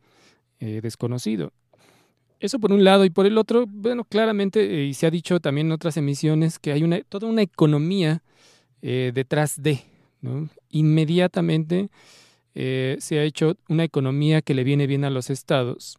desconocido. 0.60 1.54
Eso 2.42 2.60
por 2.60 2.74
un 2.74 2.84
lado, 2.84 3.06
y 3.06 3.10
por 3.10 3.26
el 3.26 3.38
otro, 3.38 3.64
bueno, 3.66 4.04
claramente, 4.04 4.84
y 4.84 4.94
se 4.94 5.08
ha 5.08 5.10
dicho 5.10 5.40
también 5.40 5.68
en 5.68 5.72
otras 5.72 5.96
emisiones, 5.96 6.60
que 6.60 6.74
hay 6.74 6.84
una, 6.84 7.00
toda 7.04 7.30
una 7.30 7.44
economía 7.44 8.22
detrás 8.82 9.64
de, 9.64 9.80
¿no? 10.20 10.50
Inmediatamente 10.70 11.90
se 12.54 13.20
ha 13.20 13.24
hecho 13.24 13.56
una 13.70 13.86
economía 13.86 14.42
que 14.42 14.54
le 14.54 14.66
viene 14.66 14.86
bien 14.86 15.06
a 15.06 15.10
los 15.10 15.30
estados. 15.30 15.98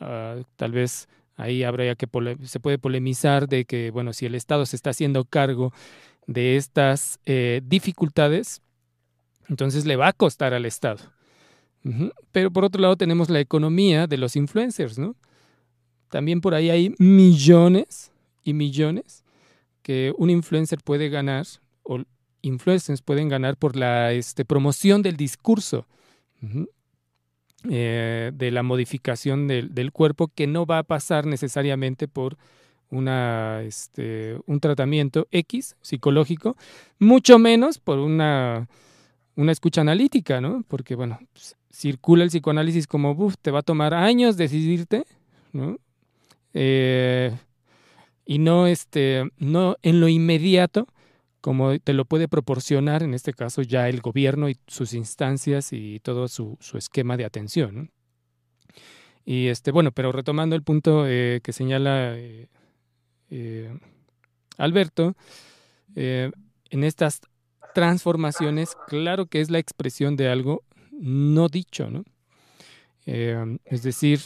Ah, 0.00 0.36
tal 0.56 0.72
vez 0.72 1.08
ahí 1.40 1.64
habría 1.64 1.94
que 1.94 2.06
se 2.44 2.60
puede 2.60 2.78
polemizar 2.78 3.48
de 3.48 3.64
que, 3.64 3.90
bueno, 3.90 4.12
si 4.12 4.26
el 4.26 4.34
estado 4.34 4.66
se 4.66 4.76
está 4.76 4.90
haciendo 4.90 5.24
cargo 5.24 5.72
de 6.26 6.56
estas 6.56 7.18
eh, 7.24 7.62
dificultades, 7.64 8.62
entonces 9.48 9.86
le 9.86 9.96
va 9.96 10.08
a 10.08 10.12
costar 10.12 10.54
al 10.54 10.66
estado. 10.66 11.00
Pero 12.30 12.50
por 12.50 12.64
otro 12.64 12.80
lado 12.80 12.96
tenemos 12.96 13.30
la 13.30 13.40
economía 13.40 14.06
de 14.06 14.18
los 14.18 14.36
influencers, 14.36 14.98
¿no? 14.98 15.16
También 16.10 16.42
por 16.42 16.54
ahí 16.54 16.68
hay 16.68 16.94
millones 16.98 18.12
y 18.44 18.52
millones 18.52 19.24
que 19.82 20.12
un 20.18 20.28
influencer 20.28 20.80
puede 20.84 21.08
ganar 21.08 21.46
o 21.82 22.02
influencers 22.42 23.00
pueden 23.00 23.28
ganar 23.28 23.56
por 23.56 23.76
la 23.76 24.12
este, 24.12 24.44
promoción 24.44 25.00
del 25.00 25.16
discurso, 25.16 25.86
eh, 27.68 28.30
de 28.34 28.50
la 28.50 28.62
modificación 28.62 29.46
del, 29.48 29.74
del 29.74 29.92
cuerpo 29.92 30.28
que 30.34 30.46
no 30.46 30.64
va 30.66 30.78
a 30.78 30.82
pasar 30.82 31.26
necesariamente 31.26 32.08
por 32.08 32.36
una, 32.90 33.62
este, 33.62 34.38
un 34.46 34.60
tratamiento 34.60 35.28
X 35.30 35.76
psicológico, 35.80 36.56
mucho 36.98 37.38
menos 37.38 37.78
por 37.78 37.98
una, 37.98 38.68
una 39.36 39.52
escucha 39.52 39.82
analítica, 39.82 40.40
¿no? 40.40 40.64
Porque, 40.68 40.94
bueno, 40.94 41.18
pues, 41.32 41.56
circula 41.72 42.24
el 42.24 42.30
psicoanálisis 42.30 42.86
como, 42.86 43.12
"Uf, 43.12 43.36
te 43.40 43.50
va 43.50 43.60
a 43.60 43.62
tomar 43.62 43.94
años 43.94 44.36
decidirte, 44.36 45.04
¿no? 45.52 45.78
Eh, 46.54 47.32
y 48.26 48.38
no, 48.38 48.66
este, 48.66 49.30
no 49.38 49.76
en 49.82 50.00
lo 50.00 50.08
inmediato, 50.08 50.86
como 51.40 51.78
te 51.78 51.94
lo 51.94 52.04
puede 52.04 52.28
proporcionar, 52.28 53.02
en 53.02 53.14
este 53.14 53.32
caso, 53.32 53.62
ya 53.62 53.88
el 53.88 54.00
gobierno 54.00 54.48
y 54.48 54.58
sus 54.66 54.92
instancias 54.92 55.72
y 55.72 56.00
todo 56.00 56.28
su, 56.28 56.58
esquema 56.74 57.16
de 57.16 57.24
atención. 57.24 57.90
Y 59.24 59.48
este, 59.48 59.70
bueno, 59.70 59.92
pero 59.92 60.12
retomando 60.12 60.56
el 60.56 60.62
punto 60.62 61.06
eh, 61.06 61.40
que 61.42 61.52
señala 61.52 62.16
eh, 62.16 62.48
eh, 63.30 63.78
Alberto, 64.58 65.14
en 65.94 66.84
estas 66.84 67.20
transformaciones, 67.74 68.76
claro 68.86 69.26
que 69.26 69.40
es 69.40 69.50
la 69.50 69.58
expresión 69.58 70.16
de 70.16 70.28
algo 70.28 70.62
no 70.92 71.48
dicho, 71.48 71.90
¿no? 71.90 72.04
Es 73.06 73.82
decir, 73.82 74.20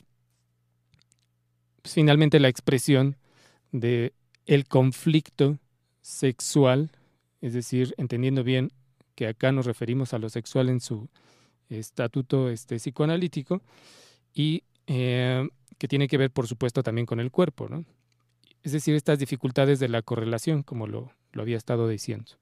finalmente 1.84 2.38
la 2.38 2.48
expresión 2.48 3.16
de 3.72 4.12
el 4.46 4.66
conflicto 4.66 5.58
sexual, 6.02 6.90
es 7.44 7.52
decir, 7.52 7.94
entendiendo 7.98 8.42
bien 8.42 8.72
que 9.14 9.26
acá 9.26 9.52
nos 9.52 9.66
referimos 9.66 10.14
a 10.14 10.18
lo 10.18 10.30
sexual 10.30 10.70
en 10.70 10.80
su, 10.80 11.08
estatuto 11.68 12.48
este, 12.48 12.76
psicoanalítico 12.76 13.60
y 14.32 14.64
eh, 14.86 15.46
que 15.78 15.88
tiene 15.88 16.08
que 16.08 16.16
ver, 16.16 16.30
por 16.30 16.46
supuesto, 16.46 16.82
también 16.82 17.06
con 17.06 17.20
el 17.20 17.30
cuerpo, 17.30 17.68
¿no? 17.68 17.84
Es 18.62 18.72
decir, 18.72 18.94
estas 18.94 19.18
dificultades 19.18 19.78
de 19.78 19.88
la 19.88 20.00
correlación, 20.00 20.62
como 20.62 20.86
lo, 20.86 21.12
lo 21.32 21.42
había 21.42 21.58
estado 21.58 21.86
diciendo. 21.86 22.32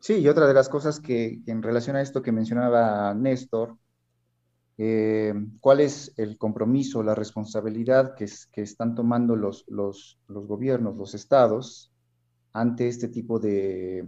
Sí, 0.00 0.14
y 0.14 0.28
otra 0.28 0.46
de 0.46 0.54
las 0.54 0.70
cosas 0.70 1.00
que, 1.00 1.40
en 1.46 1.62
relación 1.62 1.96
a 1.96 2.00
esto 2.00 2.22
que 2.22 2.32
mencionaba 2.32 3.12
Néstor, 3.12 3.76
eh, 4.78 5.34
¿cuál 5.60 5.80
es 5.80 6.12
el 6.16 6.38
compromiso, 6.38 7.02
la 7.02 7.14
responsabilidad 7.14 8.14
que, 8.14 8.26
están 8.62 8.94
tomando 8.94 9.36
los, 9.36 9.64
gobiernos, 10.28 10.96
los 10.96 11.14
estados, 11.14 11.92
ante 12.52 12.88
este 12.88 13.08
tipo 13.08 13.38
de, 13.38 14.06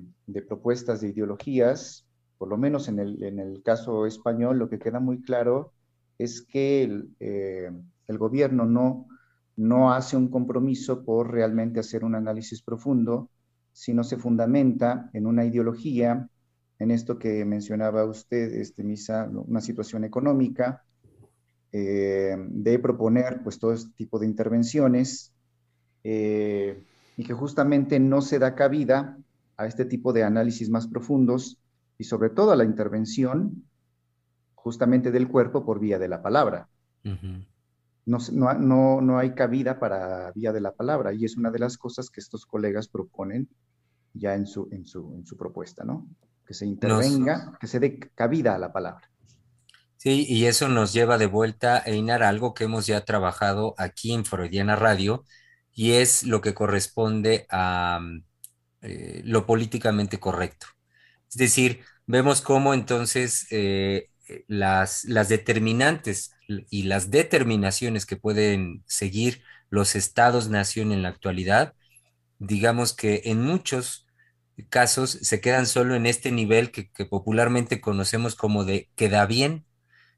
propuestas, 0.49 1.01
de 1.01 1.09
ideologías? 1.09 2.07
Por 2.39 2.49
lo 2.49 2.57
menos 2.57 2.89
en 2.89 2.99
el, 2.99 3.63
caso 3.65 4.07
español, 4.07 4.59
lo 4.59 4.69
que 4.69 4.79
queda 4.79 5.01
muy 5.01 5.23
claro 5.23 5.73
es 6.19 6.43
que 6.43 6.83
el, 6.83 7.11
eh, 7.21 7.71
el 8.07 8.19
gobierno 8.19 8.65
no, 8.65 9.07
no 9.57 9.93
hace 9.93 10.17
un 10.17 10.29
compromiso 10.29 11.05
por 11.05 11.31
realmente 11.33 11.81
hacer 11.81 12.05
un 12.05 12.15
análisis 12.15 12.63
profundo 12.63 13.31
sino 13.75 14.05
se 14.05 14.17
fundamenta 14.17 15.11
en 15.13 15.27
una 15.27 15.45
ideología, 15.45 16.31
en 16.85 16.93
esto 16.93 17.19
que 17.19 17.45
mencionaba 17.45 18.05
usted, 18.05 18.55
este, 18.55 18.85
Misa, 18.85 19.29
una 19.33 19.61
situación 19.61 20.05
económica, 20.05 20.85
eh, 21.73 22.37
de 22.39 22.79
proponer 22.79 23.43
pues 23.43 23.59
todo 23.59 23.73
este 23.73 23.91
tipo 23.97 24.21
de 24.21 24.27
intervenciones 24.27 25.35
eh, 26.05 26.85
y 27.17 27.25
que 27.25 27.35
justamente 27.35 27.99
no 27.99 28.23
se 28.23 28.39
da 28.39 28.55
cabida 28.55 29.19
a 29.57 29.67
este 29.67 29.85
tipo 29.85 30.13
de 30.13 30.23
análisis 30.23 30.71
más 30.71 30.87
profundos 30.87 31.59
y 31.99 32.05
sobre 32.05 32.31
todo 32.31 32.53
a 32.53 32.57
la 32.57 32.65
intervención 32.65 33.65
justamente 34.55 35.11
del 35.11 35.27
cuerpo 35.27 35.65
por 35.65 35.81
vía 35.81 35.99
de 35.99 36.09
la 36.09 36.23
palabra. 36.23 36.69
no, 38.07 38.19
no, 38.31 39.01
no, 39.01 39.19
hay 39.19 39.35
cabida 39.35 39.79
para 39.81 40.31
vía 40.33 40.53
de 40.53 40.61
la 40.61 40.73
palabra 40.73 41.13
y 41.13 41.25
es 41.25 41.37
una 41.37 41.51
de 41.51 41.59
las 41.59 41.77
cosas 41.77 42.09
que 42.09 42.21
estos 42.21 42.47
colegas 42.47 42.87
proponen 42.89 43.49
ya 44.13 44.35
en 44.35 44.47
su, 44.47 44.69
en 44.71 44.87
su, 44.87 45.13
en 45.15 45.27
su 45.27 45.37
propuesta, 45.37 45.85
¿no? 45.85 46.07
Que 46.47 46.55
se 46.55 46.67
intervenga, 46.67 47.57
que 47.61 47.67
se 47.67 47.81
dé 47.81 47.99
cabida 48.15 48.55
a 48.55 48.59
la 48.59 48.73
palabra. 48.73 49.11
Sí, 49.97 50.27
y 50.29 50.45
eso 50.45 50.69
nos 50.69 50.93
lleva 50.93 51.17
de 51.17 51.27
vuelta, 51.27 51.83
Einar, 51.87 52.23
a 52.23 52.29
algo 52.29 52.53
que 52.53 52.65
hemos 52.65 52.87
ya 52.87 53.07
trabajado 53.07 53.75
aquí 53.79 54.13
en 54.13 54.27
Freudiana 54.27 54.77
Radio, 54.77 55.25
y 55.73 55.93
es 55.93 56.25
lo 56.25 56.41
que 56.43 56.53
corresponde 56.53 57.47
a 57.49 58.01
eh, 58.83 59.23
lo 59.25 59.47
políticamente 59.47 60.21
correcto. 60.21 60.67
Es 61.31 61.37
decir, 61.37 61.81
vemos 62.07 62.43
cómo 62.43 62.75
entonces 62.75 63.47
eh, 63.51 64.11
las, 64.47 65.05
las 65.05 65.31
determinantes 65.31 66.35
y 66.47 66.83
las 66.83 67.11
determinaciones 67.11 68.05
que 68.05 68.17
pueden 68.17 68.85
seguir 68.87 69.43
los 69.71 69.97
estados-nación 69.97 70.93
en 70.93 71.03
la 71.03 71.09
actualidad, 71.09 71.73
digamos 72.39 72.93
que 72.93 73.23
en 73.25 73.43
muchos 73.43 74.04
casos 74.69 75.11
se 75.23 75.41
quedan 75.41 75.67
solo 75.67 75.95
en 75.95 76.07
este 76.07 76.31
nivel 76.31 76.71
que, 76.71 76.91
popularmente 77.07 77.81
conocemos 77.81 78.35
como 78.35 78.65
de 78.65 78.91
queda 78.95 79.27
bien, 79.27 79.67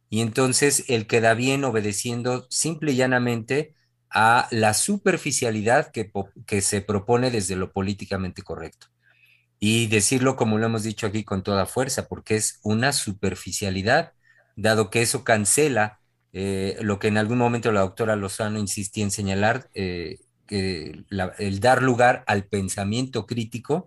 y 0.09 0.21
entonces 0.21 0.85
el 0.89 1.07
queda 1.07 1.35
bien 1.35 1.65
obedeciendo 1.65 2.47
simple 2.51 2.93
y 2.93 2.97
llanamente 2.97 3.75
a 4.11 4.49
la 4.51 4.73
superficialidad 4.75 5.91
que, 5.91 6.11
que 6.47 6.61
se 6.61 6.81
propone 6.81 7.31
desde 7.31 7.57
lo 7.57 7.73
políticamente 7.73 8.43
correcto. 8.43 8.89
Y 9.59 9.89
decirlo 9.89 10.37
como 10.37 10.59
lo 10.59 10.67
hemos 10.67 10.83
dicho 10.85 11.07
aquí 11.07 11.25
con 11.25 11.43
toda 11.43 11.67
fuerza, 11.67 12.09
porque 12.09 12.37
es 12.37 12.61
una 12.63 12.93
superficialidad, 12.93 14.13
dado 14.55 14.91
que 14.91 15.03
eso 15.03 15.25
cancela 15.25 16.01
eh, 16.39 16.77
lo 16.83 16.99
que 16.99 17.09
en 17.09 17.17
algún 17.17 17.39
momento 17.39 17.73
la 17.73 17.81
doctora 17.81 18.15
Lozano 18.15 18.59
insistía 18.59 19.05
en 19.05 19.11
señalar, 19.11 19.71
eh, 19.73 20.19
que 20.47 21.05
el 21.39 21.61
dar 21.61 21.83
lugar 21.83 22.25
al 22.27 22.45
pensamiento 22.45 23.27
crítico, 23.27 23.87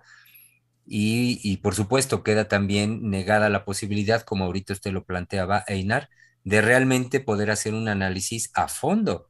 y, 0.92 1.58
por 1.58 1.76
supuesto 1.76 2.24
queda 2.24 2.48
también 2.48 3.10
negada 3.12 3.50
la 3.50 3.64
posibilidad, 3.64 4.24
como 4.24 4.46
ahorita 4.46 4.74
usted 4.74 4.92
lo 4.92 5.06
planteaba, 5.06 5.64
Einar, 5.68 6.10
de 6.44 6.62
realmente 6.62 7.20
poder 7.20 7.52
hacer 7.52 7.76
un 7.76 7.88
análisis 7.88 8.50
a 8.56 8.68
fondo 8.68 9.30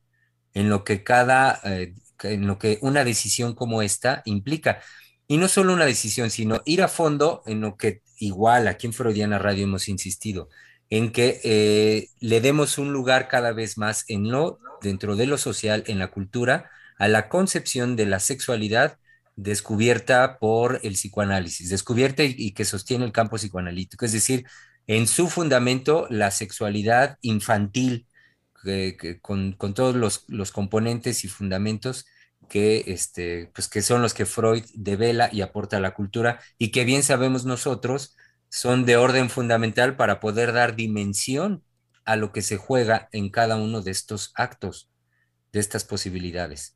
en 0.53 0.69
lo 0.69 0.85
que 0.85 1.03
cada, 1.03 1.59
eh, 1.65 1.95
en 2.23 2.47
lo 2.47 2.59
que 2.59 2.79
una 2.81 3.03
decisión 3.03 3.55
como 3.55 3.81
esta 3.81 4.21
implica. 4.25 4.81
Y 5.27 5.37
no 5.37 5.47
solo 5.49 5.73
una 5.73 5.85
decisión, 5.85 6.29
sino 6.31 6.61
ir 6.65 6.81
a 6.81 6.87
fondo 6.87 7.43
en 7.45 7.61
lo 7.61 7.75
que 7.77 8.03
igual 8.17 8.67
aquí 8.67 8.87
en 8.87 8.93
Freudiana 8.93 9.37
Radio 9.37 9.65
hemos 9.65 9.89
insistido, 9.89 10.49
en 10.89 11.11
que 11.11 11.41
eh, 11.43 12.09
le 12.19 12.41
demos 12.41 12.77
un 12.77 12.93
lugar 12.93 13.27
cada 13.27 13.51
vez 13.51 13.77
más 13.77 14.05
en 14.07 14.31
lo, 14.31 14.59
dentro 14.81 15.15
de 15.17 15.27
lo 15.27 15.37
social, 15.37 15.83
en 15.87 15.99
la 15.99 16.07
cultura, 16.09 16.71
a 16.97 17.07
la 17.09 17.29
concepción 17.29 17.95
de 17.95 18.05
la 18.05 18.19
sexualidad 18.19 18.97
descubierta 19.41 20.37
por 20.37 20.81
el 20.83 20.93
psicoanálisis, 20.93 21.69
descubierta 21.69 22.23
y, 22.23 22.51
que 22.51 22.65
sostiene 22.65 23.05
el 23.05 23.13
campo 23.13 23.37
psicoanalítico, 23.37 24.05
es 24.05 24.11
decir, 24.11 24.45
en 24.85 25.07
su 25.07 25.29
fundamento 25.29 26.07
la 26.09 26.31
sexualidad 26.31 27.17
infantil, 27.21 28.05
con, 29.21 29.55
todos 29.73 30.25
los, 30.27 30.51
componentes 30.51 31.23
y 31.23 31.29
fundamentos 31.29 32.05
que, 32.49 32.83
este, 32.87 33.49
pues 33.53 33.69
que 33.69 33.81
son 33.81 34.01
los 34.01 34.13
que 34.13 34.25
Freud 34.25 34.65
devela 34.73 35.29
y 35.31 35.41
aporta 35.41 35.77
a 35.77 35.79
la 35.79 35.93
cultura 35.93 36.41
y 36.57 36.71
que 36.71 36.83
bien 36.83 37.03
sabemos 37.03 37.45
nosotros 37.45 38.17
son 38.49 38.85
de 38.85 38.97
orden 38.97 39.29
fundamental 39.29 39.95
para 39.95 40.19
poder 40.19 40.51
dar 40.51 40.75
dimensión 40.75 41.63
a 42.03 42.17
lo 42.17 42.33
que 42.33 42.41
se 42.41 42.57
juega 42.57 43.07
en 43.13 43.29
cada 43.29 43.55
uno 43.55 43.81
de 43.81 43.91
estos 43.91 44.33
actos, 44.35 44.89
de 45.53 45.61
estas 45.61 45.85
posibilidades. 45.85 46.75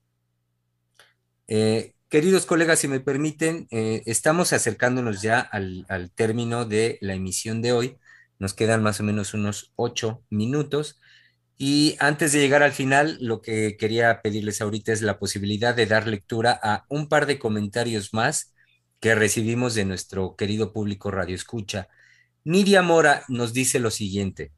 Eh, 1.48 1.94
Queridos 2.14 2.46
colegas, 2.46 2.78
si 2.78 2.88
me 2.88 3.00
permiten, 3.00 3.68
eh, 3.72 4.04
estamos 4.06 4.54
acercándonos 4.54 5.24
ya 5.24 5.40
al, 5.40 6.12
término 6.14 6.64
de 6.64 7.00
la 7.02 7.16
emisión 7.16 7.64
de 7.64 7.72
hoy. 7.72 7.98
Nos 8.38 8.54
quedan 8.54 8.84
más 8.84 9.00
o 9.00 9.04
menos 9.04 9.34
unos 9.34 9.74
ocho 9.76 10.24
minutos. 10.30 11.02
Y 11.58 11.96
antes 11.98 12.32
de 12.32 12.40
llegar 12.40 12.62
al 12.62 12.72
final, 12.72 13.18
lo 13.20 13.42
que 13.42 13.78
quería 13.78 14.22
pedirles 14.22 14.62
ahorita 14.62 14.94
es 14.94 15.02
la 15.02 15.18
posibilidad 15.18 15.74
de 15.74 15.88
dar 15.88 16.06
lectura 16.06 16.60
a 16.62 16.86
un 16.88 17.10
par 17.10 17.26
de 17.26 17.40
comentarios 17.40 18.14
más 18.14 18.54
que 19.00 19.16
recibimos 19.16 19.74
de 19.74 19.86
nuestro 19.86 20.36
querido 20.36 20.72
público 20.72 21.10
Radio 21.10 21.34
Escucha. 21.34 21.88
Nidia 22.44 22.84
Mora 22.84 23.24
nos 23.28 23.54
dice 23.54 23.80
lo 23.80 23.90
siguiente. 23.90 24.52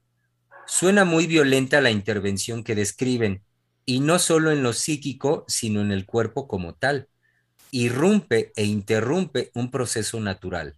Suena 0.68 1.06
muy 1.06 1.26
violenta 1.26 1.80
la 1.80 1.92
intervención 1.92 2.66
que 2.66 2.76
describen, 2.76 3.44
y 3.86 4.02
no 4.02 4.20
solo 4.20 4.52
en 4.52 4.62
lo 4.62 4.74
psíquico, 4.74 5.46
sino 5.48 5.80
en 5.80 5.94
el 5.94 6.06
cuerpo 6.06 6.50
como 6.50 6.76
tal 6.76 7.08
irrumpe 7.76 8.54
e 8.56 8.64
interrumpe 8.64 9.52
un 9.54 9.70
proceso 9.70 10.22
natural, 10.22 10.78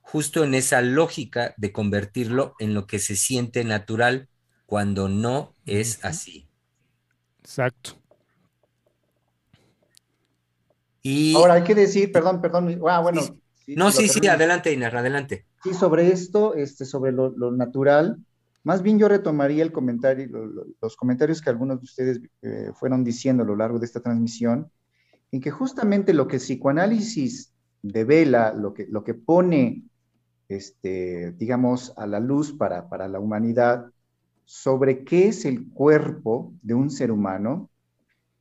justo 0.00 0.44
en 0.44 0.54
esa 0.54 0.80
lógica 0.80 1.52
de 1.58 1.72
convertirlo 1.72 2.54
en 2.58 2.72
lo 2.72 2.86
que 2.86 2.98
se 3.00 3.16
siente 3.16 3.64
natural 3.64 4.30
cuando 4.64 5.10
no 5.10 5.52
es 5.66 6.02
así. 6.06 6.48
Exacto. 7.40 8.00
Y... 11.02 11.34
Ahora 11.36 11.54
hay 11.54 11.64
que 11.64 11.74
decir, 11.74 12.10
perdón, 12.10 12.40
perdón, 12.40 12.80
ah, 12.88 13.00
bueno. 13.00 13.20
no, 13.66 13.92
sí, 13.92 14.08
sí, 14.08 14.26
adelante, 14.26 14.72
Inar, 14.72 14.96
adelante. 14.96 15.44
Sí, 15.62 15.74
sobre 15.74 16.08
esto, 16.10 16.54
este, 16.54 16.86
sobre 16.86 17.12
lo, 17.12 17.30
natural, 17.50 18.16
más 18.64 18.80
bien 18.80 18.98
yo 18.98 19.06
retomaría 19.06 19.62
el 19.62 19.72
comentario, 19.72 20.28
los 20.80 20.96
comentarios 20.96 21.42
que 21.42 21.50
algunos 21.50 21.78
de 21.78 21.84
ustedes 21.84 22.20
eh, 22.40 22.70
fueron 22.74 23.04
diciendo 23.04 23.42
a 23.42 23.46
lo 23.46 23.54
largo 23.54 23.78
de 23.78 23.84
esta 23.84 24.00
transmisión, 24.00 24.70
en 25.32 25.40
que 25.40 25.50
justamente 25.50 26.14
lo 26.14 26.26
que 26.26 26.36
el 26.36 26.42
psicoanálisis 26.42 27.52
devela, 27.82 28.52
lo 28.52 28.74
que, 28.74 28.86
lo 28.86 29.04
que 29.04 29.14
pone, 29.14 29.84
este, 30.48 31.32
digamos, 31.32 31.92
a 31.96 32.06
la 32.06 32.20
luz 32.20 32.52
para, 32.52 32.88
para 32.88 33.08
la 33.08 33.20
humanidad 33.20 33.90
sobre 34.44 35.04
qué 35.04 35.28
es 35.28 35.44
el 35.44 35.68
cuerpo 35.68 36.54
de 36.62 36.74
un 36.74 36.90
ser 36.90 37.10
humano, 37.10 37.68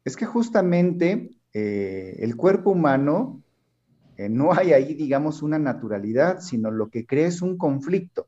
es 0.05 0.15
que 0.15 0.25
justamente 0.25 1.31
eh, 1.53 2.15
el 2.19 2.37
cuerpo 2.37 2.71
humano 2.71 3.41
eh, 4.15 4.29
no 4.29 4.53
hay 4.53 4.71
ahí, 4.71 4.93
digamos, 4.93 5.41
una 5.41 5.59
naturalidad, 5.59 6.39
sino 6.39 6.71
lo 6.71 6.89
que 6.89 7.05
crea 7.05 7.27
es 7.27 7.41
un 7.41 7.57
conflicto, 7.57 8.27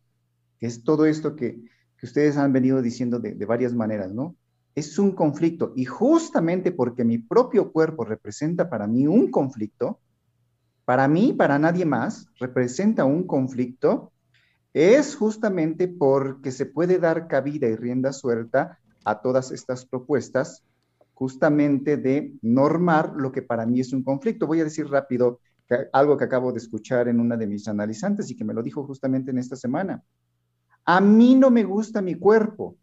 que 0.60 0.68
es 0.68 0.84
todo 0.84 1.06
esto 1.06 1.36
que, 1.36 1.58
ustedes 2.02 2.38
han 2.38 2.54
venido 2.54 2.82
diciendo 2.82 3.20
de, 3.20 3.36
de 3.36 3.46
varias 3.46 3.74
maneras, 3.74 4.14
¿no? 4.14 4.36
Es 4.76 5.00
un 5.00 5.12
conflicto. 5.12 5.74
Y 5.76 5.86
justamente 5.86 6.72
porque 6.72 7.04
mi 7.04 7.18
propio 7.18 7.72
cuerpo 7.72 8.06
representa 8.06 8.70
para 8.70 8.88
mí 8.88 9.08
un 9.08 9.30
conflicto, 9.32 10.00
para 10.86 11.08
mí, 11.08 11.34
para 11.34 11.60
nadie 11.60 11.86
más, 11.86 12.28
representa 12.40 13.06
un 13.06 13.28
conflicto, 13.28 14.12
es 14.74 15.16
justamente 15.16 15.88
porque 15.88 16.52
se 16.52 16.66
puede 16.66 17.00
dar 17.00 17.28
cabida 17.28 17.68
y 17.68 17.76
rienda 17.76 18.14
suelta 18.14 18.80
a 19.04 19.22
todas 19.22 19.52
estas 19.52 19.86
propuestas, 19.86 20.64
justamente 21.14 21.98
de 21.98 22.34
normar 22.42 23.14
lo 23.16 23.32
que 23.32 23.42
para 23.42 23.66
mí 23.66 23.82
es 23.82 23.94
un 23.94 24.04
conflicto. 24.04 24.48
Voy 24.48 24.62
a 24.62 24.64
decir 24.64 24.88
rápido 24.88 25.42
algo 25.94 26.18
que 26.18 26.24
acabo 26.24 26.52
de 26.52 26.58
escuchar 26.58 27.08
en 27.08 27.20
una 27.20 27.38
de 27.38 27.46
mis 27.46 27.68
analizantes 27.68 28.32
y 28.32 28.36
que 28.36 28.46
me 28.46 28.54
lo 28.54 28.64
dijo 28.64 28.84
justamente 28.86 29.32
en 29.32 29.38
esta 29.38 29.56
semana. 29.56 30.04
A 30.86 31.02
mí 31.02 31.36
no 31.36 31.52
me 31.52 31.64
gusta 31.64 32.02
mi 32.02 32.16
cuerpo. 32.16 32.78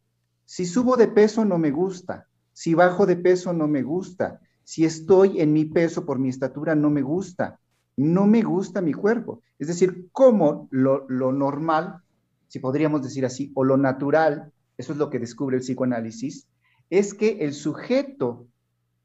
Si 0.46 0.64
subo 0.64 0.96
de 0.96 1.08
peso 1.08 1.44
no 1.44 1.58
me 1.58 1.70
gusta. 1.70 2.26
Si 2.52 2.72
bajo 2.72 3.04
de 3.04 3.16
peso 3.16 3.52
no 3.52 3.68
me 3.68 3.82
gusta. 3.82 4.40
Si 4.64 4.84
estoy 4.84 5.40
en 5.40 5.52
mi 5.52 5.66
peso 5.66 6.06
por 6.06 6.18
mi 6.18 6.28
estatura 6.28 6.74
no 6.74 6.88
me 6.88 7.02
gusta. 7.02 7.60
No 7.96 8.26
me 8.26 8.42
gusta 8.42 8.80
mi 8.80 8.94
cuerpo. 8.94 9.42
Es 9.58 9.68
decir, 9.68 10.08
como 10.12 10.68
lo, 10.70 11.06
lo 11.08 11.32
normal, 11.32 12.00
si 12.48 12.60
podríamos 12.60 13.02
decir 13.02 13.26
así, 13.26 13.50
o 13.54 13.64
lo 13.64 13.76
natural, 13.76 14.52
eso 14.78 14.92
es 14.92 14.98
lo 14.98 15.10
que 15.10 15.18
descubre 15.18 15.56
el 15.56 15.62
psicoanálisis, 15.62 16.46
es 16.90 17.12
que 17.12 17.38
el 17.40 17.52
sujeto 17.52 18.46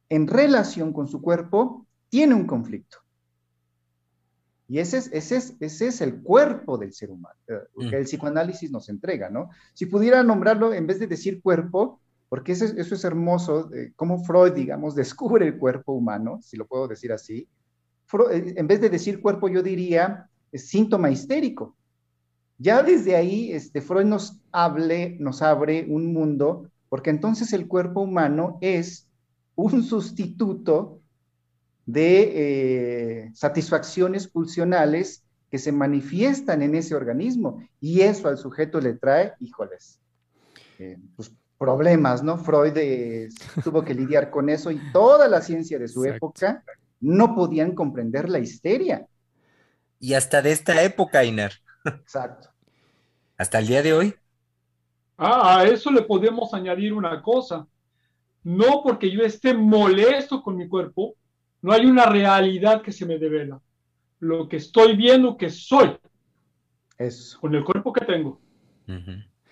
en 0.09 0.27
relación 0.27 0.93
con 0.93 1.07
su 1.07 1.21
cuerpo 1.21 1.87
tiene 2.09 2.35
un 2.35 2.45
conflicto. 2.45 2.97
Y 4.71 4.79
ese 4.79 4.99
es, 4.99 5.09
ese 5.11 5.35
es, 5.35 5.57
ese 5.59 5.87
es 5.87 5.99
el 5.99 6.21
cuerpo 6.21 6.77
del 6.77 6.93
ser 6.93 7.11
humano, 7.11 7.35
eh, 7.45 7.89
que 7.89 7.97
el 7.97 8.05
psicoanálisis 8.05 8.71
nos 8.71 8.87
entrega, 8.87 9.29
¿no? 9.29 9.49
Si 9.73 9.85
pudiera 9.85 10.23
nombrarlo, 10.23 10.71
en 10.71 10.87
vez 10.87 10.97
de 10.97 11.07
decir 11.07 11.41
cuerpo, 11.41 11.99
porque 12.29 12.53
eso, 12.53 12.63
eso 12.63 12.95
es 12.95 13.03
hermoso, 13.03 13.69
eh, 13.73 13.91
como 13.97 14.23
Freud, 14.23 14.53
digamos, 14.53 14.95
descubre 14.95 15.45
el 15.45 15.57
cuerpo 15.57 15.91
humano, 15.91 16.39
si 16.41 16.55
lo 16.55 16.65
puedo 16.67 16.87
decir 16.87 17.11
así, 17.11 17.49
eh, 18.31 18.53
en 18.55 18.65
vez 18.65 18.79
de 18.79 18.89
decir 18.89 19.21
cuerpo, 19.21 19.49
yo 19.49 19.61
diría 19.61 20.29
síntoma 20.53 21.11
histérico. 21.11 21.75
Ya 22.57 22.81
desde 22.81 23.17
ahí, 23.17 23.51
este, 23.51 23.81
Freud 23.81 24.05
nos, 24.05 24.39
hable, 24.53 25.17
nos 25.19 25.41
abre 25.41 25.85
un 25.89 26.13
mundo, 26.13 26.69
porque 26.87 27.09
entonces 27.09 27.51
el 27.51 27.67
cuerpo 27.67 28.03
humano 28.03 28.57
es 28.61 29.09
un 29.53 29.83
sustituto 29.83 31.00
de 31.91 33.23
eh, 33.25 33.31
satisfacciones 33.33 34.27
pulsionales 34.27 35.23
que 35.49 35.57
se 35.57 35.71
manifiestan 35.71 36.61
en 36.61 36.75
ese 36.75 36.95
organismo 36.95 37.61
y 37.81 38.01
eso 38.01 38.29
al 38.29 38.37
sujeto 38.37 38.79
le 38.79 38.93
trae, 38.93 39.33
híjoles, 39.39 39.99
eh, 40.79 40.97
pues 41.15 41.31
problemas, 41.57 42.23
¿no? 42.23 42.37
Freud 42.37 42.75
eh, 42.77 43.29
tuvo 43.63 43.83
que 43.83 43.93
lidiar 43.93 44.31
con 44.31 44.49
eso 44.49 44.71
y 44.71 44.79
toda 44.93 45.27
la 45.27 45.41
ciencia 45.41 45.77
de 45.77 45.87
su 45.87 46.05
época 46.05 46.63
no 47.01 47.35
podían 47.35 47.75
comprender 47.75 48.29
la 48.29 48.39
histeria. 48.39 49.05
Y 49.99 50.13
hasta 50.13 50.41
de 50.41 50.53
esta 50.53 50.81
época, 50.81 51.23
Iner. 51.23 51.51
Exacto. 51.85 52.49
Hasta 53.37 53.59
el 53.59 53.67
día 53.67 53.83
de 53.83 53.93
hoy. 53.93 54.15
Ah, 55.17 55.59
a 55.59 55.65
eso 55.65 55.91
le 55.91 56.01
podemos 56.03 56.53
añadir 56.53 56.93
una 56.93 57.21
cosa. 57.21 57.67
No 58.43 58.81
porque 58.83 59.11
yo 59.11 59.21
esté 59.23 59.53
molesto 59.53 60.41
con 60.41 60.55
mi 60.55 60.67
cuerpo, 60.67 61.15
no 61.61 61.71
hay 61.71 61.85
una 61.85 62.05
realidad 62.05 62.81
que 62.81 62.91
se 62.91 63.05
me 63.05 63.17
devela. 63.17 63.61
Lo 64.19 64.47
que 64.47 64.57
estoy 64.57 64.95
viendo 64.95 65.37
que 65.37 65.49
soy. 65.49 65.97
Eso. 66.97 67.39
Con 67.39 67.55
el 67.55 67.63
cuerpo 67.63 67.93
que 67.93 68.05
tengo. 68.05 68.39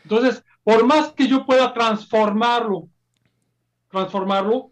Entonces, 0.04 0.44
por 0.64 0.86
más 0.86 1.14
que 1.14 1.28
yo 1.28 1.46
pueda 1.46 1.74
transformarlo, 1.74 2.90
transformarlo, 3.90 4.72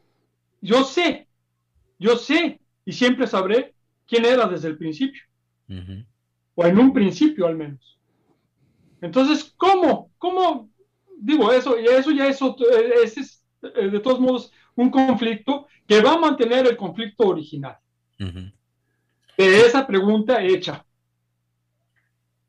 yo 0.61 0.83
sé, 0.83 1.27
yo 1.97 2.17
sé 2.17 2.59
y 2.85 2.91
siempre 2.91 3.27
sabré 3.27 3.73
quién 4.05 4.25
era 4.25 4.47
desde 4.47 4.67
el 4.67 4.77
principio. 4.77 5.21
O 6.55 6.65
en 6.65 6.79
un 6.79 6.93
principio 6.93 7.45
al 7.45 7.55
menos. 7.55 7.99
Entonces, 9.01 9.53
¿cómo? 9.57 10.11
¿Cómo? 10.17 10.69
Digo, 11.19 11.51
eso, 11.51 11.75
eso 11.77 12.11
ya 12.11 12.27
es, 12.27 12.41
es, 13.17 13.45
eh, 13.61 13.89
de 13.89 13.99
todos 13.99 14.19
modos 14.19 14.51
un 14.77 14.89
conflicto 14.89 15.67
que 15.85 16.01
va 16.01 16.13
a 16.13 16.19
mantener 16.19 16.65
el 16.65 16.77
conflicto 16.77 17.27
original. 17.27 17.77
De 18.17 18.51
esa 19.37 19.85
pregunta 19.85 20.41
hecha. 20.41 20.85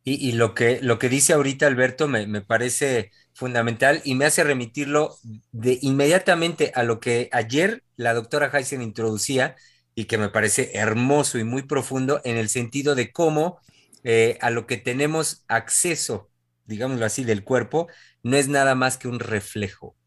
Y, 0.05 0.33
lo, 0.33 0.55
que, 0.55 0.79
lo 0.81 0.99
que 0.99 1.11
dice 1.11 1.35
ahorita 1.35 1.67
Alberto 1.67 2.09
me, 2.09 2.27
me, 2.27 2.41
parece 2.41 3.11
fundamental 3.35 4.01
y 4.05 4.15
me 4.15 4.25
hace 4.25 4.43
remitirlo 4.43 5.17
de 5.53 5.79
inmediatamente 5.83 6.73
a 6.75 6.83
lo 6.83 6.99
que 6.99 7.29
ayer 7.31 7.83
la 7.97 8.15
doctora 8.15 8.51
Heisen 8.51 8.81
introducía 8.81 9.55
y 9.95 10.07
que 10.07 10.17
me 10.17 10.31
parece 10.31 10.71
hermoso 10.79 11.39
y 11.39 11.45
muy 11.45 11.65
profundo 11.65 12.23
en 12.25 12.39
el 12.39 12.49
sentido 12.49 12.95
de 12.95 13.13
cómo 13.13 13.61
eh, 14.03 14.39
a 14.41 14.49
lo 14.49 14.67
que 14.67 14.79
tenemos 14.79 15.45
acceso, 15.47 16.31
digámoslo 16.65 17.05
así, 17.05 17.25
del 17.25 17.45
cuerpo, 17.45 17.89
no 18.23 18.39
es 18.39 18.49
nada 18.49 18.75
más 18.75 18.97
que 18.97 19.09
un 19.09 19.21
reflejo 19.21 19.98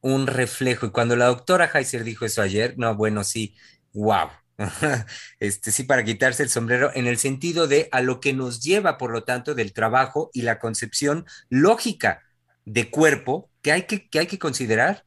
un 0.00 0.26
reflejo. 0.26 0.86
Y 0.86 0.90
cuando 0.90 1.16
la 1.16 1.26
doctora 1.26 1.70
Heiser 1.72 2.04
dijo 2.04 2.24
eso 2.24 2.42
ayer, 2.42 2.74
no, 2.76 2.94
bueno, 2.94 3.24
sí, 3.24 3.56
wow. 3.92 4.28
Este 5.40 5.72
sí, 5.72 5.84
para 5.84 6.04
quitarse 6.04 6.42
el 6.42 6.50
sombrero, 6.50 6.90
en 6.94 7.06
el 7.06 7.18
sentido 7.18 7.66
de 7.66 7.88
a 7.92 8.02
lo 8.02 8.20
que 8.20 8.32
nos 8.32 8.62
lleva, 8.62 8.98
por 8.98 9.10
lo 9.10 9.24
tanto, 9.24 9.54
del 9.54 9.72
trabajo 9.72 10.30
y 10.32 10.42
la 10.42 10.58
concepción 10.58 11.24
lógica 11.48 12.22
de 12.64 12.90
cuerpo 12.90 13.50
que 13.62 13.72
hay 13.72 13.82
que, 13.82 14.08
que 14.08 14.18
hay 14.18 14.26
que 14.26 14.38
considerar. 14.38 15.04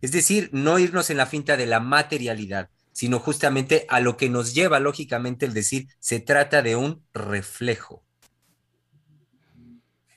Es 0.00 0.12
decir, 0.12 0.50
no 0.52 0.78
irnos 0.78 1.10
en 1.10 1.18
la 1.18 1.26
finta 1.26 1.56
de 1.56 1.66
la 1.66 1.80
materialidad, 1.80 2.70
sino 2.92 3.18
justamente 3.18 3.86
a 3.88 4.00
lo 4.00 4.16
que 4.16 4.28
nos 4.30 4.54
lleva 4.54 4.80
lógicamente 4.80 5.46
el 5.46 5.54
decir, 5.54 5.88
se 5.98 6.20
trata 6.20 6.62
de 6.62 6.76
un 6.76 7.02
reflejo. 7.12 8.02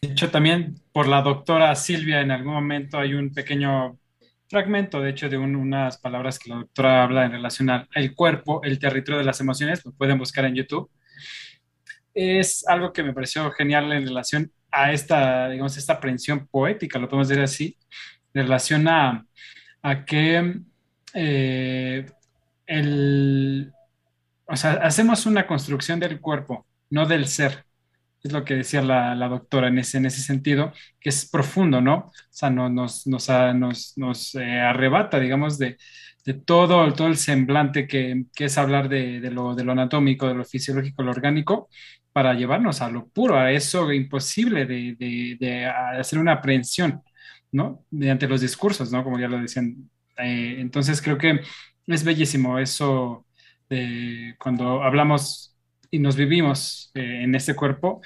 De 0.02 0.10
hecho, 0.10 0.30
también 0.32 0.76
por 0.92 1.08
la 1.08 1.22
doctora 1.22 1.74
Silvia 1.76 2.20
en 2.20 2.32
algún 2.32 2.54
momento 2.54 2.98
hay 2.98 3.14
un 3.14 3.34
pequeño 3.34 3.98
fragmento, 4.54 5.02
de 5.02 5.10
hecho, 5.10 5.30
de 5.30 5.38
unas 5.38 5.98
palabras 5.98 6.38
que 6.38 6.52
la 6.52 6.58
doctora 6.58 7.04
habla 7.04 7.26
en 7.26 7.32
relación 7.32 7.72
al 7.72 8.16
cuerpo, 8.16 8.62
el 8.64 8.78
territorio 8.78 9.18
de 9.18 9.26
las 9.26 9.42
emociones, 9.42 9.84
lo 9.84 9.92
pueden 9.94 10.20
buscar 10.20 10.46
en 10.46 10.54
YouTube. 10.54 10.92
Es 12.14 12.64
algo 12.68 12.94
que 12.94 13.02
me 13.02 13.14
pareció 13.14 13.50
genial 13.52 13.92
en 13.92 14.06
relación 14.08 14.52
a 14.72 14.92
esta, 14.92 15.50
digamos, 15.50 15.76
esta 15.76 15.94
aprehensión 15.94 16.48
poética, 16.48 17.00
lo 17.00 17.10
podemos 17.10 17.30
decir 17.30 17.44
así, 17.44 17.78
en 18.36 18.44
relación 18.44 18.88
a, 18.88 19.26
a 19.82 20.06
que 20.06 20.60
eh, 21.16 22.06
el, 22.68 23.74
o 24.46 24.56
sea, 24.56 24.74
hacemos 24.74 25.26
una 25.26 25.48
construcción 25.48 26.00
del 26.00 26.20
cuerpo, 26.20 26.68
no 26.92 27.08
del 27.08 27.28
ser 27.28 27.66
es 28.24 28.32
lo 28.32 28.46
que 28.46 28.56
decía 28.56 28.82
la, 28.82 29.16
doctora 29.28 29.68
en 29.68 29.80
ese, 29.80 29.98
en 29.98 30.06
ese 30.06 30.22
sentido, 30.22 30.72
que 31.00 31.10
es 31.10 31.30
profundo, 31.30 31.82
¿no? 31.82 31.96
O 31.96 32.12
sea, 32.30 32.50
no, 32.50 32.70
nos, 32.70 33.06
nos, 33.06 33.28
nos, 33.98 34.36
eh, 34.36 34.60
arrebata, 34.62 35.20
digamos, 35.20 35.58
de, 35.58 35.78
todo, 36.46 36.94
todo 36.94 37.08
el 37.08 37.18
semblante 37.18 37.86
que, 37.86 38.26
es 38.38 38.58
hablar 38.58 38.88
de, 38.88 39.20
lo, 39.30 39.56
de 39.56 39.66
lo 39.66 39.74
anatómico, 39.74 40.28
de 40.28 40.36
lo 40.36 40.46
fisiológico, 40.46 41.04
lo 41.04 41.12
orgánico, 41.12 41.70
para 42.14 42.34
llevarnos 42.34 42.82
a 42.82 42.90
lo 42.90 43.08
puro, 43.10 43.38
a 43.38 43.52
eso 43.52 43.92
imposible 43.92 44.66
de, 44.66 45.66
hacer 46.00 46.20
una 46.20 46.34
aprehensión, 46.34 47.02
¿no? 47.52 47.86
Mediante 47.92 48.28
los 48.28 48.42
discursos, 48.42 48.92
¿no? 48.92 49.04
Como 49.04 49.20
ya 49.20 49.28
lo 49.28 49.40
decían. 49.40 49.90
Eh, 50.18 50.58
entonces 50.60 51.02
creo 51.02 51.18
que 51.18 51.42
es 51.88 52.04
bellísimo 52.04 52.60
eso 52.60 53.26
de 53.70 54.36
cuando 54.40 54.84
hablamos 54.84 55.53
y 55.94 56.00
nos 56.00 56.16
vivimos 56.16 56.90
eh, 56.96 57.22
en 57.22 57.36
este 57.36 57.56
cuerpo 57.56 58.02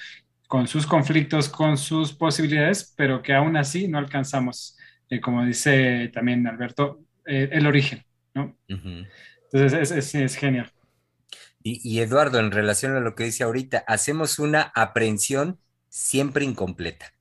con 0.49 0.67
sus 0.67 0.85
conflictos, 0.85 1.47
con 1.47 1.77
sus 1.77 2.11
posibilidades, 2.11 2.93
pero 2.97 3.21
que 3.21 3.33
aún 3.33 3.55
así 3.55 3.87
no 3.87 3.97
alcanzamos, 3.97 4.77
eh, 5.09 5.21
como 5.21 5.45
dice 5.45 6.11
también 6.13 6.45
Alberto, 6.47 6.99
eh, 7.25 7.47
el 7.49 7.65
origen, 7.65 8.03
¿no? 8.33 8.57
Entonces 8.67 9.89
es, 9.89 10.13
es, 10.15 10.35
genial. 10.35 10.69
Y, 11.63 11.79
y, 11.81 12.01
Eduardo, 12.01 12.41
en 12.41 12.51
relación 12.51 12.93
a 12.93 12.99
lo 12.99 13.15
que 13.15 13.23
dice 13.23 13.45
ahorita, 13.45 13.85
hacemos 13.87 14.37
una 14.37 14.73
aprehensión 14.75 15.57
siempre 15.87 16.43
incompleta. 16.43 17.13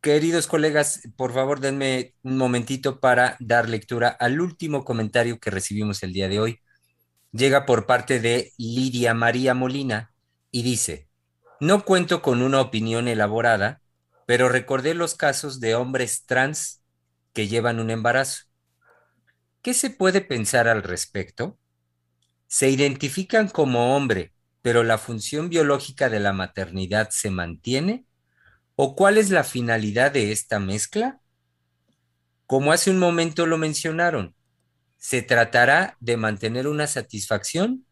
Queridos 0.00 0.46
colegas, 0.46 1.00
por 1.16 1.34
favor 1.34 1.58
denme 1.58 2.14
un 2.22 2.36
momentito 2.36 3.00
para 3.00 3.36
dar 3.40 3.68
lectura 3.68 4.08
al 4.08 4.40
último 4.40 4.84
comentario 4.84 5.40
que 5.40 5.50
recibimos 5.50 6.04
el 6.04 6.12
día 6.12 6.28
de 6.28 6.38
hoy. 6.38 6.60
Llega 7.32 7.66
por 7.66 7.84
parte 7.86 8.20
de 8.20 8.52
Lidia 8.58 9.12
María 9.12 9.54
Molina 9.54 10.14
y 10.52 10.62
dice, 10.62 11.08
no 11.58 11.84
cuento 11.84 12.22
con 12.22 12.42
una 12.42 12.60
opinión 12.60 13.08
elaborada, 13.08 13.80
pero 14.24 14.48
recordé 14.48 14.94
los 14.94 15.16
casos 15.16 15.58
de 15.58 15.74
hombres 15.74 16.24
trans 16.26 16.80
que 17.32 17.48
llevan 17.48 17.80
un 17.80 17.90
embarazo. 17.90 18.44
¿Qué 19.62 19.74
se 19.74 19.90
puede 19.90 20.20
pensar 20.20 20.68
al 20.68 20.84
respecto? 20.84 21.58
Se 22.46 22.70
identifican 22.70 23.48
como 23.48 23.96
hombre, 23.96 24.32
pero 24.62 24.84
la 24.84 24.96
función 24.96 25.48
biológica 25.48 26.08
de 26.08 26.20
la 26.20 26.32
maternidad 26.32 27.08
se 27.10 27.30
mantiene 27.30 28.06
¿O 28.80 28.94
cuál 28.94 29.18
es 29.18 29.30
la 29.30 29.42
finalidad 29.42 30.12
de 30.12 30.30
esta 30.30 30.60
mezcla? 30.60 31.20
Como 32.46 32.70
hace 32.70 32.92
un 32.92 33.00
momento 33.00 33.44
lo 33.44 33.58
mencionaron, 33.58 34.36
¿se 34.96 35.20
tratará 35.20 35.96
de 35.98 36.16
mantener 36.16 36.68
una 36.68 36.86
satisfacción? 36.86 37.84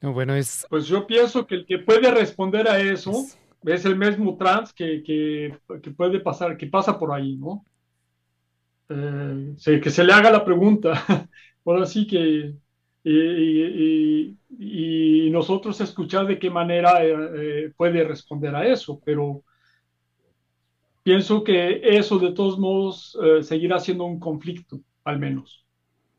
No, 0.00 0.14
bueno, 0.14 0.34
es... 0.34 0.66
Pues 0.70 0.86
yo 0.86 1.06
pienso 1.06 1.46
que 1.46 1.56
el 1.56 1.66
que 1.66 1.80
puede 1.80 2.10
responder 2.10 2.66
a 2.66 2.80
eso 2.80 3.26
es 3.62 3.84
el 3.84 3.98
mismo 3.98 4.38
trans 4.38 4.72
que, 4.72 5.02
que, 5.02 5.54
que 5.82 5.90
puede 5.90 6.18
pasar, 6.20 6.56
que 6.56 6.66
pasa 6.66 6.98
por 6.98 7.12
ahí, 7.12 7.36
¿no? 7.36 7.66
Eh, 8.88 9.80
que 9.82 9.90
se 9.90 10.02
le 10.02 10.14
haga 10.14 10.30
la 10.30 10.46
pregunta. 10.46 10.94
Ahora 11.66 11.84
sí 11.84 12.06
que 12.06 12.54
y, 13.04 14.38
nosotros 15.30 15.80
escuchar 15.80 16.26
de 16.26 16.38
qué 16.38 16.50
manera 16.50 17.04
eh, 17.04 17.14
eh, 17.14 17.72
puede 17.76 18.04
responder 18.04 18.54
a 18.54 18.66
eso, 18.66 19.00
pero 19.04 19.42
pienso 21.02 21.42
que 21.42 21.80
eso 21.82 22.18
de 22.18 22.32
todos 22.32 22.58
modos 22.58 23.18
seguirá 23.40 23.78
siendo 23.78 24.04
un 24.04 24.20
conflicto, 24.20 24.80
al 25.04 25.18
menos. 25.18 25.66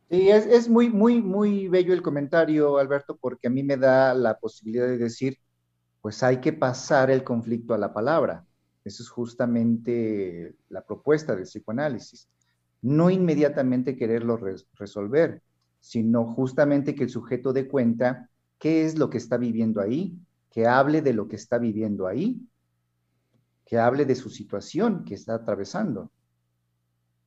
Sí, 0.09 0.29
es, 0.29 0.45
es, 0.45 0.67
muy, 0.67 0.89
muy, 0.89 1.21
muy 1.21 1.67
bello 1.67 1.93
el 1.93 2.01
comentario, 2.01 2.77
Alberto, 2.77 3.17
porque 3.17 3.47
a 3.47 3.51
mí 3.51 3.63
me 3.63 3.77
da 3.77 4.13
la 4.13 4.37
posibilidad 4.37 4.87
de 4.87 4.97
decir, 4.97 5.37
pues 6.01 6.21
hay 6.21 6.41
que 6.41 6.53
pasar 6.53 7.09
el 7.09 7.23
conflicto 7.23 7.73
a 7.73 7.77
la 7.77 7.93
palabra. 7.93 8.45
Eso 8.83 9.03
es 9.03 9.09
justamente 9.09 10.55
la 10.69 10.85
propuesta 10.85 11.35
del 11.35 11.45
psicoanálisis. 11.45 12.27
No 12.81 13.09
inmediatamente 13.09 13.95
quererlo 13.95 14.37
resolver, 14.73 15.41
sino 15.83 16.25
justamente 16.25 16.95
que 16.95 17.03
el 17.03 17.09
sujeto 17.09 17.51
dé 17.51 17.67
cuenta 17.67 18.29
qué 18.57 18.85
es 18.85 18.97
lo 18.97 19.09
que 19.09 19.17
está 19.17 19.35
viviendo 19.35 19.81
ahí, 19.81 20.17
que 20.49 20.65
hable 20.65 21.01
de 21.01 21.11
lo 21.11 21.27
que 21.27 21.35
está 21.35 21.57
viviendo 21.57 22.07
ahí, 22.07 22.41
que 23.65 23.77
hable 23.77 24.05
de 24.05 24.15
su 24.15 24.29
situación 24.29 25.03
que 25.03 25.13
está 25.13 25.35
atravesando. 25.35 26.09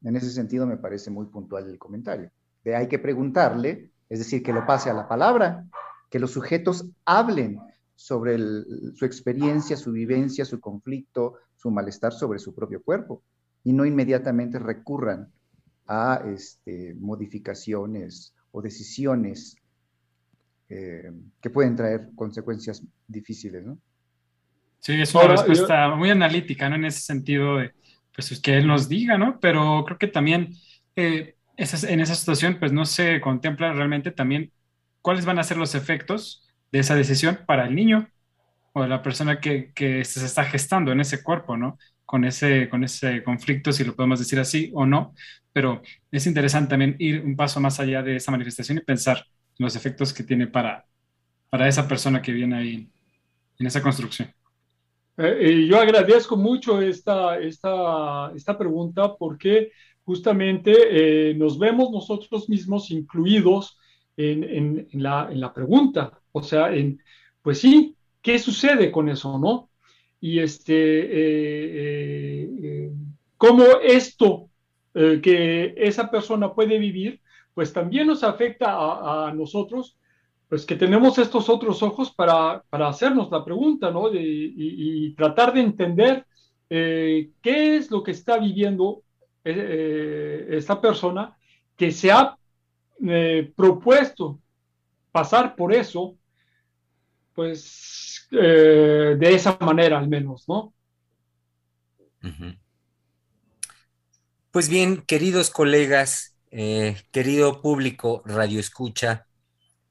En 0.03 0.17
ese 0.17 0.31
sentido 0.31 0.67
me 0.67 0.79
parece 0.79 1.11
muy 1.11 1.27
puntual 1.27 1.69
el 1.69 1.79
comentario. 1.79 2.31
De 2.65 2.75
hay 2.75 2.89
que 2.89 2.99
preguntarle, 2.99 3.91
es 4.09 4.21
decir, 4.21 4.43
que 4.43 4.55
lo 4.55 4.65
pase 4.65 4.89
a 4.89 4.95
la 4.95 5.07
palabra, 5.07 5.67
que 6.09 6.19
los 6.19 6.31
sujetos 6.31 6.87
hablen 7.05 7.61
sobre 7.95 8.39
su 8.95 9.05
experiencia, 9.05 9.77
su 9.77 9.93
vivencia, 9.93 10.47
su 10.47 10.61
conflicto, 10.61 11.35
su 11.57 11.71
malestar 11.71 12.15
sobre 12.15 12.39
su 12.39 12.55
propio 12.55 12.83
cuerpo 12.83 13.23
y 13.65 13.75
no 13.75 13.85
inmediatamente 13.85 14.59
recurran 14.59 15.31
a 15.87 16.23
este, 16.27 16.95
modificaciones 16.95 18.33
o 18.57 18.63
decisiones 18.63 19.55
eh, 20.71 21.13
que 21.43 21.51
pueden 21.51 21.77
traer 21.77 22.09
consecuencias 22.15 22.83
difíciles, 23.07 23.67
¿no? 23.67 23.77
Sí, 24.79 24.95
es 24.99 25.15
una 25.15 25.29
respuesta 25.29 25.95
muy 25.95 26.09
analítica, 26.09 26.71
¿no? 26.71 26.77
En 26.77 26.87
ese 26.87 27.01
sentido 27.01 27.59
de, 27.59 27.73
pues, 28.15 28.41
que 28.41 28.57
él 28.57 28.67
nos 28.67 28.89
diga, 28.89 29.19
¿no? 29.19 29.39
Pero 29.41 29.85
creo 29.85 29.99
que 29.99 30.07
también 30.07 30.55
eh, 30.97 31.35
en 31.59 32.01
esa 32.01 32.15
situación, 32.15 32.57
pues, 32.59 32.73
no 32.73 32.87
se 32.87 33.21
contempla 33.21 33.75
realmente 33.75 34.11
también 34.11 34.51
cuáles 35.03 35.27
van 35.27 35.39
a 35.39 35.45
ser 35.45 35.59
los 35.59 35.75
efectos 35.75 36.49
de 36.73 36.79
esa 36.79 36.95
decisión 36.95 37.41
para 37.47 37.67
el 37.67 37.75
niño 37.75 38.09
o 38.73 38.87
la 38.87 39.03
persona 39.03 39.39
que, 39.39 39.71
se 39.77 40.25
está 40.25 40.45
gestando 40.45 40.93
en 40.93 41.01
ese 41.01 41.23
cuerpo, 41.23 41.59
¿no? 41.59 41.79
Con 42.07 42.25
ese, 42.25 42.69
con 42.69 42.85
ese 42.85 43.23
conflicto, 43.25 43.73
si 43.73 43.83
lo 43.85 43.97
podemos 43.97 44.21
decir 44.21 44.39
así 44.39 44.71
o 44.75 44.87
no, 44.87 45.13
pero 45.53 45.83
es 46.13 46.27
interesante 46.27 46.71
también 46.71 46.95
ir 47.01 47.21
un 47.21 47.35
paso 47.35 47.61
más 47.61 47.81
allá 47.81 48.01
de 48.03 48.17
esa 48.17 48.31
manifestación 48.31 48.79
y 48.79 48.83
pensar 48.83 49.19
en 49.59 49.65
los 49.65 49.75
efectos 49.75 50.13
que 50.13 50.23
tiene 50.23 50.47
para, 50.47 50.85
para 51.51 51.67
esa 51.67 51.89
persona 51.89 52.23
que 52.23 52.31
viene 52.33 52.57
ahí 52.57 52.89
en 53.59 53.67
esa 53.67 53.83
construcción. 53.83 54.33
Eh, 55.17 55.67
yo 55.69 55.81
agradezco 55.81 56.37
mucho 56.37 56.81
esta, 56.81 57.39
esta, 57.39 58.31
esta 58.37 58.57
pregunta 58.57 59.17
porque 59.17 59.73
justamente 60.05 60.73
eh, 61.31 61.35
nos 61.35 61.59
vemos 61.59 61.91
nosotros 61.91 62.49
mismos 62.49 62.91
incluidos 62.91 63.79
en, 64.17 64.45
en, 64.45 64.89
en, 64.93 65.03
la, 65.03 65.29
en 65.31 65.41
la 65.41 65.53
pregunta. 65.53 66.21
O 66.33 66.43
sea, 66.43 66.73
en, 66.73 67.03
pues 67.43 67.61
sí, 67.61 67.97
¿qué 68.23 68.39
sucede 68.39 68.93
con 68.93 69.09
eso, 69.09 69.39
no? 69.39 69.71
Y 70.21 70.41
este, 70.41 70.75
eh, 70.75 71.75
eh, 71.75 72.51
eh, 72.63 72.93
cómo 73.37 73.65
esto 73.83 74.49
que 74.95 75.75
esa 75.77 76.11
persona 76.11 76.55
puede 76.55 76.79
vivir, 76.79 77.21
pues 77.53 77.71
también 77.71 78.07
nos 78.07 78.25
afecta 78.25 79.27
a, 79.27 79.31
nosotros, 79.35 79.99
pues 80.49 80.65
que 80.65 80.75
tenemos 80.75 81.19
estos 81.19 81.51
otros 81.51 81.83
ojos 81.83 82.15
para, 82.15 82.65
para 82.71 82.89
hacernos 82.89 83.31
la 83.31 83.45
pregunta, 83.45 83.91
¿no? 83.91 84.09
y, 84.11 85.15
tratar 85.15 85.53
de 85.53 85.61
entender 85.61 86.25
qué 86.71 87.77
es 87.77 87.91
lo 87.91 88.03
que 88.03 88.13
está 88.13 88.39
viviendo 88.39 89.03
esta 89.45 90.81
persona 90.81 91.37
que 91.77 91.93
se 91.93 92.11
ha 92.11 92.35
propuesto 93.55 94.39
pasar 95.13 95.57
por 95.57 95.75
eso 95.75 96.17
pues 97.37 98.27
eh, 98.33 99.15
de 99.17 99.35
esa 99.35 99.57
manera 99.61 99.99
al 99.99 100.09
menos, 100.09 100.49
¿no? 100.49 100.73
Pues 104.51 104.69
bien, 104.69 105.03
queridos 105.03 105.51
colegas, 105.51 106.37
eh, 106.51 106.97
querido 107.13 107.61
público 107.61 108.23
Radio 108.25 108.59
Escucha, 108.59 109.27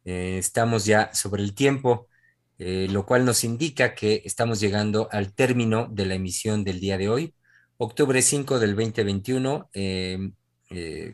eh, 0.03 0.37
estamos 0.37 0.85
ya 0.85 1.13
sobre 1.13 1.43
el 1.43 1.55
tiempo, 1.55 2.09
lo 2.57 3.05
cual 3.05 3.25
nos 3.25 3.43
indica 3.43 3.95
que 3.95 4.21
estamos 4.25 4.61
llegando 4.61 5.09
al 5.11 5.33
término 5.33 5.87
de 5.91 6.05
la 6.05 6.15
emisión 6.15 6.63
del 6.63 6.79
día 6.79 6.97
de 6.97 7.09
hoy, 7.09 7.35
octubre 7.77 8.21
5 8.21 8.59
del 8.59 8.75
2021, 8.75 9.69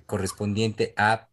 correspondiente 0.05 0.93
a 0.97 1.29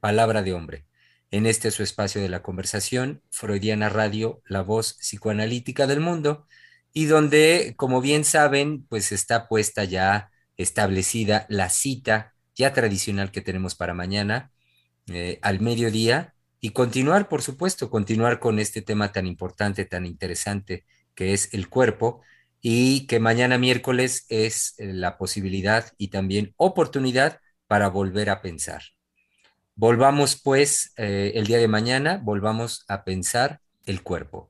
Palabra 0.00 0.42
de 0.42 0.52
Hombre 0.52 0.89
en 1.30 1.46
este 1.46 1.70
su 1.70 1.82
espacio 1.82 2.20
de 2.20 2.28
la 2.28 2.42
conversación, 2.42 3.22
Freudiana 3.30 3.88
Radio, 3.88 4.42
la 4.46 4.62
voz 4.62 4.94
psicoanalítica 4.94 5.86
del 5.86 6.00
mundo, 6.00 6.46
y 6.92 7.04
donde, 7.06 7.74
como 7.76 8.00
bien 8.00 8.24
saben, 8.24 8.84
pues 8.88 9.12
está 9.12 9.48
puesta 9.48 9.84
ya 9.84 10.30
establecida 10.56 11.46
la 11.48 11.70
cita 11.70 12.34
ya 12.54 12.72
tradicional 12.72 13.30
que 13.30 13.40
tenemos 13.40 13.74
para 13.74 13.94
mañana 13.94 14.50
eh, 15.06 15.38
al 15.42 15.60
mediodía 15.60 16.34
y 16.60 16.70
continuar, 16.70 17.28
por 17.28 17.42
supuesto, 17.42 17.90
continuar 17.90 18.38
con 18.40 18.58
este 18.58 18.82
tema 18.82 19.12
tan 19.12 19.26
importante, 19.26 19.84
tan 19.84 20.06
interesante 20.06 20.84
que 21.14 21.32
es 21.32 21.54
el 21.54 21.68
cuerpo 21.68 22.22
y 22.60 23.06
que 23.06 23.20
mañana 23.20 23.56
miércoles 23.56 24.26
es 24.28 24.74
eh, 24.78 24.92
la 24.92 25.16
posibilidad 25.16 25.92
y 25.96 26.08
también 26.08 26.52
oportunidad 26.56 27.40
para 27.66 27.88
volver 27.88 28.30
a 28.30 28.42
pensar. 28.42 28.82
Volvamos 29.80 30.38
pues 30.38 30.92
eh, 30.98 31.32
el 31.36 31.46
día 31.46 31.56
de 31.56 31.66
mañana, 31.66 32.20
volvamos 32.22 32.84
a 32.86 33.02
pensar 33.02 33.62
el 33.86 34.02
cuerpo. 34.02 34.49